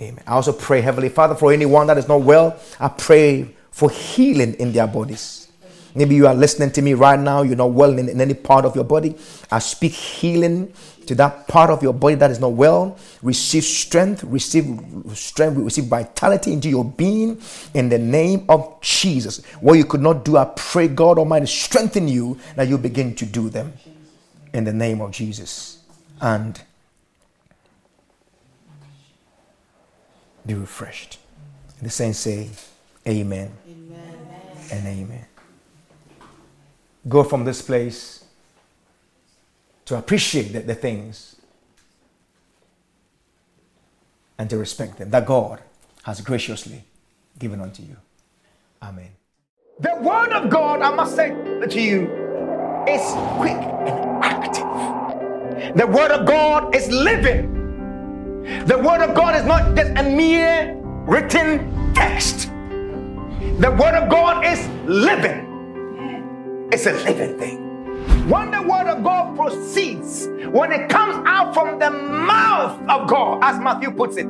Amen. 0.00 0.22
I 0.26 0.32
also 0.32 0.52
pray, 0.52 0.80
Heavenly 0.80 1.10
Father, 1.10 1.34
for 1.34 1.52
anyone 1.52 1.86
that 1.88 1.98
is 1.98 2.08
not 2.08 2.22
well, 2.22 2.58
I 2.78 2.88
pray 2.88 3.54
for 3.70 3.90
healing 3.90 4.54
in 4.54 4.72
their 4.72 4.86
bodies. 4.86 5.48
Maybe 5.94 6.14
you 6.14 6.26
are 6.26 6.34
listening 6.34 6.70
to 6.72 6.82
me 6.82 6.94
right 6.94 7.18
now, 7.18 7.42
you're 7.42 7.56
not 7.56 7.72
well 7.72 7.98
in, 7.98 8.08
in, 8.08 8.20
any 8.20 8.34
part 8.34 8.64
of 8.64 8.76
your 8.76 8.84
body. 8.84 9.16
I 9.50 9.58
speak 9.58 9.92
healing 9.92 10.72
to 11.06 11.14
that 11.16 11.48
part 11.48 11.70
of 11.70 11.82
your 11.82 11.92
body 11.92 12.14
that 12.16 12.30
is 12.30 12.38
not 12.38 12.52
well. 12.52 12.96
Receive 13.22 13.64
strength, 13.64 14.22
receive 14.22 14.80
strength, 15.14 15.56
receive 15.56 15.86
vitality 15.86 16.52
into 16.52 16.68
your 16.68 16.84
being 16.84 17.40
in 17.74 17.88
the 17.88 17.98
name 17.98 18.44
of 18.48 18.80
Jesus. 18.80 19.44
What 19.60 19.74
you 19.74 19.84
could 19.84 20.00
not 20.00 20.24
do, 20.24 20.36
I 20.36 20.44
pray 20.54 20.86
God 20.86 21.18
Almighty 21.18 21.46
strengthen 21.46 22.06
you 22.06 22.38
that 22.54 22.68
you 22.68 22.78
begin 22.78 23.16
to 23.16 23.26
do 23.26 23.50
them 23.50 23.72
in 24.52 24.62
the 24.62 24.72
name 24.72 25.00
of 25.00 25.10
Jesus. 25.10 25.78
And 26.20 26.60
be 30.46 30.54
refreshed. 30.54 31.18
The 31.82 31.90
saints 31.90 32.18
say, 32.18 32.50
amen. 33.08 33.50
And 34.70 34.86
amen. 34.86 35.26
Go 37.08 37.24
from 37.24 37.44
this 37.44 37.62
place 37.62 38.24
to 39.86 39.96
appreciate 39.96 40.52
the, 40.52 40.60
the 40.60 40.74
things 40.74 41.36
and 44.38 44.48
to 44.50 44.56
respect 44.56 44.98
them 44.98 45.10
that 45.10 45.26
God 45.26 45.60
has 46.04 46.20
graciously 46.20 46.84
given 47.38 47.60
unto 47.60 47.82
you. 47.82 47.96
Amen. 48.82 49.10
The 49.78 49.96
word 50.00 50.32
of 50.32 50.50
God, 50.50 50.82
I 50.82 50.94
must 50.94 51.16
say 51.16 51.30
to 51.30 51.80
you, 51.80 52.02
is 52.88 53.02
quick 53.36 53.52
and 53.52 54.24
active. 54.24 55.76
The 55.76 55.86
word 55.86 56.10
of 56.10 56.26
God 56.26 56.74
is 56.74 56.88
living. 56.90 57.60
The 58.66 58.78
Word 58.78 59.00
of 59.00 59.14
God 59.14 59.36
is 59.36 59.44
not 59.44 59.76
just 59.76 59.90
a 59.96 60.02
mere 60.02 60.74
written 61.06 61.94
text. 61.94 62.49
The 63.40 63.70
Word 63.70 63.94
of 63.94 64.08
God 64.08 64.44
is 64.44 64.68
living. 64.86 66.68
It's 66.72 66.86
a 66.86 66.92
living 66.92 67.38
thing. 67.38 68.28
When 68.28 68.50
the 68.50 68.62
Word 68.62 68.86
of 68.86 69.02
God 69.02 69.36
proceeds, 69.36 70.28
when 70.50 70.72
it 70.72 70.88
comes 70.88 71.24
out 71.26 71.54
from 71.54 71.78
the 71.78 71.90
mouth 71.90 72.80
of 72.88 73.08
God, 73.08 73.40
as 73.42 73.58
Matthew 73.58 73.90
puts 73.90 74.16
it, 74.16 74.26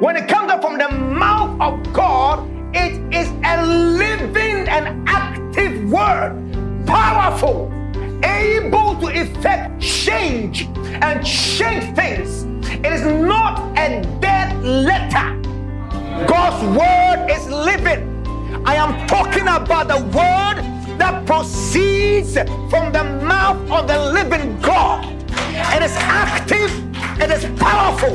when 0.00 0.16
it 0.16 0.28
comes 0.28 0.50
out 0.50 0.62
from 0.62 0.78
the 0.78 0.88
mouth 0.88 1.60
of 1.60 1.92
God, 1.92 2.48
it 2.74 3.14
is 3.14 3.28
a 3.44 3.64
living 3.64 4.68
and 4.68 5.08
active 5.08 5.90
word, 5.90 6.34
powerful, 6.86 7.72
able 8.24 8.98
to 9.00 9.08
effect 9.08 9.80
change 9.80 10.62
and 11.02 11.24
change 11.24 11.94
things 11.94 12.48
it 12.84 12.92
is 12.92 13.02
not 13.02 13.76
a 13.76 14.02
dead 14.20 14.62
letter. 14.62 15.34
God's 16.26 16.78
word 16.78 17.28
is 17.28 17.48
living. 17.48 18.17
I 18.64 18.76
am 18.76 19.06
talking 19.06 19.42
about 19.42 19.88
the 19.88 19.98
word 20.16 20.62
that 20.98 21.26
proceeds 21.26 22.34
from 22.70 22.92
the 22.92 23.04
mouth 23.04 23.70
of 23.70 23.86
the 23.86 24.12
living 24.12 24.60
God. 24.60 25.04
And 25.04 25.82
It 25.82 25.90
is 25.90 25.96
active, 25.96 26.70
and 27.20 27.30
it 27.30 27.44
is 27.44 27.60
powerful, 27.60 28.14